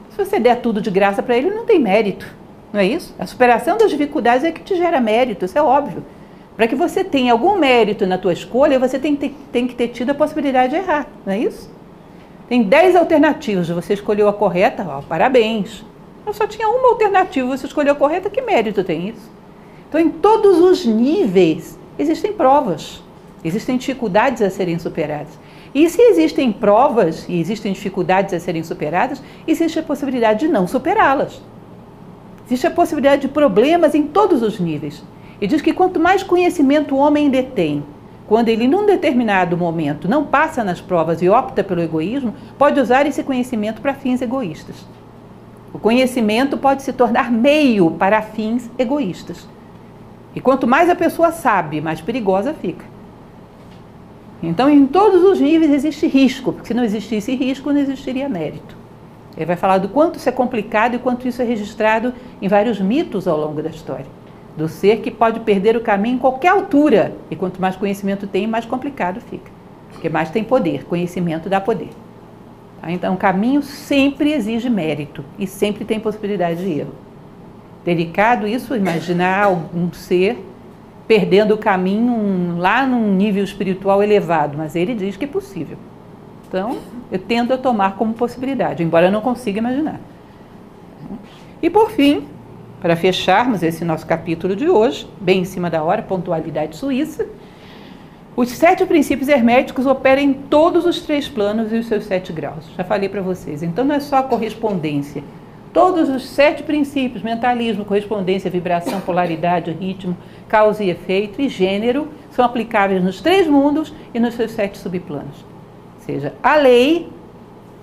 Se 0.08 0.16
você 0.16 0.40
der 0.40 0.62
tudo 0.62 0.80
de 0.80 0.90
graça 0.90 1.22
para 1.22 1.36
ele, 1.36 1.50
não 1.50 1.66
tem 1.66 1.78
mérito, 1.78 2.26
não 2.72 2.80
é 2.80 2.86
isso? 2.86 3.14
A 3.18 3.26
superação 3.26 3.76
das 3.76 3.90
dificuldades 3.90 4.42
é 4.42 4.52
que 4.52 4.62
te 4.62 4.74
gera 4.74 5.02
mérito, 5.02 5.44
isso 5.44 5.58
é 5.58 5.62
óbvio. 5.62 6.02
Para 6.60 6.68
que 6.68 6.76
você 6.76 7.02
tenha 7.02 7.32
algum 7.32 7.56
mérito 7.56 8.06
na 8.06 8.18
tua 8.18 8.34
escolha, 8.34 8.78
você 8.78 8.98
tem 8.98 9.16
que, 9.16 9.30
ter, 9.30 9.34
tem 9.50 9.66
que 9.66 9.74
ter 9.74 9.88
tido 9.88 10.10
a 10.10 10.14
possibilidade 10.14 10.74
de 10.74 10.76
errar, 10.76 11.06
não 11.24 11.32
é 11.32 11.38
isso? 11.38 11.70
Tem 12.50 12.62
10 12.62 12.96
alternativas, 12.96 13.70
você 13.70 13.94
escolheu 13.94 14.28
a 14.28 14.32
correta, 14.34 14.86
ó, 14.86 15.00
parabéns. 15.00 15.82
Eu 16.26 16.34
só 16.34 16.46
tinha 16.46 16.68
uma 16.68 16.90
alternativa, 16.90 17.48
você 17.48 17.64
escolheu 17.64 17.94
a 17.94 17.96
correta, 17.96 18.28
que 18.28 18.42
mérito 18.42 18.84
tem 18.84 19.08
isso? 19.08 19.30
Então, 19.88 19.98
em 19.98 20.10
todos 20.10 20.58
os 20.58 20.84
níveis, 20.84 21.78
existem 21.98 22.30
provas, 22.30 23.02
existem 23.42 23.78
dificuldades 23.78 24.42
a 24.42 24.50
serem 24.50 24.78
superadas. 24.78 25.38
E 25.74 25.88
se 25.88 26.02
existem 26.02 26.52
provas 26.52 27.24
e 27.26 27.40
existem 27.40 27.72
dificuldades 27.72 28.34
a 28.34 28.38
serem 28.38 28.62
superadas, 28.62 29.22
existe 29.46 29.78
a 29.78 29.82
possibilidade 29.82 30.40
de 30.40 30.48
não 30.48 30.68
superá-las. 30.68 31.40
Existe 32.46 32.66
a 32.66 32.70
possibilidade 32.70 33.22
de 33.22 33.28
problemas 33.28 33.94
em 33.94 34.02
todos 34.02 34.42
os 34.42 34.60
níveis. 34.60 35.02
E 35.40 35.46
diz 35.46 35.62
que 35.62 35.72
quanto 35.72 35.98
mais 35.98 36.22
conhecimento 36.22 36.94
o 36.94 36.98
homem 36.98 37.30
detém, 37.30 37.82
quando 38.28 38.48
ele, 38.48 38.68
num 38.68 38.86
determinado 38.86 39.56
momento, 39.56 40.08
não 40.08 40.24
passa 40.24 40.62
nas 40.62 40.80
provas 40.80 41.22
e 41.22 41.28
opta 41.28 41.64
pelo 41.64 41.80
egoísmo, 41.80 42.34
pode 42.58 42.78
usar 42.78 43.06
esse 43.06 43.24
conhecimento 43.24 43.80
para 43.80 43.94
fins 43.94 44.20
egoístas. 44.20 44.86
O 45.72 45.78
conhecimento 45.78 46.58
pode 46.58 46.82
se 46.82 46.92
tornar 46.92 47.32
meio 47.32 47.90
para 47.90 48.20
fins 48.22 48.70
egoístas. 48.78 49.48
E 50.34 50.40
quanto 50.40 50.66
mais 50.66 50.90
a 50.90 50.94
pessoa 50.94 51.32
sabe, 51.32 51.80
mais 51.80 52.00
perigosa 52.00 52.54
fica. 52.54 52.84
Então, 54.42 54.68
em 54.68 54.86
todos 54.86 55.24
os 55.24 55.40
níveis 55.40 55.72
existe 55.72 56.06
risco, 56.06 56.52
porque 56.52 56.68
se 56.68 56.74
não 56.74 56.84
existisse 56.84 57.34
risco, 57.34 57.72
não 57.72 57.80
existiria 57.80 58.28
mérito. 58.28 58.76
Ele 59.36 59.46
vai 59.46 59.56
falar 59.56 59.78
do 59.78 59.88
quanto 59.88 60.18
isso 60.18 60.28
é 60.28 60.32
complicado 60.32 60.94
e 60.94 60.98
quanto 60.98 61.26
isso 61.26 61.40
é 61.40 61.44
registrado 61.44 62.12
em 62.40 62.48
vários 62.48 62.80
mitos 62.80 63.26
ao 63.26 63.38
longo 63.38 63.62
da 63.62 63.70
história 63.70 64.19
do 64.60 64.68
ser 64.68 65.00
que 65.00 65.10
pode 65.10 65.40
perder 65.40 65.76
o 65.76 65.80
caminho 65.80 66.16
em 66.16 66.18
qualquer 66.18 66.48
altura. 66.48 67.14
E 67.30 67.36
quanto 67.36 67.60
mais 67.60 67.76
conhecimento 67.76 68.26
tem, 68.26 68.46
mais 68.46 68.64
complicado 68.64 69.20
fica. 69.20 69.50
Porque 69.90 70.08
mais 70.08 70.30
tem 70.30 70.44
poder, 70.44 70.84
conhecimento 70.84 71.48
dá 71.48 71.60
poder. 71.60 71.90
Tá? 72.80 72.92
Então, 72.92 73.14
o 73.14 73.16
caminho 73.16 73.62
sempre 73.62 74.32
exige 74.32 74.70
mérito 74.70 75.24
e 75.38 75.46
sempre 75.46 75.84
tem 75.84 75.98
possibilidade 75.98 76.62
de 76.62 76.80
erro. 76.80 76.94
Delicado 77.84 78.46
isso, 78.46 78.76
imaginar 78.76 79.44
algum 79.44 79.92
ser 79.92 80.46
perdendo 81.08 81.54
o 81.54 81.58
caminho 81.58 82.12
um, 82.12 82.58
lá 82.58 82.86
num 82.86 83.12
nível 83.12 83.42
espiritual 83.42 84.00
elevado, 84.00 84.56
mas 84.56 84.76
ele 84.76 84.94
diz 84.94 85.16
que 85.16 85.24
é 85.24 85.28
possível. 85.28 85.76
Então, 86.46 86.78
eu 87.10 87.18
tento 87.18 87.52
a 87.52 87.58
tomar 87.58 87.96
como 87.96 88.14
possibilidade, 88.14 88.84
embora 88.84 89.06
eu 89.06 89.10
não 89.10 89.20
consiga 89.20 89.58
imaginar. 89.58 89.98
E 91.60 91.68
por 91.68 91.90
fim, 91.90 92.28
para 92.80 92.96
fecharmos 92.96 93.62
esse 93.62 93.84
nosso 93.84 94.06
capítulo 94.06 94.56
de 94.56 94.68
hoje, 94.68 95.06
bem 95.20 95.42
em 95.42 95.44
cima 95.44 95.68
da 95.68 95.82
hora, 95.82 96.02
pontualidade 96.02 96.76
suíça, 96.76 97.26
os 98.34 98.48
sete 98.48 98.86
princípios 98.86 99.28
herméticos 99.28 99.84
operam 99.86 100.22
em 100.22 100.32
todos 100.32 100.86
os 100.86 101.00
três 101.00 101.28
planos 101.28 101.72
e 101.72 101.76
os 101.76 101.86
seus 101.86 102.04
sete 102.04 102.32
graus. 102.32 102.64
Já 102.76 102.84
falei 102.84 103.08
para 103.08 103.20
vocês. 103.20 103.62
Então 103.62 103.84
não 103.84 103.94
é 103.94 104.00
só 104.00 104.16
a 104.16 104.22
correspondência. 104.22 105.22
Todos 105.74 106.08
os 106.08 106.26
sete 106.26 106.62
princípios, 106.62 107.22
mentalismo, 107.22 107.84
correspondência, 107.84 108.50
vibração, 108.50 109.00
polaridade, 109.02 109.70
ritmo, 109.72 110.16
causa 110.48 110.82
e 110.82 110.90
efeito 110.90 111.40
e 111.42 111.48
gênero, 111.48 112.08
são 112.30 112.44
aplicáveis 112.44 113.04
nos 113.04 113.20
três 113.20 113.46
mundos 113.46 113.92
e 114.14 114.18
nos 114.18 114.34
seus 114.34 114.52
sete 114.52 114.78
subplanos. 114.78 115.44
Ou 115.96 116.00
seja, 116.06 116.32
a 116.42 116.56
lei 116.56 117.08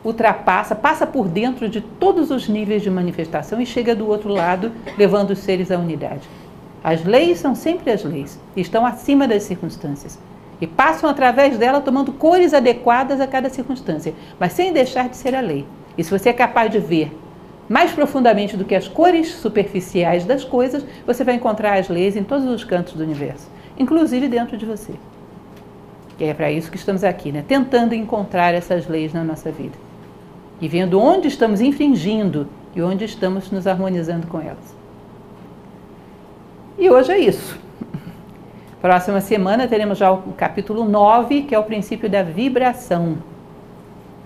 ultrapassa, 0.07 0.73
passa 0.73 1.05
por 1.05 1.27
dentro 1.27 1.67
de 1.67 1.81
todos 1.81 2.31
os 2.31 2.47
níveis 2.47 2.81
de 2.81 2.89
manifestação 2.89 3.59
e 3.59 3.65
chega 3.65 3.93
do 3.93 4.07
outro 4.07 4.29
lado, 4.29 4.71
levando 4.97 5.31
os 5.31 5.39
seres 5.39 5.69
à 5.69 5.77
unidade. 5.77 6.27
As 6.83 7.03
leis 7.03 7.39
são 7.39 7.53
sempre 7.53 7.91
as 7.91 8.03
leis, 8.03 8.39
estão 8.55 8.85
acima 8.85 9.27
das 9.27 9.43
circunstâncias 9.43 10.17
e 10.61 10.65
passam 10.65 11.09
através 11.09 11.57
dela 11.57 11.81
tomando 11.81 12.13
cores 12.13 12.53
adequadas 12.53 13.19
a 13.19 13.27
cada 13.27 13.49
circunstância, 13.49 14.13
mas 14.39 14.53
sem 14.53 14.71
deixar 14.71 15.09
de 15.09 15.17
ser 15.17 15.35
a 15.35 15.41
lei. 15.41 15.65
E 15.97 16.03
se 16.03 16.09
você 16.09 16.29
é 16.29 16.33
capaz 16.33 16.71
de 16.71 16.79
ver 16.79 17.15
mais 17.67 17.91
profundamente 17.91 18.55
do 18.55 18.63
que 18.63 18.73
as 18.73 18.87
cores 18.87 19.33
superficiais 19.35 20.23
das 20.23 20.45
coisas, 20.45 20.85
você 21.05 21.23
vai 21.25 21.35
encontrar 21.35 21.77
as 21.77 21.89
leis 21.89 22.15
em 22.15 22.23
todos 22.23 22.47
os 22.47 22.63
cantos 22.63 22.93
do 22.93 23.03
universo, 23.03 23.49
inclusive 23.77 24.29
dentro 24.29 24.55
de 24.55 24.65
você. 24.65 24.93
E 26.17 26.23
é 26.23 26.33
para 26.33 26.49
isso 26.49 26.71
que 26.71 26.77
estamos 26.77 27.03
aqui, 27.03 27.31
né? 27.31 27.43
tentando 27.45 27.93
encontrar 27.93 28.53
essas 28.53 28.87
leis 28.87 29.13
na 29.13 29.23
nossa 29.23 29.51
vida 29.51 29.86
e 30.59 30.67
vendo 30.67 30.99
onde 30.99 31.27
estamos 31.27 31.61
infringindo 31.61 32.47
e 32.75 32.81
onde 32.81 33.05
estamos 33.05 33.51
nos 33.51 33.67
harmonizando 33.67 34.27
com 34.27 34.39
elas. 34.39 34.75
E 36.77 36.89
hoje 36.89 37.11
é 37.11 37.19
isso. 37.19 37.59
Próxima 38.81 39.21
semana 39.21 39.67
teremos 39.67 39.97
já 39.97 40.11
o 40.11 40.33
capítulo 40.33 40.85
9, 40.85 41.43
que 41.43 41.55
é 41.55 41.59
o 41.59 41.63
princípio 41.63 42.09
da 42.09 42.23
vibração. 42.23 43.17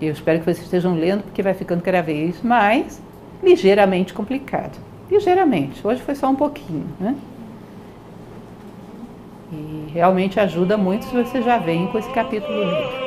Eu 0.00 0.12
espero 0.12 0.40
que 0.40 0.44
vocês 0.44 0.62
estejam 0.62 0.94
lendo, 0.94 1.22
porque 1.22 1.42
vai 1.42 1.54
ficando 1.54 1.82
cada 1.82 2.02
vez 2.02 2.42
mais 2.42 3.00
ligeiramente 3.42 4.12
complicado. 4.12 4.78
Ligeiramente. 5.10 5.86
Hoje 5.86 6.02
foi 6.02 6.14
só 6.14 6.28
um 6.28 6.34
pouquinho, 6.34 6.86
né? 6.98 7.14
E 9.52 9.90
realmente 9.92 10.40
ajuda 10.40 10.76
muito 10.76 11.04
se 11.04 11.14
você 11.14 11.42
já 11.42 11.58
vem 11.58 11.86
com 11.88 11.98
esse 11.98 12.10
capítulo 12.10 12.64
lido. 12.64 13.02